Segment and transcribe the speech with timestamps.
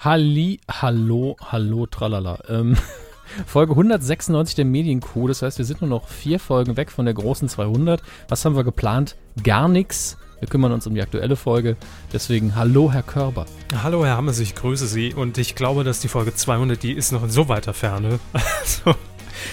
[0.00, 2.38] Halli, hallo, hallo, tralala.
[2.48, 2.76] Ähm,
[3.46, 5.26] Folge 196 der Medienkuh.
[5.28, 8.02] Das heißt, wir sind nur noch vier Folgen weg von der großen 200.
[8.28, 9.16] Was haben wir geplant?
[9.42, 10.16] Gar nichts.
[10.38, 11.76] Wir kümmern uns um die aktuelle Folge.
[12.12, 13.46] Deswegen hallo, Herr Körber.
[13.82, 15.14] Hallo, Herr Hammers, ich grüße Sie.
[15.14, 18.18] Und ich glaube, dass die Folge 200, die ist noch in so weiter Ferne.
[18.60, 18.94] Also,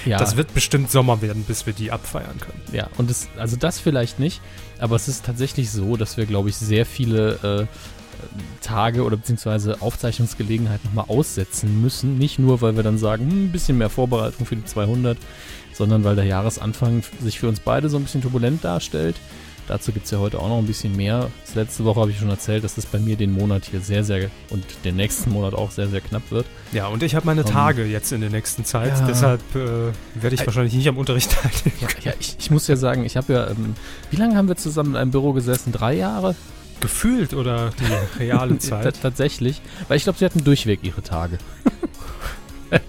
[0.06, 2.62] Ja, das wird bestimmt Sommer werden, bis wir die abfeiern können.
[2.72, 4.42] ja und es, also das vielleicht nicht.
[4.80, 8.03] Aber es ist tatsächlich so, dass wir, glaube ich, sehr viele äh,
[8.62, 12.18] Tage oder beziehungsweise Aufzeichnungsgelegenheiten nochmal aussetzen müssen.
[12.18, 15.18] Nicht nur, weil wir dann sagen, hm, ein bisschen mehr Vorbereitung für die 200,
[15.74, 19.16] sondern weil der Jahresanfang sich für uns beide so ein bisschen turbulent darstellt.
[19.66, 21.30] Dazu gibt es ja heute auch noch ein bisschen mehr.
[21.46, 24.04] Das letzte Woche habe ich schon erzählt, dass das bei mir den Monat hier sehr,
[24.04, 26.46] sehr und den nächsten Monat auch sehr, sehr knapp wird.
[26.74, 28.90] Ja, und ich habe meine Um, Tage jetzt in der nächsten Zeit.
[29.00, 29.08] ja.
[29.08, 31.78] Deshalb äh, werde ich Ä- wahrscheinlich nicht am Unterricht teilnehmen.
[31.80, 33.76] Ja, ja ich, ich muss ja sagen, ich habe ja, ähm,
[34.12, 35.72] wie lange haben wir zusammen in einem Büro gesessen?
[35.72, 36.36] Drei Jahre?
[36.84, 39.02] Gefühlt oder die reale Zeit.
[39.02, 39.62] Tatsächlich.
[39.88, 41.40] Weil ich glaube, sie hatten durchweg ihre Tage.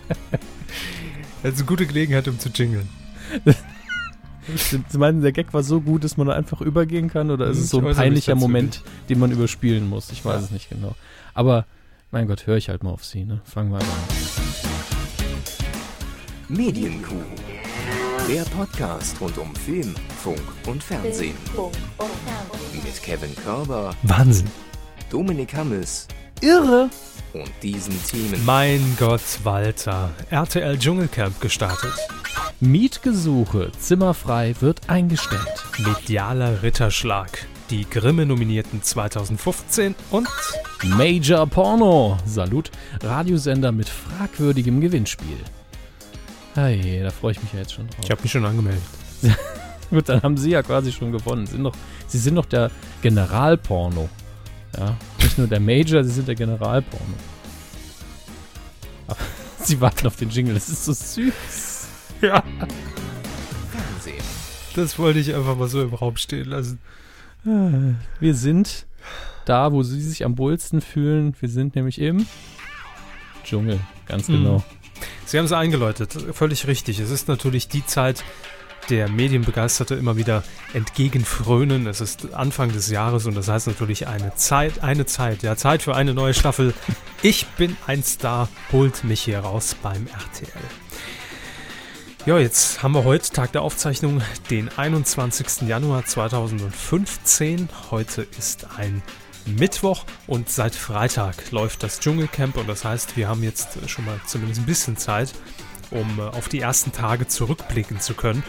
[1.43, 2.89] Das ist eine gute Gelegenheit, um zu jingeln.
[4.89, 7.31] Sie meinen, der Gag war so gut, dass man da einfach übergehen kann?
[7.31, 10.11] Oder ist Hm, es so ich ein peinlicher Moment, den man überspielen muss?
[10.11, 10.45] Ich weiß Ja.
[10.47, 10.95] es nicht genau.
[11.35, 11.67] Aber,
[12.11, 13.43] mein Gott, höre ich halt mal auf Sie, ne?
[13.45, 13.85] Fangen wir an.
[16.49, 17.15] Medienkuh.
[18.29, 21.35] Der Podcast rund um Film, Funk und Fernsehen.
[22.73, 24.47] Mit Kevin Körber, Wahnsinn.
[25.11, 26.09] Dominik Hammes
[26.41, 26.89] Irre!
[27.35, 28.43] und diesen Themen.
[28.47, 30.11] Mein Gott, Walter.
[30.31, 31.93] RTL Dschungelcamp gestartet.
[32.61, 35.65] Mietgesuche, zimmerfrei wird eingestellt.
[35.79, 37.47] Medialer Ritterschlag.
[37.69, 40.29] Die Grimme-Nominierten 2015 und
[40.83, 42.17] Major Porno.
[42.25, 42.71] Salut.
[43.03, 45.39] Radiosender mit fragwürdigem Gewinnspiel.
[46.55, 48.05] Hey, da freue ich mich ja jetzt schon drauf.
[48.05, 48.83] ich habe mich schon angemeldet.
[49.91, 51.47] Gut, dann haben Sie ja quasi schon gewonnen.
[51.47, 51.75] Sie sind doch,
[52.07, 52.71] Sie sind doch der
[53.03, 54.09] Generalporno.
[54.77, 57.15] Ja, nicht nur der Major, Sie sind der Generalporno.
[59.09, 59.19] Aber
[59.63, 61.87] Sie warten auf den Jingle, das ist so süß.
[62.21, 62.43] Ja.
[63.71, 64.23] Fernsehen.
[64.75, 66.79] Das wollte ich einfach mal so im Raum stehen lassen.
[68.21, 68.87] Wir sind
[69.45, 71.37] da, wo Sie sich am wohlsten fühlen.
[71.41, 72.27] Wir sind nämlich im
[73.45, 74.63] Dschungel, ganz Mhm.
[75.27, 76.99] Sie haben es eingeläutet, völlig richtig.
[77.01, 78.25] Es ist natürlich die Zeit,
[78.91, 81.87] der Medienbegeisterte immer wieder entgegenfrönen.
[81.87, 85.83] Es ist Anfang des Jahres und das heißt natürlich eine Zeit, eine Zeit, ja, Zeit
[85.83, 86.75] für eine neue Staffel.
[87.23, 90.63] Ich bin ein Star, holt mich hier raus beim RTL.
[92.27, 95.69] Ja, jetzt haben wir heute, Tag der Aufzeichnung, den 21.
[95.69, 97.69] Januar 2015.
[97.91, 99.03] Heute ist ein
[99.47, 104.21] Mittwoch und seit Freitag läuft das Dschungelcamp und das heißt, wir haben jetzt schon mal
[104.27, 105.33] zumindest ein bisschen Zeit,
[105.91, 108.43] um äh, auf die ersten Tage zurückblicken zu können,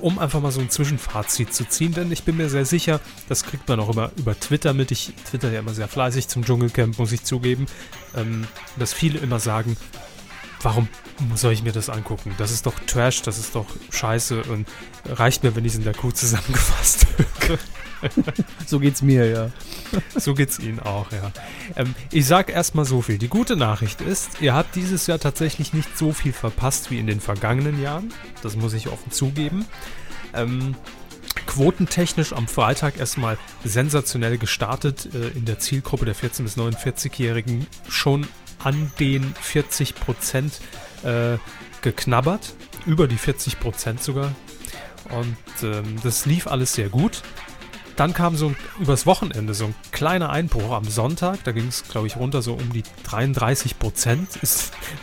[0.00, 3.44] um einfach mal so ein Zwischenfazit zu ziehen, denn ich bin mir sehr sicher, das
[3.44, 4.90] kriegt man auch immer über Twitter mit.
[4.90, 7.66] Ich twitter ja immer sehr fleißig zum Dschungelcamp, muss ich zugeben,
[8.16, 9.76] ähm, dass viele immer sagen,
[10.62, 10.88] warum
[11.34, 12.34] soll ich mir das angucken?
[12.38, 14.66] Das ist doch Trash, das ist doch Scheiße und
[15.06, 17.06] reicht mir, wenn ich es in der Kuh zusammengefasst
[17.40, 17.58] höre.
[18.66, 19.50] So geht's mir, ja.
[20.14, 21.32] So geht's Ihnen auch, ja.
[21.76, 23.18] Ähm, ich sag erstmal so viel.
[23.18, 27.06] Die gute Nachricht ist, ihr habt dieses Jahr tatsächlich nicht so viel verpasst wie in
[27.06, 28.12] den vergangenen Jahren.
[28.42, 29.66] Das muss ich offen zugeben.
[30.32, 30.74] Ähm,
[31.46, 38.26] quotentechnisch am Freitag erstmal sensationell gestartet äh, in der Zielgruppe der 14- bis 49-Jährigen schon
[38.62, 40.60] an den 40 Prozent
[41.02, 41.38] äh,
[41.82, 42.54] geknabbert.
[42.86, 44.34] Über die 40 Prozent sogar.
[45.10, 47.22] Und ähm, das lief alles sehr gut.
[47.96, 51.44] Dann kam so ein, übers Wochenende so ein kleiner Einbruch am Sonntag.
[51.44, 54.28] Da ging es, glaube ich, runter so um die 33 Prozent.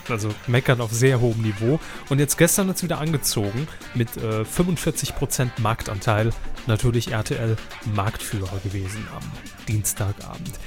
[0.09, 1.79] Also meckern auf sehr hohem Niveau.
[2.09, 6.31] Und jetzt gestern hat es wieder angezogen mit äh, 45 Prozent Marktanteil.
[6.67, 7.55] Natürlich RTL
[7.93, 9.23] Marktführer gewesen am
[9.67, 10.59] Dienstagabend.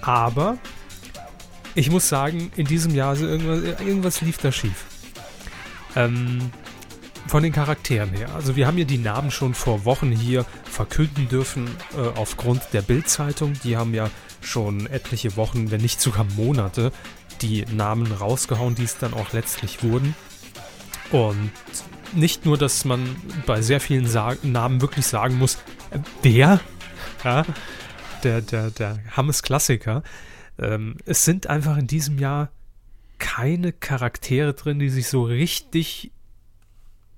[0.00, 0.58] Aber
[1.74, 4.84] ich muss sagen, in diesem Jahr also irgendwas, irgendwas lief da schief.
[5.96, 6.50] Ähm,
[7.30, 8.34] von den Charakteren her.
[8.34, 12.82] Also wir haben ja die Namen schon vor Wochen hier verkünden dürfen äh, aufgrund der
[12.82, 13.52] Bild-Zeitung.
[13.62, 14.10] Die haben ja
[14.40, 16.90] schon etliche Wochen, wenn nicht sogar Monate,
[17.40, 20.16] die Namen rausgehauen, die es dann auch letztlich wurden.
[21.12, 21.52] Und
[22.14, 23.14] nicht nur, dass man
[23.46, 25.54] bei sehr vielen Sa Namen wirklich sagen muss,
[25.92, 26.58] äh, der,
[27.22, 27.44] ja,
[28.24, 30.02] der, der, der Hammes Klassiker.
[30.58, 32.50] Ähm, es sind einfach in diesem Jahr
[33.20, 36.10] keine Charaktere drin, die sich so richtig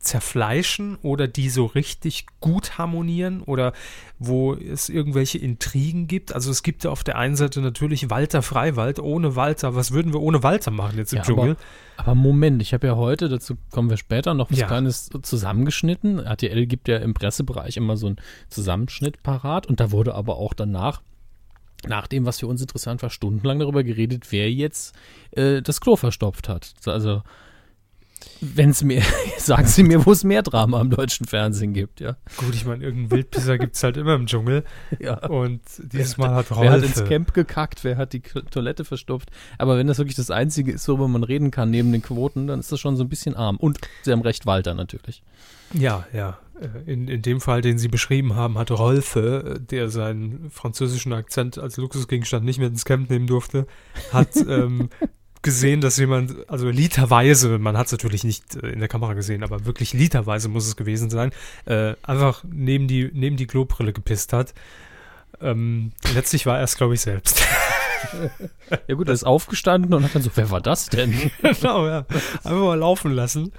[0.02, 3.72] zerfleischen oder die so richtig gut harmonieren oder
[4.18, 6.34] wo es irgendwelche Intrigen gibt.
[6.34, 8.98] Also es gibt ja auf der einen Seite natürlich Walter Freiwald.
[8.98, 11.56] Ohne Walter, was würden wir ohne Walter machen jetzt im Ja, Dschungel?
[11.96, 14.66] Aber Moment, ich habe ja heute, dazu kommen wir später, noch was Ja.
[14.66, 16.18] Kleines zusammengeschnitten.
[16.18, 18.16] RTL gibt ja im Pressebereich immer so einen
[18.48, 21.00] Zusammenschnitt parat und da wurde aber auch danach
[21.86, 24.94] nach dem, was für uns interessant war, stundenlang darüber geredet, wer jetzt
[25.32, 26.74] äh, das Klo verstopft hat.
[26.86, 27.22] Also,
[28.42, 29.02] wenn es mir,
[29.38, 32.16] sagen Sie mir, wo es mehr Drama im deutschen Fernsehen gibt, ja.
[32.36, 34.64] Gut, ich meine, irgendeinen Wildpisser gibt es halt immer im Dschungel.
[34.98, 35.24] ja.
[35.28, 37.04] Und dieses Mal hat Wer hat ins.
[37.04, 39.30] Camp gekackt, wer hat die Toilette verstopft.
[39.58, 42.60] Aber wenn das wirklich das Einzige ist, worüber man reden kann, neben den Quoten, dann
[42.60, 43.56] ist das schon so ein bisschen arm.
[43.56, 45.22] Und Sie haben recht, Walter natürlich.
[45.72, 46.38] Ja, ja.
[46.60, 51.12] Äh, In, in dem Fall, den Sie beschrieben haben, hat Rolfe, äh, der seinen französischen
[51.12, 53.66] Akzent als Luxusgegenstand nicht mehr ins Camp nehmen durfte,
[54.12, 54.90] hat ähm,
[55.42, 59.42] gesehen, dass jemand, also literweise, man hat es natürlich nicht äh, in der Kamera gesehen,
[59.42, 61.32] aber wirklich literweise muss es gewesen sein,
[61.66, 64.54] äh, einfach neben die, neben die Klobrille gepisst hat.
[65.40, 67.44] Ähm, letztlich war er es, glaube ich, selbst.
[68.88, 71.30] Ja gut, er ist aufgestanden und hat dann so, wer war das denn?
[71.42, 72.04] genau, ja.
[72.42, 73.52] Einfach mal laufen lassen.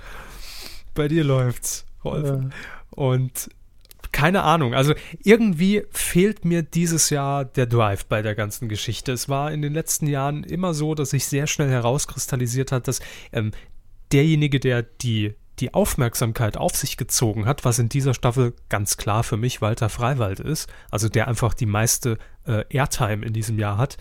[0.93, 2.51] Bei dir läuft's, Rolf.
[2.89, 3.49] Und
[4.13, 4.93] keine Ahnung, also
[5.23, 9.11] irgendwie fehlt mir dieses Jahr der Drive bei der ganzen Geschichte.
[9.11, 13.01] Es war in den letzten Jahren immer so, dass sich sehr schnell herauskristallisiert hat, dass
[13.33, 13.51] ähm,
[14.13, 19.23] derjenige, der die, die Aufmerksamkeit auf sich gezogen hat, was in dieser Staffel ganz klar
[19.23, 23.77] für mich Walter Freiwald ist, also der einfach die meiste äh, Airtime in diesem Jahr
[23.77, 23.97] hat,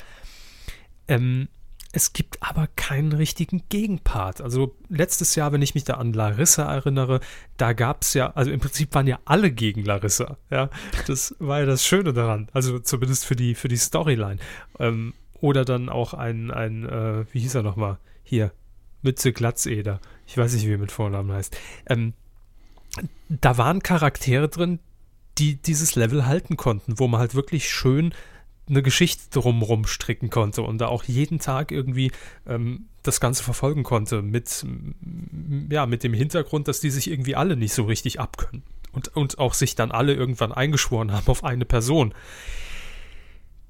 [1.08, 1.48] ähm,
[1.92, 4.40] es gibt aber keinen richtigen Gegenpart.
[4.40, 7.20] Also letztes Jahr, wenn ich mich da an Larissa erinnere,
[7.58, 10.38] da gab es ja, also im Prinzip waren ja alle gegen Larissa.
[10.50, 10.70] Ja,
[11.06, 12.48] das war ja das Schöne daran.
[12.52, 14.38] Also zumindest für die, für die Storyline.
[14.78, 17.98] Ähm, oder dann auch ein, ein äh, wie hieß er nochmal?
[18.22, 18.52] Hier,
[19.02, 20.00] Mütze Glatzeder.
[20.26, 21.54] Ich weiß nicht, wie er mit Vornamen heißt.
[21.86, 22.14] Ähm,
[23.28, 24.78] da waren Charaktere drin,
[25.38, 28.14] die dieses Level halten konnten, wo man halt wirklich schön
[28.72, 32.10] eine Geschichte drumrum stricken konnte und da auch jeden Tag irgendwie
[32.46, 34.64] ähm, das Ganze verfolgen konnte mit,
[35.70, 39.38] ja, mit dem Hintergrund, dass die sich irgendwie alle nicht so richtig abkönnen und, und
[39.38, 42.14] auch sich dann alle irgendwann eingeschworen haben auf eine Person.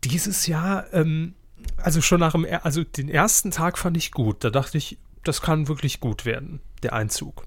[0.05, 1.35] Dieses Jahr, ähm,
[1.77, 4.45] also schon nach dem, also den ersten Tag fand ich gut.
[4.45, 7.47] Da dachte ich, das kann wirklich gut werden, der Einzug.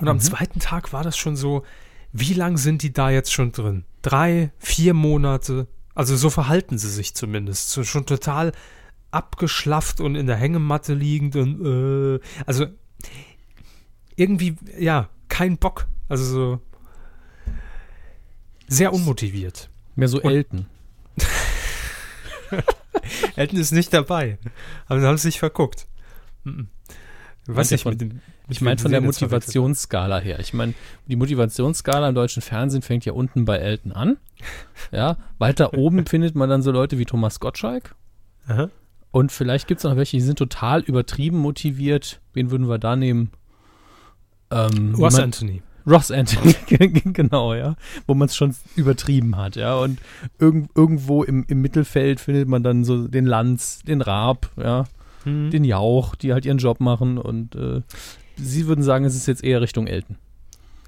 [0.00, 1.64] Und am zweiten Tag war das schon so,
[2.12, 3.84] wie lang sind die da jetzt schon drin?
[4.02, 5.68] Drei, vier Monate?
[5.96, 7.70] Also so verhalten sie sich zumindest.
[7.70, 8.52] So schon total
[9.10, 12.66] abgeschlafft und in der Hängematte liegend und äh, also
[14.14, 15.86] irgendwie, ja, kein Bock.
[16.08, 16.60] Also so
[18.68, 19.68] sehr unmotiviert.
[19.96, 20.66] Mehr so Und- Elton.
[23.36, 24.38] Elton ist nicht dabei.
[24.86, 25.86] Aber sie haben sich verguckt.
[26.44, 26.68] Mhm.
[27.48, 29.00] Ich nicht, von- mit den, Ich meine von der.
[29.00, 30.38] Motivationsskala her.
[30.38, 30.74] Ich meine,
[31.06, 34.18] die Motivationsskala im deutschen Fernsehen fängt ja unten bei Elton an.
[34.92, 37.94] Ja, weiter oben findet man dann so Leute wie Thomas Gottschalk.
[38.46, 38.70] Aha.
[39.10, 42.20] Und vielleicht gibt es noch welche, die sind total übertrieben motiviert.
[42.34, 43.30] Wen würden wir da nehmen?
[44.50, 45.62] Ähm, Ross Anthony.
[45.86, 46.54] Ross Anthony,
[47.12, 47.76] genau, ja.
[48.06, 49.76] Wo man es schon übertrieben hat, ja.
[49.76, 49.98] Und
[50.38, 54.84] irgend, irgendwo im, im Mittelfeld findet man dann so den Lanz, den Raab, ja,
[55.24, 55.50] Mhm.
[55.50, 57.18] den Jauch, die halt ihren Job machen.
[57.18, 57.82] Und äh,
[58.36, 60.16] Sie würden sagen, es ist jetzt eher Richtung Elton.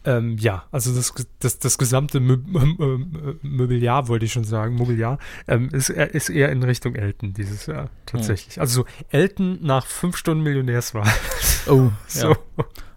[0.04, 2.98] Ähm, ja, also das, das, das gesamte Mö Mö
[3.42, 5.18] Möbiliar, wollte ich schon sagen, Mobiliar,
[5.48, 8.60] ähm, ist, eher- ist eher in Richtung Elton dieses Jahr, tatsächlich.
[8.60, 11.10] Also so Elton nach fünf Stunden Millionärswahl.
[11.66, 12.28] Oh, so.
[12.30, 12.36] ja.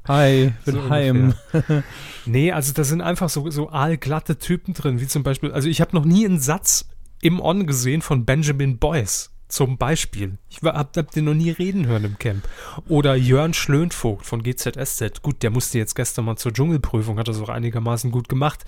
[0.08, 1.34] Hi, bin So heim.
[2.26, 5.82] Nee, also da sind einfach so, so aalglatte Typen drin, wie zum Beispiel, also ich
[5.82, 6.88] habe noch nie einen Satz
[7.22, 9.31] im On gesehen von Benjamin Boyce.
[9.52, 10.38] Zum Beispiel.
[10.50, 12.48] Ich hab, hab den noch nie reden hören im Camp.
[12.88, 15.22] Oder Jörn Schlönvogt von GZSZ.
[15.22, 18.64] Gut, der musste jetzt gestern mal zur Dschungelprüfung, hat das auch einigermaßen gut gemacht.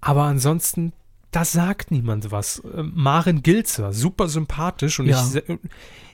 [0.00, 0.94] Aber ansonsten,
[1.30, 2.62] da sagt niemand was.
[2.74, 5.22] Ähm, Maren Gilzer, super sympathisch und Ja.
[5.34, 5.58] ich,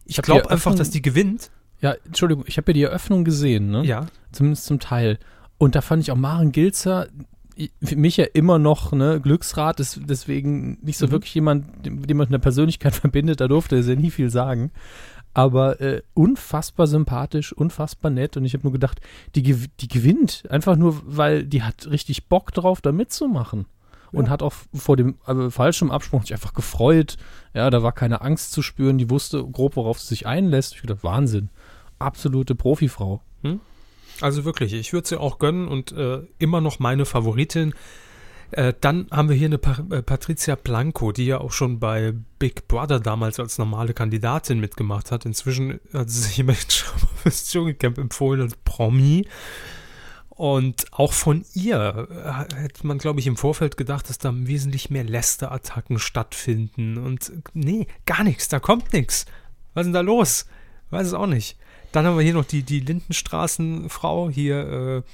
[0.06, 1.52] ich glaube einfach, dass die gewinnt.
[1.80, 3.84] Ja, Entschuldigung, ich habe ja die Eröffnung gesehen, ne?
[3.84, 4.06] Ja.
[4.32, 5.20] Zumindest zum Teil.
[5.56, 7.06] Und da fand ich auch Maren Gilzer,
[7.82, 11.10] für mich ja immer noch ne, Glücksrad, ist deswegen nicht so Mhm.
[11.12, 14.70] wirklich jemand, dem dem man eine Persönlichkeit verbindet, da durfte er ja nie viel sagen.
[15.36, 18.36] Aber äh, unfassbar sympathisch, unfassbar nett.
[18.36, 19.00] Und ich habe nur gedacht,
[19.34, 20.44] die, die gewinnt.
[20.48, 23.66] Einfach nur, weil die hat richtig Bock drauf, da mitzumachen.
[24.12, 24.30] Und Ja.
[24.30, 27.16] hat auch vor dem äh, Fallschirmabsprung sich einfach gefreut.
[27.52, 28.96] Ja, da war keine Angst zu spüren.
[28.96, 30.74] Die wusste grob, worauf sie sich einlässt.
[30.76, 31.48] Ich dachte, Wahnsinn.
[31.98, 33.20] Absolute Profifrau.
[34.24, 37.74] Also wirklich, ich würde sie auch gönnen und äh, immer noch meine Favoritin.
[38.52, 39.60] Äh, dann haben wir hier eine
[39.94, 45.10] äh, Patricia Blanco, die ja auch schon bei Big Brother damals als normale Kandidatin mitgemacht
[45.10, 45.26] hat.
[45.26, 46.56] Inzwischen hat sie sich mal
[47.22, 49.28] fürs Dschungelcamp empfohlen als Promi.
[50.30, 54.88] Und auch von ihr äh, hätte man, glaube ich, im Vorfeld gedacht, dass da wesentlich
[54.88, 56.96] mehr Lästerattacken stattfinden.
[56.96, 59.26] Und nee, gar nichts, da kommt nichts.
[59.74, 60.46] Was ist denn da los?
[60.88, 61.58] Weiß es auch nicht.
[61.94, 65.04] Dann haben wir hier noch die, die Lindenstraßenfrau, hier,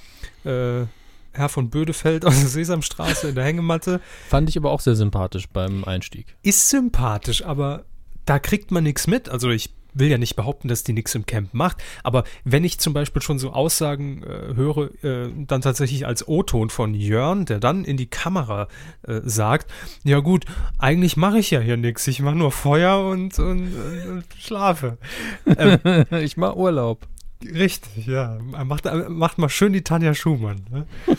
[0.43, 0.87] äh, äh,
[1.31, 4.01] Herr von Bödefeld aus der Sesamstraße in der Hängematte.
[4.29, 6.35] Fand ich aber auch sehr sympathisch beim Einstieg.
[6.41, 7.85] Ist sympathisch, aber
[8.25, 9.29] da kriegt man nichts mit.
[9.29, 12.79] Also ich will ja nicht behaupten, dass die nichts im Camp macht, aber wenn ich
[12.79, 17.59] zum Beispiel schon so Aussagen äh, höre, äh, dann tatsächlich als O-Ton von Jörn, der
[17.59, 18.67] dann in die Kamera
[19.03, 19.71] äh, sagt,
[20.03, 20.45] ja gut,
[20.77, 24.97] eigentlich mache ich ja hier nichts, ich mache nur Feuer und, und, und schlafe.
[25.45, 27.07] Ähm, ich mache Urlaub.
[27.43, 28.37] Richtig, ja.
[28.63, 30.61] Macht, macht mal schön die Tanja Schumann.
[30.69, 30.85] Ne?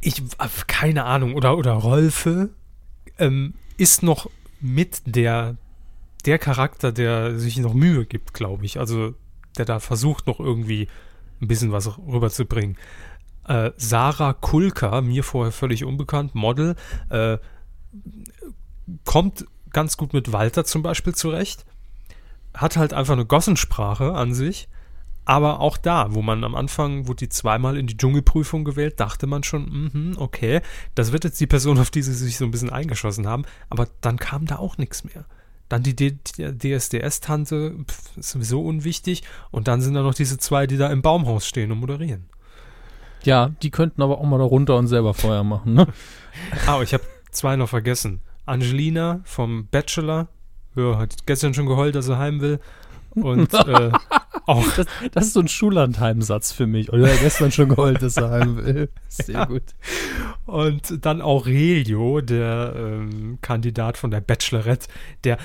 [0.00, 0.22] ich,
[0.66, 2.50] keine Ahnung, oder, oder Rolfe
[3.18, 5.56] ähm, ist noch mit der
[6.24, 8.78] der Charakter, der sich noch Mühe gibt, glaube ich.
[8.78, 9.14] Also
[9.58, 10.88] der da versucht noch irgendwie
[11.40, 12.76] ein bisschen was rüberzubringen.
[13.46, 16.76] Äh, Sarah Kulka, mir vorher völlig unbekannt, Model,
[17.10, 17.38] äh,
[19.04, 21.64] kommt ganz gut mit Walter zum Beispiel zurecht.
[22.54, 24.68] Hat halt einfach eine Gossensprache an sich.
[25.24, 29.28] Aber auch da, wo man am Anfang, wurde die zweimal in die Dschungelprüfung gewählt, dachte
[29.28, 30.60] man schon, mh, okay,
[30.96, 33.44] das wird jetzt die Person, auf die sie sich so ein bisschen eingeschossen haben.
[33.70, 35.24] Aber dann kam da auch nichts mehr.
[35.72, 37.76] Dann die DSDS-Tante,
[38.18, 39.22] sowieso unwichtig.
[39.50, 42.26] Und dann sind da noch diese zwei, die da im Baumhaus stehen und moderieren.
[43.24, 45.86] Ja, die könnten aber auch mal da runter und selber Feuer machen, ne?
[46.66, 48.20] ah, ich habe zwei noch vergessen.
[48.44, 50.28] Angelina vom Bachelor,
[50.74, 52.60] ja, hat gestern schon geheult, dass er heim will.
[53.14, 53.92] Und äh,
[54.46, 54.66] auch.
[54.76, 56.92] Das, das, ist so ein Schullandheim-Satz für mich.
[56.92, 58.88] Oder gestern schon geheult, dass er heim will.
[59.08, 59.44] Sehr ja.
[59.44, 59.62] gut.
[60.46, 64.88] Und dann Aurelio, der ähm, Kandidat von der Bachelorette,
[65.24, 65.38] der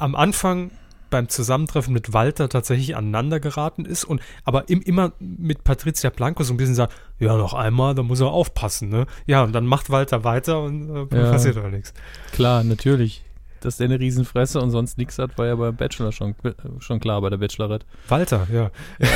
[0.00, 0.70] am Anfang
[1.10, 6.44] beim Zusammentreffen mit Walter tatsächlich aneinander geraten ist und aber im, immer mit Patricia Blanco
[6.44, 9.06] so ein bisschen sagt, ja, noch einmal, da muss er aufpassen, ne?
[9.26, 11.30] Ja, und dann macht Walter weiter und äh, ja.
[11.32, 11.92] passiert aber nichts.
[12.32, 13.24] Klar, natürlich.
[13.60, 16.34] Dass der eine Riesenfresse und sonst nichts hat, war ja beim Bachelor schon,
[16.78, 17.84] schon klar, bei der Bachelorette.
[18.08, 18.70] Walter, ja.
[19.00, 19.08] ja.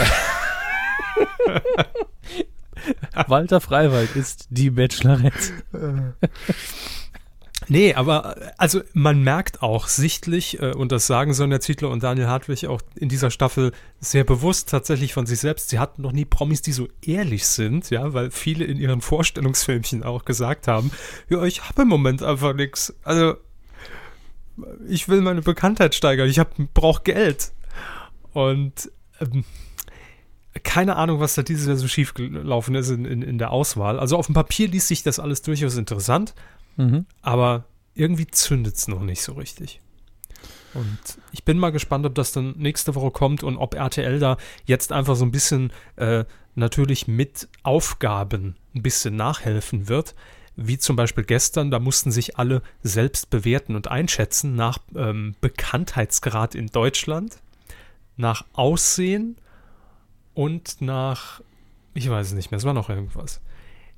[3.29, 5.53] Walter Freiwald ist die Bachelorette.
[7.69, 12.27] Nee, aber also man merkt auch sichtlich, äh, und das sagen Sonja Zietler und Daniel
[12.27, 16.25] Hartwig auch in dieser Staffel sehr bewusst tatsächlich von sich selbst, sie hatten noch nie
[16.25, 20.91] Promis, die so ehrlich sind, ja, weil viele in ihren Vorstellungsfilmchen auch gesagt haben,
[21.29, 22.95] ja, ich habe im Moment einfach nichts.
[23.03, 23.37] Also
[24.87, 26.41] ich will meine Bekanntheit steigern, ich
[26.75, 27.53] brauche Geld.
[28.33, 28.91] Und
[29.21, 29.45] ähm,
[30.63, 33.99] keine Ahnung, was da dieses Jahr so schief gelaufen ist in, in, in, der Auswahl.
[33.99, 36.35] Also auf dem Papier liest sich das alles durchaus interessant,
[36.77, 37.07] mhm.
[37.23, 37.65] aber
[37.95, 39.81] irgendwie zündet es noch nicht so richtig.
[40.75, 40.99] Und
[41.31, 44.93] ich bin mal gespannt, ob das dann nächste Woche kommt und ob RTL da jetzt
[44.93, 50.15] einfach so ein bisschen äh, natürlich mit Aufgaben ein bisschen nachhelfen wird.
[50.57, 56.55] Wie zum Beispiel gestern, da mussten sich alle selbst bewerten und einschätzen nach ähm, Bekanntheitsgrad
[56.55, 57.39] in Deutschland,
[58.17, 59.37] nach Aussehen
[60.33, 61.41] und nach,
[61.95, 63.41] ich weiß es nicht mehr, es war noch irgendwas.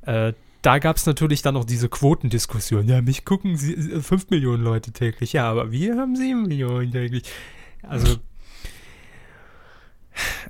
[0.02, 0.32] Äh,
[0.66, 2.88] da gab es natürlich dann noch diese Quotendiskussion.
[2.88, 5.32] Ja, mich gucken sie, 5 äh, Millionen Leute täglich.
[5.32, 7.22] Ja, aber wir haben 7 Millionen täglich.
[7.82, 8.16] Also,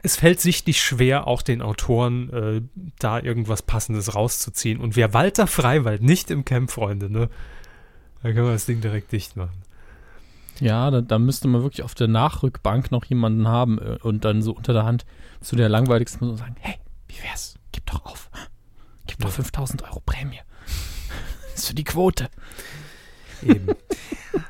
[0.03, 2.63] es fällt sichtlich schwer, auch den Autoren äh,
[2.99, 4.81] da irgendwas Passendes rauszuziehen.
[4.81, 7.29] Und wer Walter Freiwald nicht im Camp, Freunde, ne?
[8.23, 9.63] Da können wir das Ding direkt dicht machen.
[10.61, 14.41] Ja, da, da, müsste man wirklich auf der Nachrückbank noch jemanden haben äh, und dann
[14.41, 15.05] so unter der Hand
[15.43, 16.77] zu der langweiligsten Person sagen, hey,
[17.09, 17.59] wie wär's?
[17.73, 18.31] Gib doch auf.
[19.07, 20.41] Gib doch 5000 Euro Prämie.
[21.43, 22.29] das ist für die Quote.
[23.43, 23.69] Eben.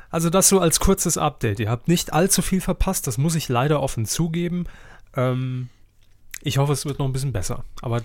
[0.09, 1.59] Also das so als kurzes Update.
[1.59, 4.65] Ihr habt nicht allzu viel verpasst, das muss ich leider offen zugeben.
[5.15, 5.69] Ähm,
[6.41, 7.63] ich hoffe, es wird noch ein bisschen besser.
[7.81, 8.01] Aber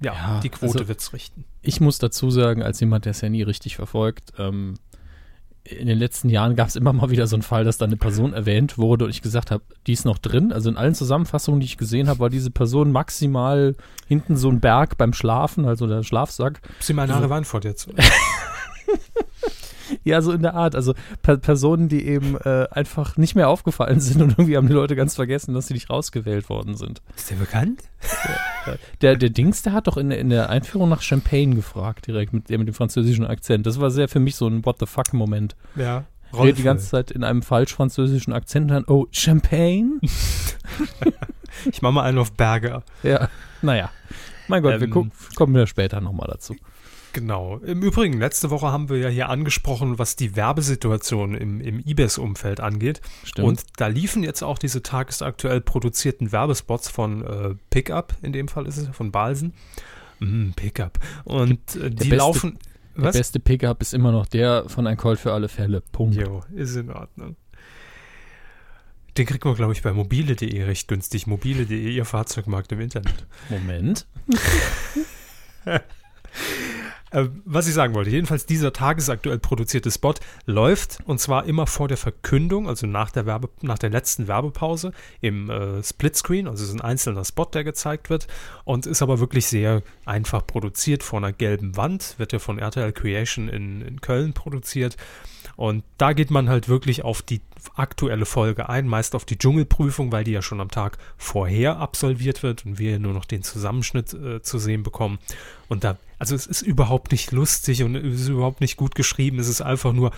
[0.00, 1.44] ja, ja die Quote also, wird's richten.
[1.62, 4.74] Ich muss dazu sagen, als jemand, der es ja nie richtig verfolgt, ähm,
[5.64, 7.96] in den letzten Jahren gab es immer mal wieder so einen Fall, dass da eine
[7.96, 10.52] Person erwähnt wurde und ich gesagt habe, die ist noch drin.
[10.52, 13.76] Also in allen Zusammenfassungen, die ich gesehen habe, war diese Person maximal
[14.08, 16.60] hinten so ein Berg beim Schlafen, also der Schlafsack.
[16.80, 17.88] Sie meine Haare waren vor jetzt.
[20.04, 20.74] Ja, so in der Art.
[20.74, 24.72] Also per Personen, die eben äh, einfach nicht mehr aufgefallen sind und irgendwie haben die
[24.72, 27.02] Leute ganz vergessen, dass sie nicht rausgewählt worden sind.
[27.16, 27.82] Ist der bekannt?
[28.66, 32.32] Der, der, der Dings, der hat doch in, in der Einführung nach Champagne gefragt, direkt
[32.32, 33.66] mit, mit dem französischen Akzent.
[33.66, 35.56] Das war sehr für mich so ein What the fuck-Moment.
[35.76, 36.04] Ja.
[36.34, 40.00] Redet die ganze Zeit in einem falsch französischen Akzent dann, oh, Champagne?
[41.70, 42.84] ich mach mal einen auf Berger.
[43.02, 43.28] Ja,
[43.60, 43.90] naja.
[44.48, 46.56] Mein Gott, ähm, wir gucken, kommen wir später nochmal dazu.
[47.12, 47.58] Genau.
[47.58, 52.60] Im Übrigen, letzte Woche haben wir ja hier angesprochen, was die Werbesituation im, im eBay-Umfeld
[52.60, 53.00] angeht.
[53.24, 53.48] Stimmt.
[53.48, 58.66] Und da liefen jetzt auch diese tagesaktuell produzierten Werbespots von äh, Pickup, in dem Fall
[58.66, 59.52] ist es, von Balsen.
[60.20, 60.98] Mm, Pickup.
[61.24, 62.58] Und äh, die beste, laufen.
[62.94, 63.12] Was?
[63.12, 65.82] Der beste Pickup ist immer noch der von ein Colt für alle Fälle.
[65.92, 66.14] Punkt.
[66.16, 67.36] Jo, ist in Ordnung.
[69.18, 71.26] Den kriegt man, glaube ich, bei mobile.de recht günstig.
[71.26, 73.26] Mobile.de, ihr Fahrzeugmarkt im Internet.
[73.50, 74.06] Moment.
[77.12, 80.14] Äh, was ich sagen wollte, jedenfalls dieser tagesaktuell produzierte Spot
[80.46, 84.92] läuft und zwar immer vor der Verkündung, also nach der, Werbe, nach der letzten Werbepause
[85.20, 88.26] im äh, Splitscreen, also es ist ein einzelner Spot, der gezeigt wird
[88.64, 92.92] und ist aber wirklich sehr einfach produziert vor einer gelben Wand, wird ja von RTL
[92.92, 94.96] Creation in, in Köln produziert
[95.56, 97.40] und da geht man halt wirklich auf die
[97.74, 102.42] aktuelle Folge ein, meist auf die Dschungelprüfung, weil die ja schon am Tag vorher absolviert
[102.42, 105.18] wird und wir nur noch den Zusammenschnitt äh, zu sehen bekommen.
[105.68, 109.38] Und da, also es ist überhaupt nicht lustig und es ist überhaupt nicht gut geschrieben.
[109.38, 110.12] Es ist einfach nur,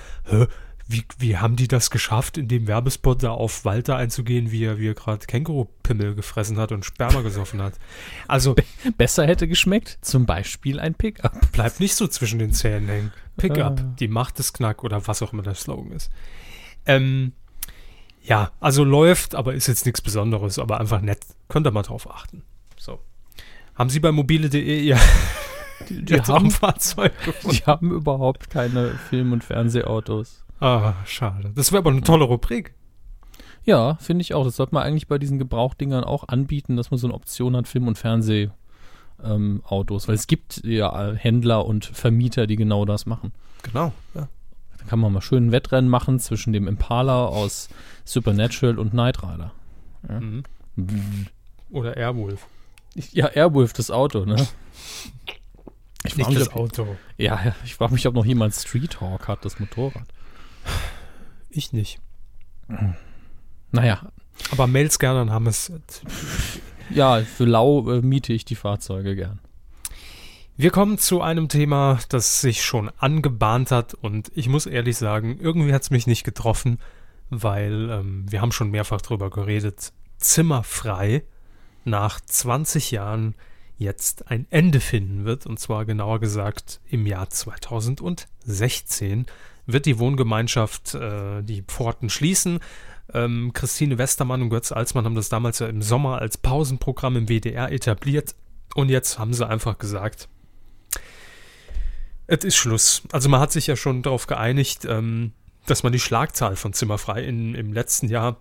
[0.86, 4.78] wie, wie haben die das geschafft, in dem Werbespot da auf Walter einzugehen, wie er,
[4.78, 7.74] wie er gerade Känguru-Pimmel gefressen hat und Sperma gesoffen hat?
[8.28, 8.54] Also.
[8.98, 11.52] Besser hätte geschmeckt, zum Beispiel ein Pickup.
[11.52, 13.12] Bleibt nicht so zwischen den Zähnen hängen.
[13.36, 13.94] Pickup, ah.
[13.98, 16.10] die Macht des Knack oder was auch immer der Slogan ist.
[16.86, 17.32] Ähm,
[18.22, 21.20] ja, also läuft, aber ist jetzt nichts Besonderes, aber einfach nett.
[21.48, 22.42] Könnt ihr mal drauf achten.
[22.76, 23.00] So.
[23.74, 24.98] Haben Sie bei mobile.de ihr
[25.88, 27.56] die, die haben Fahrzeug gefunden?
[27.56, 30.43] Die haben überhaupt keine Film- und Fernsehautos.
[30.64, 31.52] Ah, schade.
[31.54, 32.72] Das wäre aber eine tolle Rubrik.
[33.64, 34.44] Ja, finde ich auch.
[34.44, 37.68] Das sollte man eigentlich bei diesen Gebrauchdingern auch anbieten, dass man so eine Option hat,
[37.68, 38.54] Film- und Fernsehautos.
[39.22, 43.32] Ähm, Weil es gibt ja Händler und Vermieter, die genau das machen.
[43.62, 44.26] Genau, ja.
[44.78, 47.68] Da kann man mal schön ein Wettrennen machen zwischen dem Impala aus
[48.06, 49.52] Supernatural und Knight Rider.
[50.08, 50.20] Ja.
[50.20, 50.44] Mhm.
[51.72, 52.46] Oder Airwolf.
[53.12, 54.46] Ja, Airwolf, das Auto, ne?
[56.04, 56.96] Ich Nicht mich, das Auto.
[57.18, 60.06] Ja, ich frage mich, ob noch jemand Street Hawk hat, das Motorrad.
[61.50, 62.00] Ich nicht.
[63.70, 64.10] Naja.
[64.50, 65.72] Aber Mails gerne an Hammes.
[66.90, 69.38] Ja, für lau äh, miete ich die Fahrzeuge gern.
[70.56, 75.38] Wir kommen zu einem Thema, das sich schon angebahnt hat und ich muss ehrlich sagen,
[75.40, 76.78] irgendwie hat es mich nicht getroffen,
[77.30, 79.92] weil ähm, wir haben schon mehrfach darüber geredet.
[80.18, 81.24] Zimmerfrei
[81.84, 83.34] nach 20 Jahren
[83.78, 89.26] jetzt ein Ende finden wird und zwar genauer gesagt im Jahr 2016
[89.66, 92.60] wird die Wohngemeinschaft äh, die Pforten schließen.
[93.12, 97.28] Ähm, Christine Westermann und Götz Alsmann haben das damals ja im Sommer als Pausenprogramm im
[97.28, 98.34] WDR etabliert.
[98.74, 100.28] Und jetzt haben sie einfach gesagt,
[102.26, 103.02] es ist Schluss.
[103.12, 105.32] Also man hat sich ja schon darauf geeinigt, ähm,
[105.66, 108.38] dass man die Schlagzahl von Zimmerfrei in, im letzten Jahr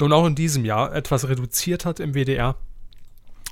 [0.00, 2.56] und auch in diesem Jahr etwas reduziert hat im WDR.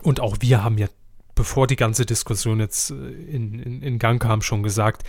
[0.02, 0.88] Und auch wir haben ja,
[1.34, 5.02] bevor die ganze Diskussion jetzt äh, in, in, in Gang kam, schon gesagt,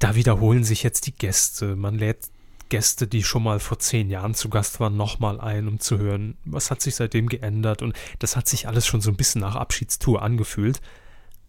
[0.00, 1.76] da wiederholen sich jetzt die Gäste.
[1.76, 2.30] Man lädt
[2.70, 6.36] Gäste, die schon mal vor zehn Jahren zu Gast waren, nochmal ein, um zu hören,
[6.44, 7.82] was hat sich seitdem geändert.
[7.82, 10.80] Und das hat sich alles schon so ein bisschen nach Abschiedstour angefühlt.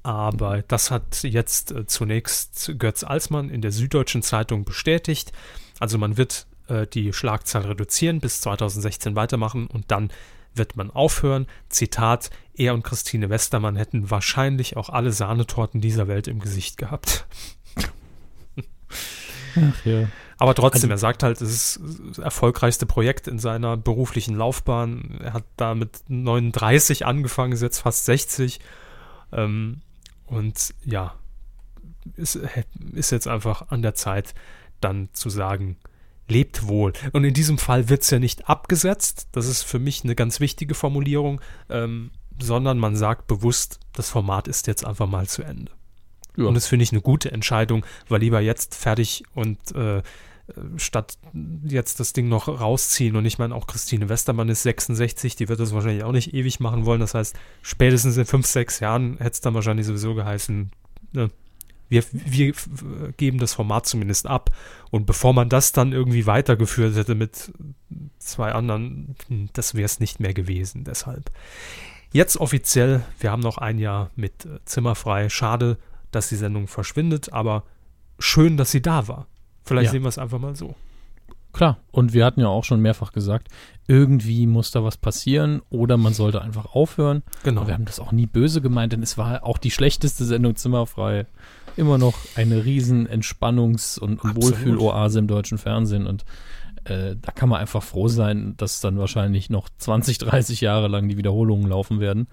[0.04, 5.32] Aber das hat jetzt äh, zunächst Götz Alsmann in der Süddeutschen Zeitung bestätigt.
[5.80, 10.12] Also man wird äh, die Schlagzahl reduzieren, bis 2016 weitermachen und dann
[10.56, 11.48] wird man aufhören.
[11.70, 17.28] Zitat, er und Christine Westermann hätten wahrscheinlich auch alle Sahnetorten dieser Welt im Gesicht gehabt.
[19.56, 20.08] Ach ja.
[20.38, 25.20] Aber trotzdem, also, er sagt halt, es ist das erfolgreichste Projekt in seiner beruflichen Laufbahn.
[25.22, 28.60] Er hat da mit 39 angefangen, ist jetzt fast 60.
[29.34, 29.82] Ähm,
[30.26, 31.14] und ja,
[32.16, 32.40] ist,
[32.94, 34.34] ist jetzt einfach an der Zeit,
[34.80, 35.78] dann zu sagen,
[36.28, 36.94] lebt wohl.
[37.12, 40.40] Und in diesem Fall wird es ja nicht abgesetzt, das ist für mich eine ganz
[40.40, 45.72] wichtige Formulierung, ähm, sondern man sagt bewusst, das Format ist jetzt einfach mal zu Ende.
[46.38, 46.46] Ja.
[46.46, 50.02] Und das finde ich eine gute Entscheidung, weil lieber jetzt fertig und äh,
[50.78, 51.18] statt
[51.64, 53.16] jetzt das Ding noch rausziehen.
[53.16, 56.60] Und ich meine, auch Christine Westermann ist 66, die wird das wahrscheinlich auch nicht ewig
[56.60, 57.00] machen wollen.
[57.00, 60.72] Das heißt, spätestens in fünf, sechs Jahren hätte es dann wahrscheinlich sowieso geheißen,
[61.14, 61.30] ne,
[61.90, 62.54] wir, wir
[63.18, 64.50] geben das Format zumindest ab.
[64.92, 67.52] Und bevor man das dann irgendwie weitergeführt hätte mit
[68.18, 70.86] zwei anderen, hm, das wäre es nicht mehr gewesen.
[70.86, 71.32] Deshalb.
[72.14, 75.28] Jetzt offiziell, wir haben noch ein Jahr mit äh, Zimmerfrei.
[75.30, 75.78] Schade,
[76.12, 77.64] dass die Sendung verschwindet, aber
[78.20, 79.28] schön, dass sie da war.
[79.64, 79.92] Vielleicht ja.
[79.92, 80.76] sehen wir es einfach mal so.
[81.54, 83.50] Klar, und wir hatten ja auch schon mehrfach gesagt,
[83.88, 87.24] irgendwie muss da was passieren oder man sollte einfach aufhören.
[87.44, 87.62] Genau.
[87.62, 90.56] Und wir haben das auch nie böse gemeint, denn es war auch die schlechteste Sendung
[90.56, 91.26] zimmerfrei.
[91.76, 96.24] Immer noch eine riesen Entspannungs- und, Wohlfühloase im deutschen Fernsehen und
[96.86, 101.10] äh, da kann man einfach froh sein, dass dann wahrscheinlich noch 20, 30 Jahre lang
[101.10, 102.28] die Wiederholungen laufen werden.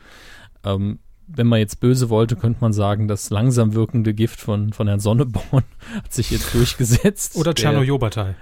[0.65, 4.89] Ähm, wenn man jetzt böse wollte, könnte man sagen, das langsam wirkende Gift von, von
[4.89, 5.65] Herrn Sonneborn
[5.95, 7.37] hat sich jetzt durchgesetzt.
[7.37, 8.35] Oder Tschernojobatei.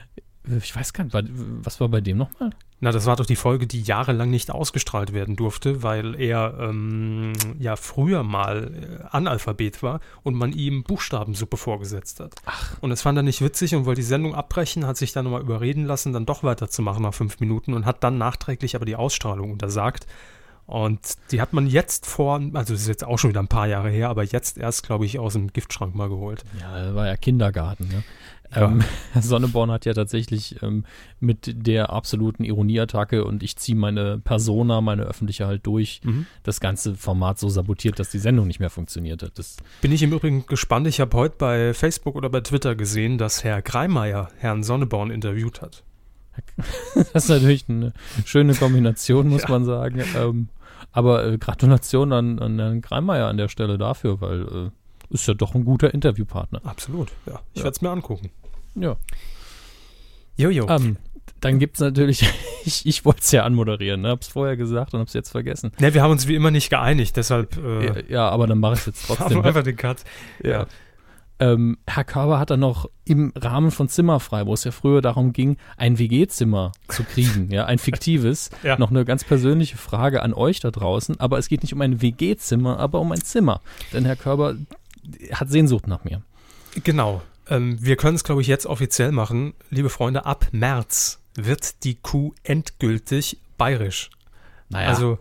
[0.63, 1.17] Ich weiß gar nicht,
[1.63, 2.51] was war bei dem nochmal?
[2.79, 7.33] Na, das war doch die Folge, die jahrelang nicht ausgestrahlt werden durfte, weil er ähm,
[7.59, 12.35] ja früher mal äh, Analphabet war und man ihm Buchstabensuppe vorgesetzt hat.
[12.45, 12.77] Ach.
[12.81, 15.41] Und das fand er nicht witzig und wollte die Sendung abbrechen, hat sich dann nochmal
[15.41, 19.51] überreden lassen, dann doch weiterzumachen nach fünf Minuten und hat dann nachträglich aber die Ausstrahlung
[19.51, 20.07] untersagt
[20.67, 21.01] Und
[21.31, 23.89] die hat man jetzt vor, also das ist jetzt auch schon wieder ein paar Jahre
[23.91, 26.43] her, aber jetzt erst, glaube ich, aus dem Giftschrank mal geholt.
[26.61, 27.87] Ja, war ja Kindergarten.
[27.87, 28.03] Ne?
[28.53, 28.65] Ja.
[28.65, 28.83] Ähm,
[29.21, 30.85] Sonneborn hat ja tatsächlich ähm,
[31.21, 36.27] mit der absoluten Ironieattacke und ich ziehe meine Persona, meine öffentliche halt durch, Mhm.
[36.43, 39.39] das ganze Format so sabotiert, dass die Sendung nicht mehr funktioniert hat.
[39.39, 40.89] Das, Bin ich im Übrigen gespannt.
[40.89, 45.63] Ich habe heute bei Facebook oder bei Twitter gesehen, dass Herr Greimeier Herrn Sonneborn interviewt
[45.63, 45.85] hat.
[46.95, 47.93] das ist natürlich eine
[48.25, 49.49] schöne Kombination, muss Ja.
[49.51, 50.03] man sagen.
[50.17, 50.49] Ähm,
[50.93, 54.71] aber äh, Gratulation an, an Herrn Kreimeier an der Stelle dafür, weil äh,
[55.15, 56.61] ist ja doch ein guter Interviewpartner.
[56.65, 57.41] Absolut, ja.
[57.53, 57.65] Ich Ja.
[57.65, 58.31] werde es mir angucken.
[58.75, 58.97] Ja.
[60.37, 60.69] Jojo.
[60.69, 60.97] Ähm,
[61.41, 62.23] dann gibt es natürlich,
[62.65, 64.09] ich, ich wollte es ja anmoderieren, ne?
[64.11, 65.73] hab's vorher gesagt und hab's jetzt vergessen.
[65.79, 68.75] Ne, wir haben uns wie immer nicht geeinigt, deshalb äh, Ja, ja, aber dann mache
[68.75, 69.39] ich es jetzt trotzdem.
[69.39, 69.99] wir einfach den Cut.
[70.43, 70.67] Ja.
[71.39, 75.33] Ähm, Herr Körber hat dann noch im Rahmen von Zimmerfrei, wo es ja früher darum
[75.35, 78.79] ging, ein WG-Zimmer zu kriegen, ja, ein fiktives, Ja.
[78.79, 81.21] noch eine ganz persönliche Frage an euch da draußen.
[81.21, 83.61] Aber es geht nicht um ein WG-Zimmer, aber um ein Zimmer.
[83.93, 84.57] Denn Herr Körber
[85.33, 86.23] hat Sehnsucht nach mir.
[86.85, 87.21] Genau.
[87.49, 89.53] Ähm, wir können es, glaube ich, jetzt offiziell machen.
[89.71, 94.11] Liebe Freunde, ab März wird die Kuh endgültig bayerisch.
[94.71, 95.19] Naja, Also,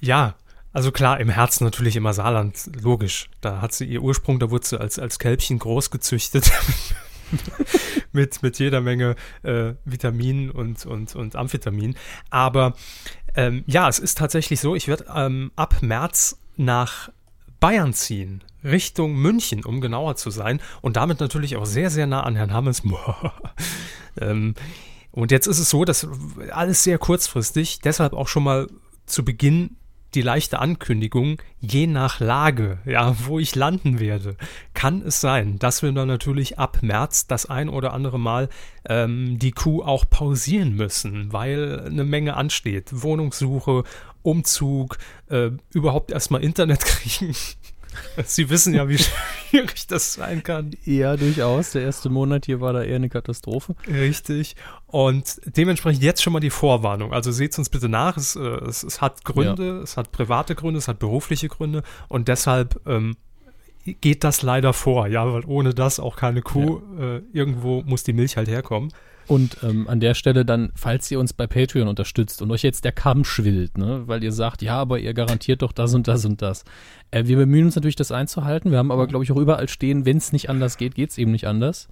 [0.00, 0.34] ja.
[0.72, 3.30] Also klar, im Herzen natürlich immer Saarland, logisch.
[3.40, 6.50] Da hat sie ihr Ursprung, da wurde sie als, als Kälbchen groß gezüchtet.
[8.12, 11.94] mit, mit jeder Menge äh, Vitaminen und, und, und Amphetamin.
[12.30, 12.74] Aber
[13.34, 17.10] ähm, ja, es ist tatsächlich so, ich werde ähm, ab März nach
[17.60, 20.60] Bayern ziehen, Richtung München, um genauer zu sein.
[20.80, 22.82] Und damit natürlich auch sehr, sehr nah an Herrn Hammes.
[24.20, 24.54] ähm,
[25.10, 26.06] und jetzt ist es so, dass
[26.50, 28.68] alles sehr kurzfristig, deshalb auch schon mal
[29.06, 29.77] zu Beginn
[30.14, 34.36] die leichte Ankündigung, je nach Lage, ja, wo ich landen werde,
[34.74, 38.48] kann es sein, dass wir dann natürlich ab März das ein oder andere Mal
[38.88, 42.88] ähm, die Kuh auch pausieren müssen, weil eine Menge ansteht.
[42.90, 43.84] Wohnungssuche,
[44.22, 47.34] Umzug, äh, überhaupt erstmal Internet kriegen.
[48.24, 50.72] Sie wissen ja, wie schwierig das sein kann.
[50.84, 51.72] ja, durchaus.
[51.72, 53.74] Der erste Monat hier war da eher eine Katastrophe.
[53.86, 54.56] Richtig.
[54.86, 57.12] Und dementsprechend jetzt schon mal die Vorwarnung.
[57.12, 58.16] Also seht uns bitte nach.
[58.16, 62.28] Es, äh, es, es hat Gründe, es hat private Gründe, es hat berufliche Gründe und
[62.28, 63.16] deshalb ähm,
[64.00, 68.12] geht das leider vor, ja, weil ohne das auch keine Kuh, äh, irgendwo muss die
[68.12, 68.92] Milch halt herkommen.
[69.28, 72.84] Und ähm, an der Stelle dann, falls ihr uns bei Patreon unterstützt und euch jetzt
[72.84, 76.24] der Kamm schwillt, ne, weil ihr sagt, ja, aber ihr garantiert doch das und das
[76.24, 76.64] und das.
[77.10, 78.70] Äh, wir bemühen uns natürlich, das einzuhalten.
[78.70, 81.18] Wir haben aber, glaube ich, auch überall stehen, wenn es nicht anders geht, geht es
[81.18, 81.88] eben nicht anders.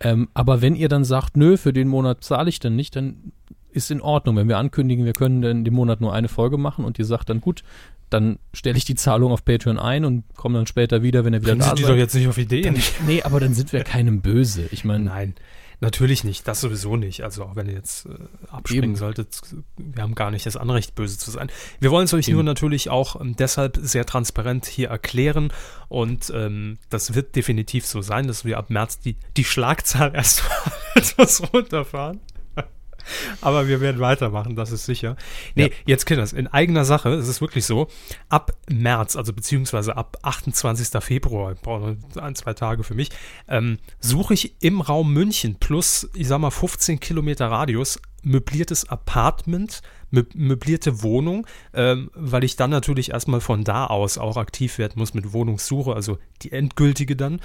[0.00, 3.32] Ähm, aber wenn ihr dann sagt, nö, für den Monat zahle ich dann nicht, dann
[3.70, 4.36] ist in Ordnung.
[4.36, 7.30] Wenn wir ankündigen, wir können in dem Monat nur eine Folge machen und ihr sagt
[7.30, 7.62] dann, gut,
[8.10, 11.42] dann stelle ich die Zahlung auf Patreon ein und komme dann später wieder, wenn ihr
[11.42, 11.98] wieder Dann da sind die doch seid.
[11.98, 12.74] jetzt nicht auf Ideen.
[12.74, 14.68] Dann, nee, aber dann sind wir keinem böse.
[14.70, 15.34] Ich meine, Nein,
[15.82, 16.48] natürlich nicht.
[16.48, 17.22] Das sowieso nicht.
[17.22, 18.10] Also auch wenn ihr jetzt äh,
[18.48, 18.96] abspringen Eben.
[18.96, 19.40] solltet,
[19.76, 21.50] wir haben gar nicht das Anrecht, böse zu sein.
[21.80, 22.36] Wir wollen es euch Eben.
[22.36, 25.52] nur natürlich auch ähm, deshalb sehr transparent hier erklären.
[25.88, 30.72] Und ähm, das wird definitiv so sein, dass wir ab März die, die Schlagzahl erstmal
[30.94, 32.20] etwas runterfahren.
[33.40, 35.16] Aber wir werden weitermachen, das ist sicher.
[35.54, 35.68] Nee, Ja.
[35.86, 37.88] jetzt Kinders, in eigener Sache, es ist wirklich so,
[38.28, 41.02] ab März, also beziehungsweise ab 28.
[41.02, 43.10] Februar, ich brauche noch ein, zwei Tage für mich,
[43.48, 49.82] ähm, suche ich im Raum München plus, ich sag mal, 15 Kilometer Radius möbliertes Apartment,
[50.12, 55.14] möblierte Wohnung, ähm, weil ich dann natürlich erstmal von da aus auch aktiv werden muss
[55.14, 57.40] mit Wohnungssuche, also die endgültige dann.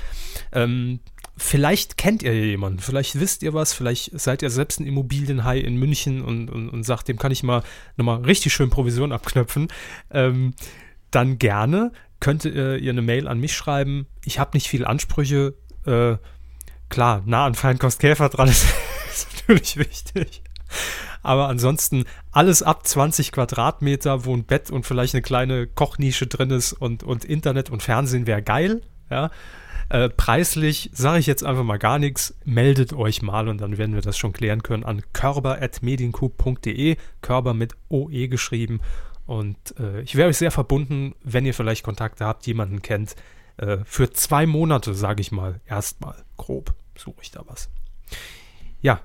[0.51, 0.99] Ähm,
[1.37, 5.77] vielleicht kennt ihr jemanden, vielleicht wisst ihr was, vielleicht seid ihr selbst ein Immobilienhai in
[5.77, 7.63] München und, und, und sagt, dem kann ich mal
[7.95, 9.69] nochmal richtig schön Provision abknöpfen.
[10.11, 10.53] Ähm,
[11.09, 14.07] dann gerne könnt ihr ihr eine Mail an mich schreiben.
[14.25, 15.53] Ich habe nicht viele Ansprüche.
[15.85, 16.17] Äh,
[16.89, 18.65] klar, nah an Feinkost Käfer dran ist,
[19.09, 20.41] ist natürlich wichtig.
[21.23, 26.51] Aber ansonsten alles ab 20 Quadratmeter, wo ein Bett und vielleicht eine kleine Kochnische drin
[26.51, 28.81] ist und, und Internet und Fernsehen wäre geil.
[29.09, 29.31] Ja.
[29.89, 32.35] Äh, preislich sage ich jetzt einfach mal gar nichts.
[32.43, 36.97] Meldet euch mal und dann werden wir das schon klären können an körber.mediencoup.de.
[37.21, 38.81] Körber mit OE geschrieben.
[39.25, 43.15] Und äh, ich wäre euch sehr verbunden, wenn ihr vielleicht Kontakte habt, jemanden kennt.
[43.57, 47.69] Äh, für zwei Monate, sage ich mal, erstmal grob suche ich da was.
[48.81, 49.01] Ja,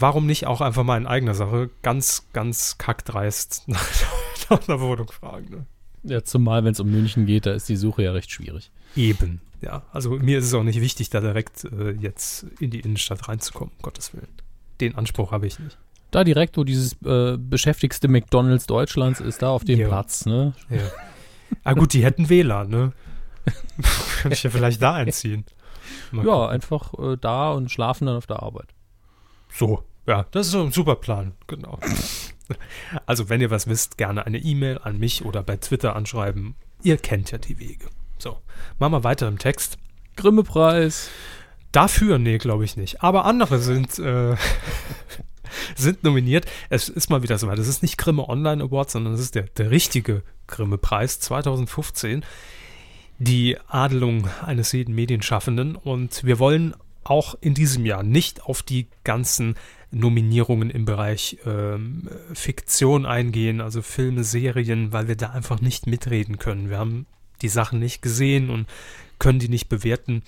[0.00, 3.86] warum nicht auch einfach mal in eigener Sache ganz, ganz kackdreist nach,
[4.50, 5.50] nach einer Wohnung fragen?
[5.50, 5.66] Ne?
[6.02, 8.70] Ja, zumal, wenn es um München geht, da ist die Suche ja recht schwierig.
[8.96, 9.40] Eben.
[9.60, 13.28] Ja, also mir ist es auch nicht wichtig, da direkt äh, jetzt in die Innenstadt
[13.28, 14.28] reinzukommen, um Gottes Willen.
[14.80, 15.76] Den Anspruch habe ich nicht.
[16.10, 19.88] Da direkt, wo dieses äh, beschäftigste McDonalds Deutschlands ist, da auf dem Ja.
[19.88, 20.54] Platz, ne?
[20.70, 20.78] Ja.
[21.62, 22.92] ah gut, die hätten WLAN, ne?
[24.22, 25.44] Könnte ich ja vielleicht da einziehen.
[26.10, 26.48] Mal Ja, gucken.
[26.54, 28.68] einfach äh, da und schlafen dann auf der Arbeit.
[29.52, 31.78] So, ja, das ist so ein super Plan, genau.
[33.06, 36.56] Also, wenn ihr was wisst, gerne eine E-Mail an mich oder bei Twitter anschreiben.
[36.82, 37.86] Ihr kennt ja die Wege.
[38.18, 38.38] So,
[38.80, 39.78] machen wir weiter im Text.
[40.16, 41.10] Grimme-Preis.
[41.70, 43.04] Dafür, nee, glaube ich nicht.
[43.04, 44.34] Aber andere sind, äh,
[45.76, 46.46] sind nominiert.
[46.70, 47.60] Es ist mal wieder so weit.
[47.60, 52.24] Es ist nicht Grimme Online Award, sondern es ist der, der richtige Grimme-Preis 2015.
[53.20, 55.76] Die Adelung eines jeden Medienschaffenden.
[55.76, 59.54] Und wir wollen auch in diesem Jahr nicht auf die ganzen
[59.90, 66.38] Nominierungen im Bereich ähm, Fiktion eingehen, also Filme, Serien, weil wir da einfach nicht mitreden
[66.38, 66.70] können.
[66.70, 67.06] Wir haben
[67.42, 68.66] die Sachen nicht gesehen und
[69.18, 70.22] können die nicht bewerten.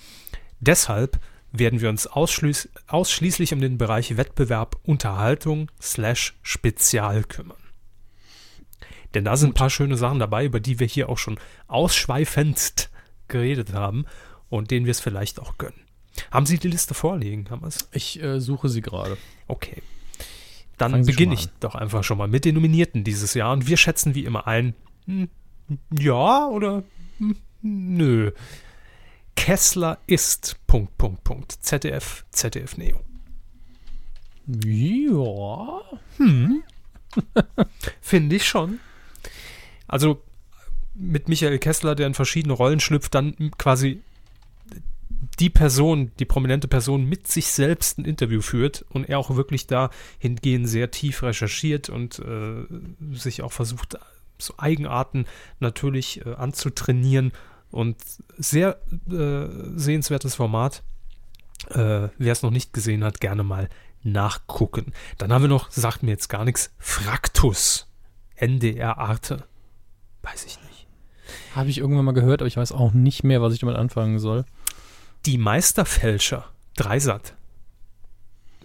[0.59, 1.19] Deshalb
[1.51, 7.57] werden wir uns ausschließ ausschließlich um den Bereich Wettbewerb, Unterhaltung slash Spezial kümmern.
[9.13, 12.89] Denn da sind ein paar schöne Sachen dabei, über die wir hier auch schon ausschweifendst
[13.27, 14.05] geredet haben
[14.49, 15.82] und denen wir es vielleicht auch gönnen.
[16.31, 17.49] Haben Sie die Liste vorliegen?
[17.49, 19.17] Haben Ich äh, suche sie gerade.
[19.47, 19.81] Okay.
[20.77, 24.15] Dann beginne ich doch einfach schon mal mit den Nominierten dieses Jahr und wir schätzen
[24.15, 24.73] wie immer ein
[25.05, 25.29] hm,
[25.97, 26.83] ja oder
[27.19, 28.31] hm, nö.
[29.35, 32.99] Kessler ist Punkt Punkt Punkt ZDF ZDF Neo.
[34.45, 35.81] Ja.
[36.17, 36.63] Hm.
[38.01, 38.79] Finde ich schon.
[39.87, 40.21] Also
[40.95, 44.01] mit Michael Kessler, der in verschiedene Rollen schlüpft, dann quasi
[45.39, 49.67] die Person, die prominente Person mit sich selbst ein Interview führt und er auch wirklich
[49.67, 52.65] dahingehend sehr tief recherchiert und äh,
[53.11, 53.97] sich auch versucht,
[54.37, 55.25] so Eigenarten
[55.59, 57.31] natürlich äh, anzutrainieren
[57.71, 57.97] und
[58.37, 60.83] sehr äh, sehenswertes Format.
[61.69, 63.69] Äh, Wer es noch nicht gesehen hat, gerne mal
[64.03, 64.93] nachgucken.
[65.17, 67.87] Dann haben wir noch, sagt mir jetzt gar nichts, Fraktus.
[68.35, 69.45] NDR Arte.
[70.21, 70.87] Weiß ich nicht.
[71.55, 74.19] Habe ich irgendwann mal gehört, aber ich weiß auch nicht mehr, was ich damit anfangen
[74.19, 74.45] soll.
[75.25, 76.45] Die Meisterfälscher.
[76.75, 77.35] Dreisat.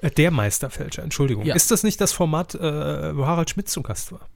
[0.00, 1.44] Äh, der Meisterfälscher, Entschuldigung.
[1.44, 1.54] Ja.
[1.54, 4.28] Ist das nicht das Format, äh, wo Harald Schmidt zu Gast war?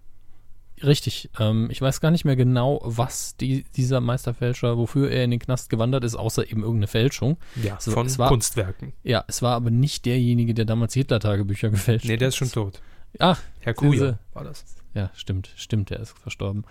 [0.83, 1.31] Richtig.
[1.39, 5.41] Ähm, ich weiß gar nicht mehr genau, was die, dieser Meisterfälscher, wofür er in den
[5.41, 7.39] Knast gewandert ist, außer eben irgendeine Fälschung.
[7.63, 8.93] Ja, so, von war, Kunstwerken.
[9.03, 12.11] Ja, es war aber nicht derjenige, der damals Hitler-Tagebücher gefälscht hat.
[12.11, 12.81] Nee, der ist schon tot.
[13.19, 14.65] Ach, Herr Kuja war das.
[14.95, 16.65] Ja, stimmt, stimmt, der ist verstorben.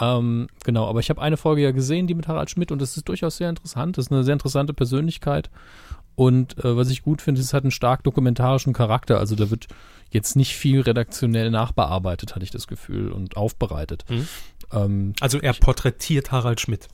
[0.00, 2.96] Ähm, genau, aber ich habe eine Folge ja gesehen, die mit Harald Schmidt, und das
[2.96, 3.96] ist durchaus sehr interessant.
[3.96, 5.50] Das ist eine sehr interessante Persönlichkeit.
[6.16, 9.18] Und äh, was ich gut finde, ist, es hat einen stark dokumentarischen Charakter.
[9.18, 9.66] Also da wird
[10.10, 14.04] jetzt nicht viel redaktionell nachbearbeitet, hatte ich das Gefühl, und aufbereitet.
[14.08, 14.28] Mhm.
[14.72, 16.88] Ähm, also er porträtiert Harald Schmidt.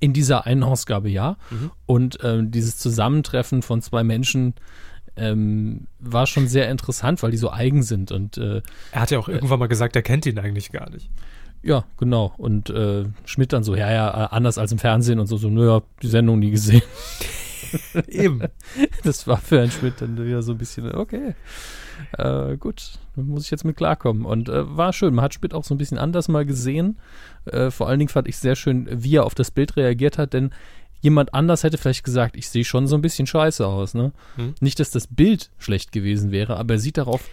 [0.00, 1.36] In dieser einen Ausgabe ja.
[1.50, 1.70] Mhm.
[1.86, 4.54] Und ähm, dieses Zusammentreffen von zwei Menschen
[5.16, 8.12] ähm, war schon sehr interessant, weil die so eigen sind.
[8.12, 10.90] Und äh, er hat ja auch äh, irgendwann mal gesagt, er kennt ihn eigentlich gar
[10.90, 11.08] nicht.
[11.66, 12.32] Ja, genau.
[12.36, 15.82] Und äh, Schmidt dann so, ja, ja, anders als im Fernsehen und so, so, naja,
[16.00, 16.82] die Sendung nie gesehen.
[18.08, 18.42] Eben.
[19.02, 21.34] Das war für einen Schmidt dann wieder so ein bisschen, okay,
[22.18, 24.24] äh, gut, muss ich jetzt mit klarkommen.
[24.24, 25.14] Und äh, war schön.
[25.14, 26.98] Man hat Schmidt auch so ein bisschen anders mal gesehen.
[27.46, 30.34] Äh, vor allen Dingen fand ich sehr schön, wie er auf das Bild reagiert hat,
[30.34, 30.50] denn
[31.00, 33.94] jemand anders hätte vielleicht gesagt, ich sehe schon so ein bisschen scheiße aus.
[33.94, 34.12] Ne?
[34.36, 34.54] Hm.
[34.60, 37.28] Nicht, dass das Bild schlecht gewesen wäre, aber er sieht darauf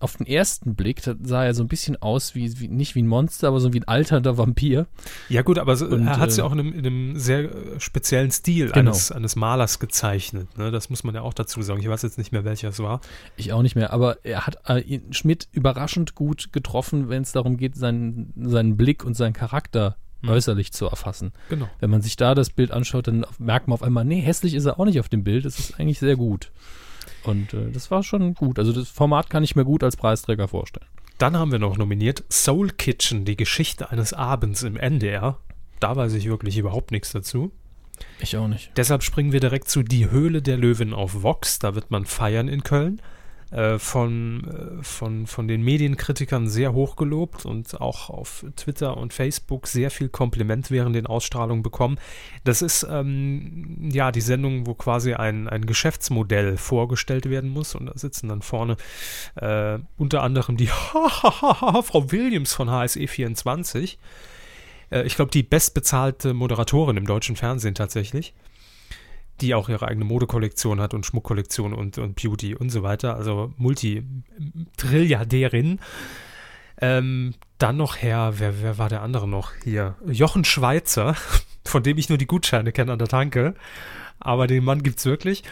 [0.00, 3.06] auf den ersten Blick sah er so ein bisschen aus wie, wie, nicht wie ein
[3.06, 4.86] Monster, aber so wie ein alternder Vampir.
[5.28, 7.16] Ja gut, aber so, Und, er hat es äh, ja auch in einem, in einem,
[7.16, 8.90] sehr äh, speziellen Stil genau.
[8.90, 10.56] eines, eines Malers gezeichnet.
[10.58, 10.70] Ne?
[10.70, 11.80] Das muss man ja auch dazu sagen.
[11.80, 13.00] Ich weiß jetzt nicht mehr, welcher es war.
[13.36, 17.56] Ich auch nicht mehr, aber er hat äh, Schmidt überraschend gut getroffen, wenn es darum
[17.56, 20.30] geht, seinen, seinen Blick und seinen Charakter hm.
[20.30, 21.32] äußerlich zu erfassen.
[21.48, 21.68] Genau.
[21.80, 24.64] Wenn man sich da das Bild anschaut, dann merkt man auf einmal, nee, hässlich ist
[24.64, 25.44] er auch nicht auf dem Bild.
[25.44, 26.50] Es ist eigentlich sehr gut.
[27.26, 28.58] Und äh, das war schon gut.
[28.58, 30.86] Also das Format kann ich mir gut als Preisträger vorstellen.
[31.18, 35.38] Dann haben wir noch nominiert Soul Kitchen, die Geschichte eines Abends im NDR.
[35.80, 37.52] Da weiß ich wirklich überhaupt nichts dazu.
[38.20, 38.70] Ich auch nicht.
[38.76, 41.58] Deshalb springen wir direkt zu Die Höhle der Löwen auf Vox.
[41.58, 43.00] Da wird man feiern in Köln.
[43.56, 49.14] Äh, von, äh, von, von den Medienkritikern sehr hoch gelobt und auch auf Twitter und
[49.14, 51.98] Facebook sehr viel Kompliment während den Ausstrahlungen bekommen.
[52.44, 57.86] Das ist ähm, ja die Sendung, wo quasi ein, ein Geschäftsmodell vorgestellt werden muss und
[57.86, 58.76] da sitzen dann vorne
[59.36, 63.98] äh, unter anderem die Frau Williams von HSE 24.
[64.90, 68.34] Äh, ich glaube, die bestbezahlte Moderatorin im deutschen Fernsehen tatsächlich
[69.40, 73.14] die auch ihre eigene Modekollektion hat und Schmuckkollektion und, und Beauty und so weiter.
[73.16, 75.80] Also Multi-Trilliardärin.
[76.78, 79.96] Ähm, dann noch Herr, wer, wer war der andere noch hier?
[80.06, 81.16] Jochen Schweizer,
[81.64, 83.54] von dem ich nur die Gutscheine kenne an der Tanke.
[84.18, 85.42] Aber den Mann gibt es wirklich.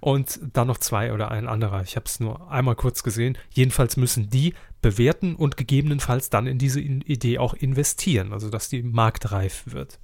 [0.00, 1.82] Und dann noch zwei oder ein anderer.
[1.82, 3.36] Ich habe es nur einmal kurz gesehen.
[3.50, 8.82] Jedenfalls müssen die bewerten und gegebenenfalls dann in diese Idee auch investieren, also dass die
[8.82, 10.00] marktreif wird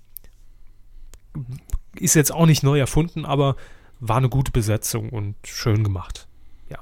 [2.00, 3.56] ist jetzt auch nicht neu erfunden, aber
[4.00, 6.28] war eine gute Besetzung und schön gemacht.
[6.68, 6.78] Ja.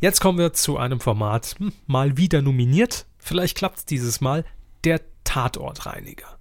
[0.00, 3.06] Jetzt kommen wir zu einem Format, hm, mal wieder nominiert.
[3.18, 4.44] Vielleicht klappt es dieses Mal.
[4.84, 6.38] Der Tatortreiniger.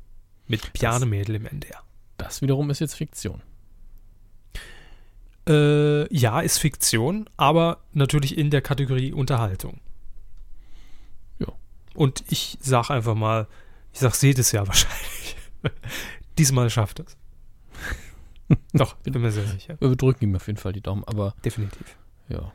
[0.47, 1.81] Mit Bjarne Mädel im NDR.
[2.17, 3.41] Das wiederum ist jetzt Fiktion.
[5.47, 9.79] Äh, ja, ist Fiktion, aber natürlich in der Kategorie Unterhaltung.
[11.39, 11.47] Ja.
[11.95, 13.47] Und ich sag einfach mal,
[13.93, 15.35] ich sag, seht es ja wahrscheinlich.
[16.37, 17.17] Diesmal schafft es.
[18.73, 19.77] Doch, bin mir sehr sicher.
[19.79, 21.97] Wir drücken ihm auf jeden Fall die Daumen, aber Definitiv.
[22.29, 22.51] ja.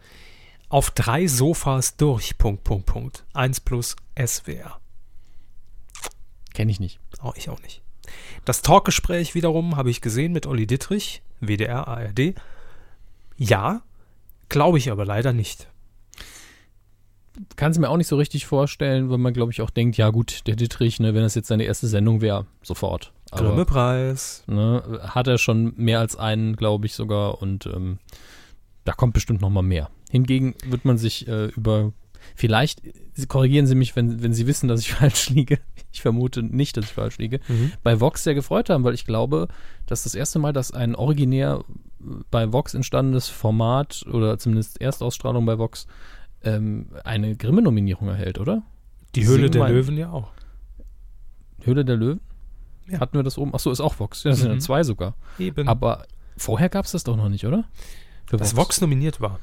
[0.71, 3.25] Auf drei Sofas durch, Punkt, Punkt, Punkt.
[3.33, 4.79] Eins plus SWR.
[6.53, 7.01] Kenne ich nicht.
[7.21, 7.83] Auch ich auch nicht.
[8.45, 12.35] Das Talkgespräch wiederum habe ich gesehen mit Olli Dittrich, WDR, ARD.
[13.37, 13.83] Ja,
[14.49, 15.69] glaube ich aber leider nicht.
[17.57, 20.11] Kann es mir auch nicht so richtig vorstellen, weil man, glaube ich, auch denkt, ja
[20.11, 23.13] gut, der Dittrich, ne, wenn das jetzt seine erste Sendung wäre, sofort.
[23.31, 24.45] Grimme-Preis.
[24.47, 27.99] ne, hat er schon mehr als einen, glaube ich sogar, und ähm,
[28.85, 29.91] da kommt bestimmt noch mal mehr.
[30.11, 31.93] Hingegen wird man sich äh, über,
[32.35, 32.83] vielleicht,
[33.15, 35.59] Sie korrigieren Sie mich, wenn, wenn Sie wissen, dass ich falsch liege.
[35.93, 37.41] Ich vermute nicht, dass ich falsch liege.
[37.49, 37.73] Mhm.
[37.83, 39.49] Bei Vox sehr gefreut haben, weil ich glaube,
[39.87, 41.65] dass das erste Mal, dass ein originär
[42.31, 45.87] bei Vox entstandenes Format oder zumindest Erstausstrahlung bei Vox
[46.43, 48.63] ähm, eine Grimme-Nominierung erhält, oder?
[49.15, 50.31] Die Höhle Sing der Löwen ja auch.
[51.63, 52.21] Höhle der Löwen?
[52.91, 53.01] Ja.
[53.01, 53.55] Hatten wir das oben?
[53.55, 54.25] Achso, ist auch Vox.
[54.25, 54.61] Ja, das sind ja Mhm.
[54.61, 55.15] zwei sogar.
[55.39, 55.69] Eben.
[55.69, 57.65] Aber vorher gab es das doch noch nicht, oder?
[58.27, 59.41] Für dass Vox nominiert war.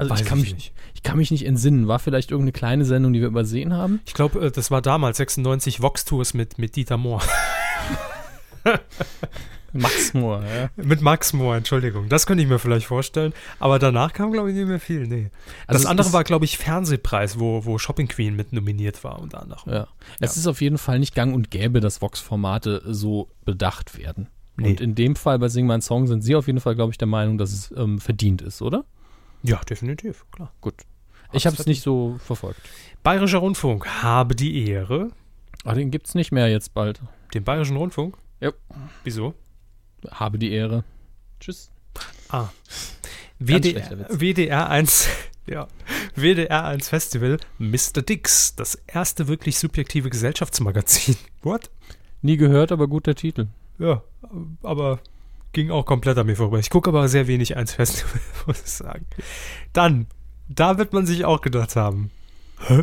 [0.00, 0.72] Also Weiß ich kann, ich mich, nicht.
[0.94, 1.88] ich kann mich nicht entsinnen.
[1.88, 3.98] War vielleicht irgendeine kleine Sendung, die wir übersehen haben?
[4.06, 7.20] Ich glaube, äh, das war damals 96 Vox-Tours mit, mit Dieter Mohr.
[9.78, 10.70] Max Moore, ja.
[10.76, 12.08] mit Max Mohr, Entschuldigung.
[12.08, 13.32] Das könnte ich mir vielleicht vorstellen.
[13.58, 15.06] Aber danach kam, glaube ich, nicht mehr viel.
[15.06, 15.30] Nee.
[15.66, 19.42] Also das andere war, glaube ich, Fernsehpreis, wo, wo Shopping Queen mit nominiert war, unter
[19.42, 19.72] anderem.
[19.72, 19.88] Ja.
[20.20, 24.28] Es ist auf jeden Fall nicht gang und gäbe, dass Vox-Formate so bedacht werden.
[24.56, 24.70] Nee.
[24.70, 26.98] Und in dem Fall bei Sing My Song sind Sie auf jeden Fall, glaube ich,
[26.98, 28.84] der Meinung, dass es ähm, verdient ist, oder?
[29.42, 30.52] Ja, definitiv, klar.
[30.60, 30.74] Gut.
[31.32, 32.60] Ich habe es nicht so verfolgt.
[33.02, 35.10] Bayerischer Rundfunk habe die Ehre.
[35.64, 37.00] Aber den gibt es nicht mehr jetzt bald.
[37.34, 38.16] Den Bayerischen Rundfunk?
[38.40, 38.52] Ja.
[39.04, 39.34] Wieso?
[40.10, 40.84] Habe die Ehre.
[41.40, 41.70] Tschüss.
[42.28, 42.48] Ah.
[43.38, 44.06] WDR.
[44.08, 45.08] WDR 1,
[45.46, 45.68] ja.
[46.14, 48.02] WDR 1 Festival Mr.
[48.02, 51.16] Dix, das erste wirklich subjektive Gesellschaftsmagazin.
[51.42, 51.70] What?
[52.20, 53.46] Nie gehört, aber guter Titel.
[53.78, 54.02] Ja,
[54.62, 54.98] aber
[55.52, 56.58] ging auch komplett an mir vorbei.
[56.58, 59.06] Ich gucke aber sehr wenig 1 Festival, muss ich sagen.
[59.72, 60.06] Dann,
[60.48, 62.10] da wird man sich auch gedacht haben,
[62.66, 62.82] hä?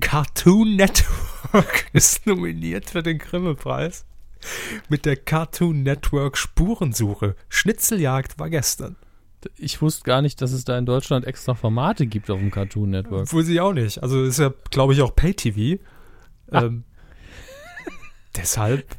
[0.00, 4.04] Cartoon Network ist nominiert für den Grimme-Preis.
[4.88, 7.34] Mit der Cartoon Network Spurensuche.
[7.48, 8.96] Schnitzeljagd war gestern.
[9.56, 12.90] Ich wusste gar nicht, dass es da in Deutschland extra Formate gibt auf dem Cartoon
[12.90, 13.32] Network.
[13.32, 14.02] Wusste ich auch nicht.
[14.02, 15.82] Also ist ja, glaube ich, auch Pay-TV.
[16.50, 16.64] Ah.
[16.64, 16.84] Ähm,
[18.36, 18.96] deshalb,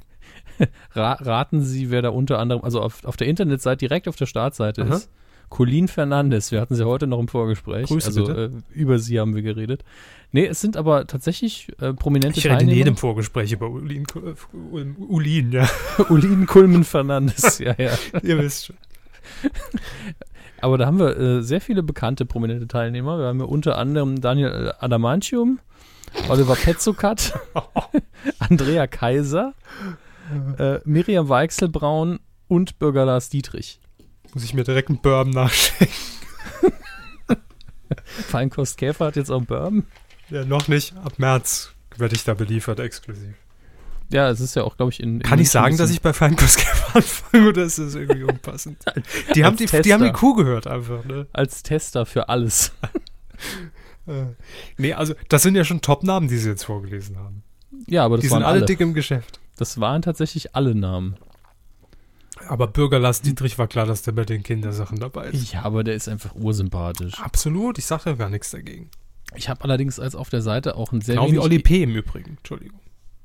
[0.93, 4.25] Ra raten Sie, wer da unter anderem, also auf, auf der Internetseite, direkt auf der
[4.25, 4.95] Startseite Aha.
[4.95, 5.09] ist.
[5.49, 7.87] Colin Fernandes, wir hatten sie heute noch im Vorgespräch.
[7.87, 8.31] Grüße also.
[8.31, 9.83] Äh, über sie haben wir geredet.
[10.31, 14.85] Nee, es sind aber tatsächlich äh, prominente ich rede in jedem Vorgespräch über Ulin, äh,
[14.99, 15.67] Ulin ja.
[16.09, 17.91] Ulin Kulmen Fernandes, ja, ja.
[18.21, 18.77] Ihr wisst schon.
[20.61, 23.17] Aber da haben wir äh, sehr viele bekannte prominente Teilnehmer.
[23.17, 25.59] Wir haben ja unter anderem Daniel äh, Adamantium,
[26.27, 27.33] Oliver Petzokat,
[28.39, 29.53] Andrea Kaiser,
[30.57, 33.79] äh, Miriam Weichselbraun und Bürger Lars Dietrich.
[34.33, 35.95] Muss ich mir direkt einen Bourbon nachschenken.
[38.27, 39.83] Feinkost Käfer hat jetzt auch einen Bourbon.
[40.29, 40.95] Ja, noch nicht.
[40.97, 43.33] Ab März werde ich da beliefert, exklusiv.
[44.11, 45.15] Ja, es ist ja auch, glaube ich, in.
[45.17, 48.77] in Kann ich sagen, dass ich bei Feinkurskäfer anfange oder ist das irgendwie unpassend?
[49.35, 50.11] Die haben die, die haben die.
[50.11, 51.27] Kuh gehört einfach, ne?
[51.31, 52.71] als Tester für alles.
[54.07, 54.25] Äh,
[54.77, 57.43] Nee, also das sind ja schon Top-Namen, die sie jetzt vorgelesen haben.
[57.87, 58.65] Ja, aber das die waren sind alle alle.
[58.65, 59.39] dick im Geschäft.
[59.57, 61.15] Das waren tatsächlich alle Namen.
[62.47, 65.53] Aber Bürger Lars Dietrich war klar, dass der bei den Kindersachen dabei ist.
[65.53, 67.19] Ja, aber der ist einfach ursympathisch.
[67.19, 68.89] Absolut, ich sage ja gar nichts dagegen.
[69.35, 71.83] Ich habe allerdings als auf der Seite auch ein sehr Genau wie wenig Oli P.
[71.83, 72.37] im Übrigen.
[72.37, 72.79] Entschuldigung.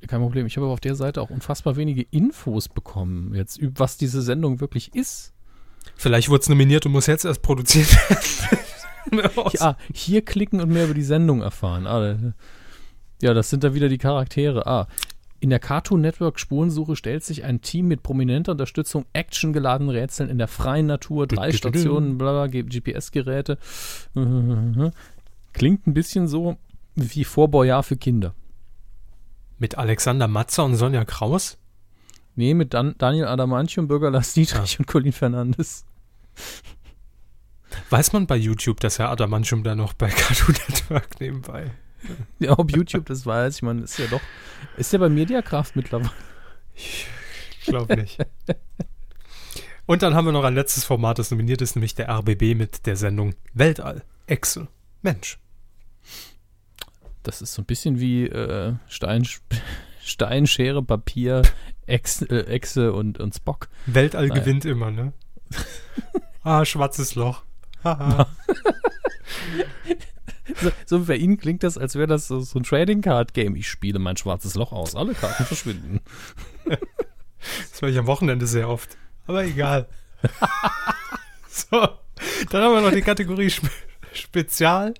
[0.07, 0.45] Kein Problem.
[0.45, 4.59] Ich habe aber auf der Seite auch unfassbar wenige Infos bekommen, jetzt, was diese Sendung
[4.59, 5.33] wirklich ist.
[5.95, 7.91] Vielleicht wurde es nominiert und muss jetzt erst produziert
[9.11, 9.49] werden.
[9.53, 11.87] Ja, hier klicken und mehr über die Sendung erfahren.
[11.87, 12.33] Ah,
[13.21, 14.67] ja, das sind da wieder die Charaktere.
[14.67, 14.87] Ah,
[15.45, 20.39] in der Cartoon Network Spurensuche stellt sich ein Team mit prominenter Unterstützung actiongeladenen Rätseln in
[20.39, 21.51] der freien Natur, drei.
[21.51, 23.59] Stationen, bla, GPS-Geräte.
[25.53, 26.57] Klingt ein bisschen so
[26.95, 28.33] wie Vorboyard für Kinder.
[29.59, 31.59] Mit Alexander Matzer und Sonja Kraus?
[32.33, 35.85] Nee, mit Dan Daniel Adamantium, Bürger Lars Dietrich und Colin Fernandes.
[37.91, 41.69] Weiß man bei YouTube, dass Herr Adamantium da noch bei Cartoon Network nebenbei?
[42.39, 44.21] Ja, ob YouTube das weiß, ich meine, ist ja doch.
[44.77, 46.11] Ist ja bei Mediakraft mittlerweile.
[46.75, 47.07] Ich
[47.65, 48.19] glaube nicht.
[49.85, 52.85] Und dann haben wir noch ein letztes Format, das nominiert ist, nämlich der RBB mit
[52.85, 54.03] der Sendung Weltall.
[54.27, 54.67] Echse.
[55.01, 55.39] Mensch.
[57.23, 59.27] Das ist so ein bisschen wie äh, Stein,
[60.03, 61.43] Stein, Schere, Papier,
[61.85, 63.69] Echse, äh, Echse und, und Spock.
[63.85, 64.41] Weltall Naja.
[64.41, 65.13] gewinnt immer, ne?
[66.43, 67.43] ah, schwarzes Loch.
[67.83, 68.27] Haha.
[70.61, 73.55] So, so bei Ihnen klingt das, als wäre das so, so ein Trading Card Game.
[73.55, 74.95] Ich spiele mein schwarzes Loch aus.
[74.95, 76.01] Alle Karten verschwinden.
[77.71, 78.97] Das war ich am Wochenende sehr oft.
[79.27, 79.87] Aber egal.
[81.49, 81.79] so,
[82.49, 83.69] dann haben wir noch die Kategorie Spe
[84.13, 84.93] Spezial.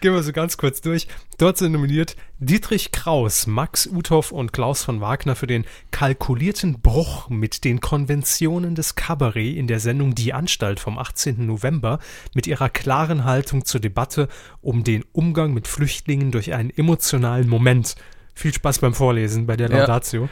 [0.00, 1.08] Gehen wir so ganz kurz durch.
[1.36, 2.14] Dort sind nominiert
[2.46, 8.74] Dietrich Kraus, Max Uthoff und Klaus von Wagner für den kalkulierten Bruch mit den Konventionen
[8.74, 11.46] des Kabarett in der Sendung Die Anstalt vom 18.
[11.46, 12.00] November
[12.34, 14.26] mit ihrer klaren Haltung zur Debatte
[14.60, 17.94] um den Umgang mit Flüchtlingen durch einen emotionalen Moment.
[18.34, 19.78] Viel Spaß beim Vorlesen bei der Ja.
[19.78, 20.28] Laudatio.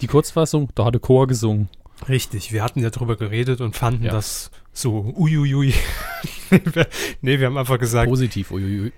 [0.00, 1.68] Die Kurzfassung, da hatte Chor gesungen.
[2.08, 4.10] Richtig, wir hatten ja drüber geredet und fanden Ja.
[4.10, 5.72] das so uiuiui.
[6.50, 6.88] nee, wir-
[7.20, 8.92] nee, wir haben einfach gesagt, Positiv, uiuiui.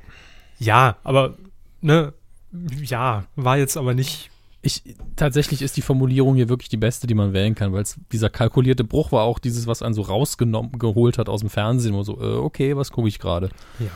[0.58, 1.36] ja, aber,
[1.82, 2.14] ne,
[2.82, 4.30] ja, war jetzt aber nicht,
[4.62, 4.82] Ich,
[5.14, 8.30] tatsächlich ist die Formulierung hier wirklich die beste, die man wählen kann, weil es dieser
[8.30, 12.02] kalkulierte Bruch war auch dieses, was einen so rausgenommen, geholt hat aus dem Fernsehen, wo
[12.02, 13.50] so, äh, okay, was gucke ich gerade?
[13.78, 13.90] Ja.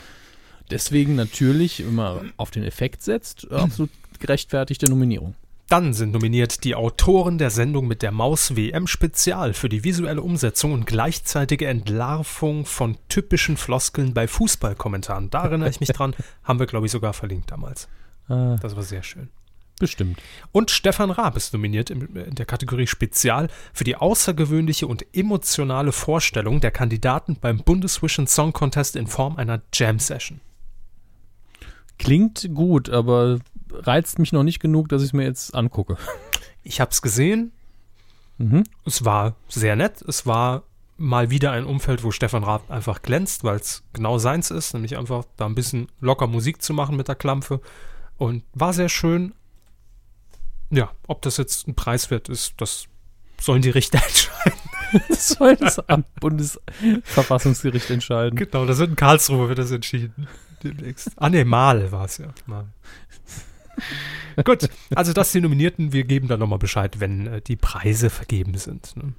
[0.71, 3.91] Deswegen natürlich, wenn man auf den Effekt setzt, äh, absolut
[4.21, 5.35] gerechtfertigte Nominierung.
[5.71, 10.21] Dann sind nominiert die Autoren der Sendung mit der Maus WM Spezial für die visuelle
[10.21, 15.31] Umsetzung und gleichzeitige Entlarvung von typischen Floskeln bei Fußballkommentaren.
[15.31, 17.89] Da erinnere ich mich dran, haben wir, glaube ich, sogar verlinkt damals.
[18.31, 19.29] Äh, Das war sehr schön.
[19.79, 20.21] bestimmt.
[20.53, 26.61] Und Stefan Raab ist nominiert in der Kategorie Spezial für die außergewöhnliche und emotionale Vorstellung
[26.61, 30.41] der Kandidaten beim Bundesvision Song Contest in Form einer Jam Session.
[31.99, 33.39] Klingt gut, aber
[33.73, 35.97] reizt mich noch nicht genug, dass ich es mir jetzt angucke.
[36.63, 37.53] Ich habe es gesehen,
[38.39, 38.65] Mhm.
[38.87, 40.63] es war sehr nett, es war
[40.97, 44.97] mal wieder ein Umfeld, wo Stefan Raab einfach glänzt, weil es genau seins ist, nämlich
[44.97, 47.61] einfach da ein bisschen locker Musik zu machen mit der Klampfe
[48.21, 49.33] und war sehr schön.
[50.71, 52.85] Ja, ob das jetzt ein Preis wert ist, das
[53.41, 54.61] sollen die Richter entscheiden.
[55.09, 58.37] Das soll das am Bundesverfassungsgericht entscheiden.
[58.37, 60.29] Genau, das wird in Karlsruhe wird das entschieden.
[60.63, 61.13] Demnächst.
[61.17, 62.29] Ah ne, Mal war es ja.
[62.47, 62.67] Mal.
[64.45, 65.95] Gut, also das die Nominierten.
[65.95, 68.97] Wir geben dann nochmal Bescheid, wenn äh, die Preise vergeben sind.
[68.97, 69.15] Ne?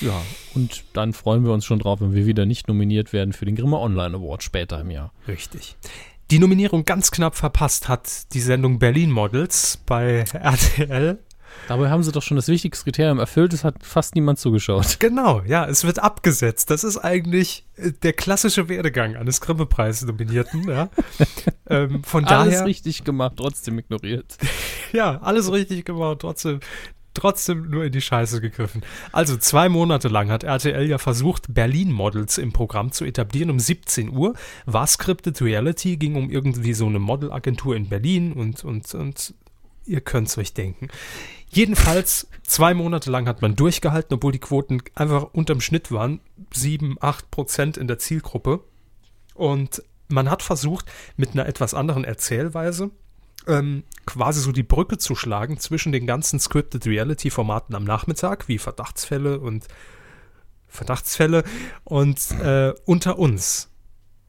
[0.00, 0.20] Ja,
[0.54, 3.56] und dann freuen wir uns schon drauf, wenn wir wieder nicht nominiert werden für den
[3.56, 5.12] Grimme Online Award später im Jahr.
[5.26, 5.76] Richtig.
[6.32, 11.18] Die Nominierung ganz knapp verpasst hat die Sendung Berlin Models bei RTL.
[11.68, 14.98] Dabei haben sie doch schon das wichtigste Kriterium erfüllt, es hat fast niemand zugeschaut.
[14.98, 16.70] Genau, ja, es wird abgesetzt.
[16.70, 20.66] Das ist eigentlich äh, der klassische Werdegang eines Grimme-Preis-Nominierten.
[20.70, 20.88] Ja.
[21.68, 24.38] ähm, von Alles daher, richtig gemacht, trotzdem ignoriert.
[24.94, 26.60] ja, alles richtig gemacht, trotzdem,
[27.14, 28.82] trotzdem nur in die Scheiße gegriffen.
[29.12, 34.10] Also zwei Monate lang hat RTL ja versucht, Berlin-Models im Programm zu etablieren um 17
[34.10, 34.34] Uhr.
[34.66, 39.34] War Scripted Reality, ging um irgendwie so eine Modelagentur in Berlin und, und, und
[39.84, 40.88] ihr könnt es euch denken.
[41.48, 46.20] Jedenfalls, zwei Monate lang hat man durchgehalten, obwohl die Quoten einfach unterm Schnitt waren.
[46.54, 48.64] 7, 8 Prozent in der Zielgruppe.
[49.34, 50.86] Und man hat versucht,
[51.16, 52.90] mit einer etwas anderen Erzählweise
[53.46, 58.58] ähm, quasi so die Brücke zu schlagen zwischen den ganzen Scripted Reality-Formaten am Nachmittag, wie
[58.58, 59.66] Verdachtsfälle und
[60.68, 61.44] Verdachtsfälle
[61.84, 63.70] und äh, unter uns,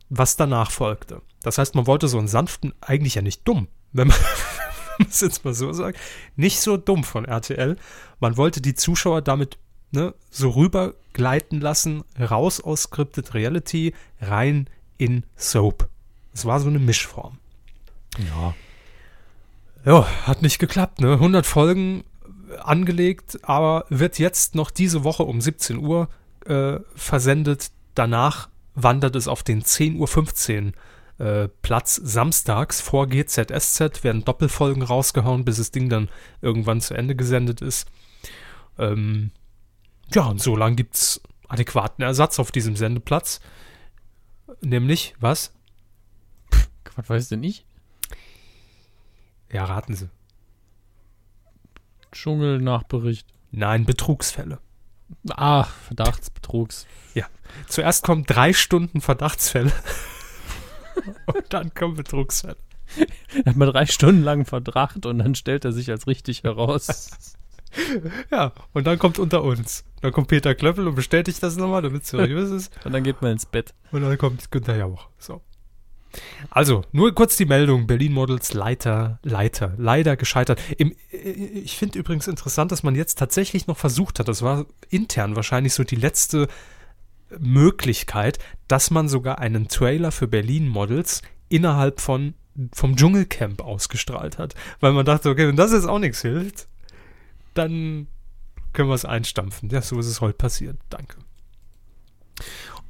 [0.10, 1.22] was danach folgte.
[1.42, 4.18] Das heißt, man wollte so einen sanften, eigentlich ja nicht dumm, wenn man
[4.98, 6.00] wenn man es jetzt mal so sagt,
[6.36, 7.78] nicht so dumm von RTL.
[8.20, 9.58] Man wollte die Zuschauer damit
[9.92, 15.90] ne, so rüber gleiten lassen, raus aus Scripted Reality, rein in Soap.
[16.34, 17.40] Es war so eine Mischform.
[18.20, 18.54] Ja.
[19.86, 21.14] Ja, hat nicht geklappt, ne?
[21.14, 22.06] 100 Folgen
[22.62, 26.10] angelegt, aber wird jetzt noch diese Woche um 17 Uhr
[26.46, 27.72] äh, versendet.
[27.96, 30.74] Danach wandert es auf den 10.15
[31.20, 36.10] Uhr äh, Platz samstags vor GZSZ, werden Doppelfolgen rausgehauen, bis das Ding dann
[36.42, 37.88] irgendwann zu Ende gesendet ist.
[38.78, 39.32] Ähm,
[40.14, 43.42] ja, und so lange gibt es adäquaten Ersatz auf diesem Sendeplatz.
[44.62, 45.54] Nämlich, was?
[46.96, 47.66] Was weiß denn ich?
[49.54, 50.10] Ja, raten Sie.
[52.12, 53.28] Dschungelnachbericht.
[53.52, 54.60] Nein, Betrugsfälle.
[55.30, 56.86] Ah, Verdachtsbetrugs.
[57.68, 59.72] Zuerst kommen drei Stunden Verdachtsfälle.
[61.26, 62.58] und dann kommen Betrugsfälle.
[63.44, 67.12] Er hat mal drei Stunden lang Verdacht und dann stellt er sich als richtig heraus.
[68.30, 69.84] Ja, und dann kommt unter uns.
[70.02, 72.86] Dann kommt Peter Klöppel und bestätigt das nochmal, damit es seriös ist.
[72.86, 73.74] Und dann geht man ins Bett.
[73.92, 75.10] Und dann kommt Günther Jauch.
[75.18, 75.42] So.
[76.50, 77.88] Also, nur kurz die Meldung.
[77.88, 80.62] Berlin Models Leiter, Leiter, leider gescheitert.
[80.78, 84.66] Im, äh, ich finde übrigens interessant, dass man jetzt tatsächlich noch versucht hat, das war
[84.90, 86.48] intern wahrscheinlich so die letzte
[87.40, 92.36] Möglichkeit, dass man sogar einen Trailer für Berlin Models innerhalb von
[92.72, 96.68] vom Dschungelcamp ausgestrahlt hat, weil man dachte, okay, wenn das jetzt auch nichts hilft,
[97.56, 98.08] dann
[98.74, 99.70] können wir es einstampfen.
[99.70, 100.78] Ja, so ist es heute passiert.
[100.90, 101.18] Danke.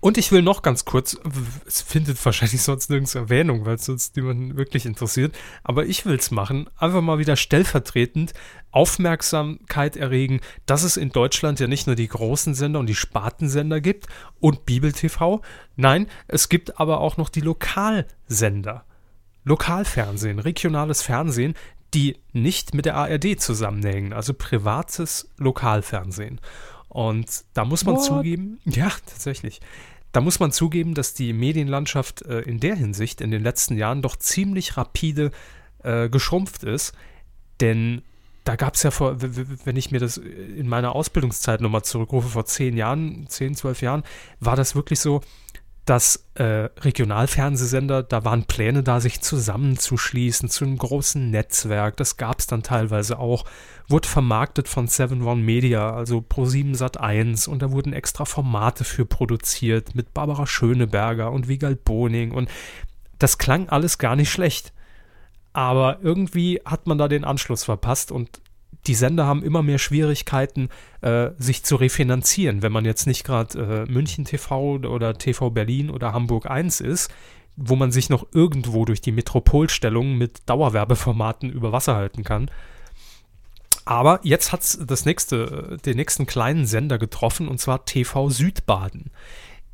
[0.04, 1.18] Und ich will noch ganz kurz,
[1.66, 5.34] es findet wahrscheinlich sonst nirgends Erwähnung, weil es sonst niemanden wirklich interessiert,
[5.64, 8.34] aber ich will es machen, einfach mal wieder stellvertretend
[8.72, 13.80] Aufmerksamkeit erregen, dass es in Deutschland ja nicht nur die großen Sender und die Spartensender
[13.80, 14.08] gibt
[14.42, 15.42] und Bibel TV,
[15.78, 18.84] nein, es gibt aber auch noch die Lokalsender.
[19.46, 21.54] Lokalfernsehen, regionales Fernsehen,
[21.94, 26.42] die nicht mit der ARD zusammenhängen, also privates Lokalfernsehen.
[26.90, 28.04] Und da muss man What?
[28.04, 29.62] zugeben, ja, tatsächlich.
[30.14, 34.02] Da muss man zugeben, dass die Medienlandschaft äh, in der Hinsicht in den letzten Jahren
[34.02, 35.32] doch ziemlich rapide
[35.84, 36.94] äh, geschrumpft ist.
[37.60, 38.04] Denn
[38.44, 42.46] da gab es ja vor, wenn ich mir das in meiner Ausbildungszeit nochmal zurückrufe, vor
[42.46, 44.04] zehn Jahren, zehn, zwölf Jahren,
[44.40, 45.22] war das wirklich so,
[45.86, 51.98] dass äh, Regionalfernsehsender, da waren Pläne da, sich zusammenzuschließen zu einem großen Netzwerk.
[51.98, 53.44] Das gab es dann teilweise auch.
[53.90, 58.86] Wurde vermarktet von 7 One Media, also Pro7 Sat 1 und da wurden extra Formate
[58.86, 62.50] für produziert mit Barbara Schöneberger und Wiegald Boning und
[63.20, 64.72] das klang alles gar nicht schlecht.
[65.52, 68.42] Aber irgendwie hat man da den Anschluss verpasst und
[68.88, 70.70] die Sender haben immer mehr Schwierigkeiten,
[71.02, 72.62] äh, sich zu refinanzieren.
[72.62, 77.12] Wenn man jetzt nicht gerade äh, München TV oder TV Berlin oder Hamburg 1 ist,
[77.56, 82.50] wo man sich noch irgendwo durch die Metropolstellung mit Dauerwerbeformaten über Wasser halten kann.
[83.86, 89.12] Aber jetzt hat es nächste, den nächsten kleinen Sender getroffen, und zwar TV Südbaden.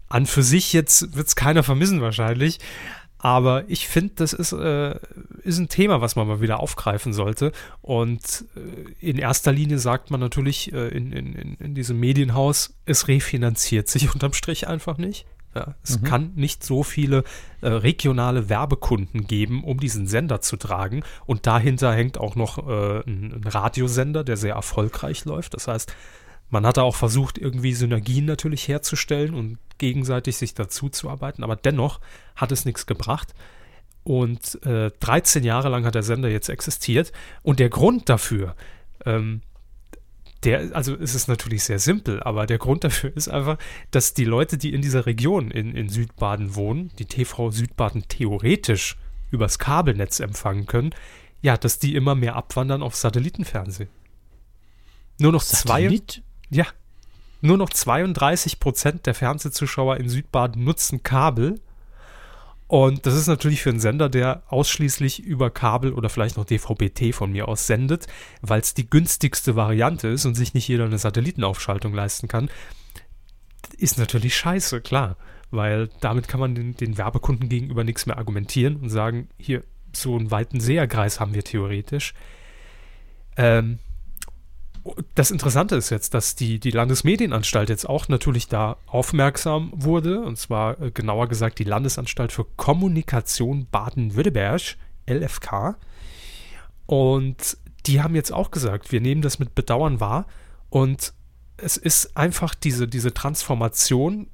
[0.07, 2.59] An für sich jetzt wird es keiner vermissen wahrscheinlich,
[3.19, 4.95] aber ich finde, das ist, äh,
[5.43, 7.51] ist ein Thema, was man mal wieder aufgreifen sollte.
[7.81, 13.09] Und äh, in erster Linie sagt man natürlich äh, in, in, in diesem Medienhaus, es
[13.09, 15.25] refinanziert sich unterm Strich einfach nicht.
[15.53, 16.03] Ja, es mhm.
[16.05, 17.23] kann nicht so viele
[17.61, 21.03] äh, regionale Werbekunden geben, um diesen Sender zu tragen.
[21.25, 25.55] Und dahinter hängt auch noch äh, ein, ein Radiosender, der sehr erfolgreich läuft.
[25.55, 25.93] Das heißt,
[26.49, 31.43] man hat da auch versucht, irgendwie Synergien natürlich herzustellen und gegenseitig sich dazu zu arbeiten,
[31.43, 31.99] aber dennoch
[32.35, 33.33] hat es nichts gebracht.
[34.03, 37.11] Und äh, 13 Jahre lang hat der Sender jetzt existiert.
[37.43, 38.55] Und der Grund dafür,
[39.05, 39.41] ähm,
[40.43, 43.57] der, also es ist natürlich sehr simpel, aber der Grund dafür ist einfach,
[43.91, 48.97] dass die Leute, die in dieser Region in, in Südbaden wohnen, die TV Südbaden theoretisch
[49.31, 50.91] übers Kabelnetz empfangen können,
[51.41, 53.89] ja, dass die immer mehr abwandern auf Satellitenfernsehen.
[55.19, 56.11] Nur noch Satellit?
[56.11, 56.28] zwei.
[56.49, 56.65] Ja.
[57.41, 61.61] Nur noch 32 Prozent der Fernsehzuschauer in Südbaden nutzen Kabel.
[62.67, 67.13] Und das ist natürlich für einen Sender, der ausschließlich über Kabel oder vielleicht noch DVB-T
[67.13, 68.07] von mir aus sendet,
[68.41, 72.49] weil es die günstigste Variante ist und sich nicht jeder eine Satellitenaufschaltung leisten kann,
[73.77, 75.17] ist natürlich scheiße, klar.
[75.49, 80.15] Weil damit kann man den, den Werbekunden gegenüber nichts mehr argumentieren und sagen, hier, so
[80.15, 82.13] einen weiten Seherkreis haben wir theoretisch.
[83.35, 83.79] Ähm,
[85.15, 90.37] das Interessante ist jetzt, dass die, die Landesmedienanstalt jetzt auch natürlich da aufmerksam wurde, und
[90.37, 94.77] zwar äh, genauer gesagt die Landesanstalt für Kommunikation Baden-Württemberg,
[95.07, 95.75] LFK.
[96.85, 100.25] Und die haben jetzt auch gesagt, wir nehmen das mit Bedauern wahr
[100.69, 101.13] und
[101.57, 104.27] es ist einfach diese, diese Transformation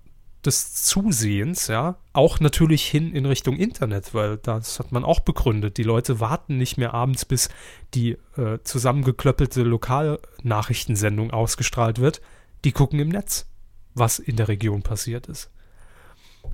[0.46, 5.78] des Zusehens, ja, auch natürlich hin in Richtung Internet, weil das hat man auch begründet.
[5.78, 7.50] Die Leute warten nicht mehr abends, bis
[7.94, 12.22] die äh, zusammengeklöppelte Lokalnachrichtensendung ausgestrahlt wird.
[12.64, 13.48] Die gucken im Netz,
[13.94, 15.50] was in der Region passiert ist.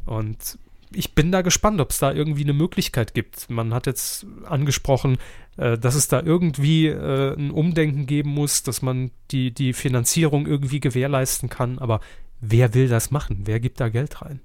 [0.06, 0.58] Und
[0.94, 3.50] ich bin da gespannt, ob es da irgendwie eine Möglichkeit gibt.
[3.50, 5.18] Man hat jetzt angesprochen,
[5.58, 10.48] äh, dass es da irgendwie äh, ein Umdenken geben muss, dass man die, die Finanzierung
[10.48, 11.80] irgendwie gewährleisten kann.
[11.80, 12.02] Aber
[12.42, 13.42] wer will das machen?
[13.46, 14.42] Wer gibt da Geld rein?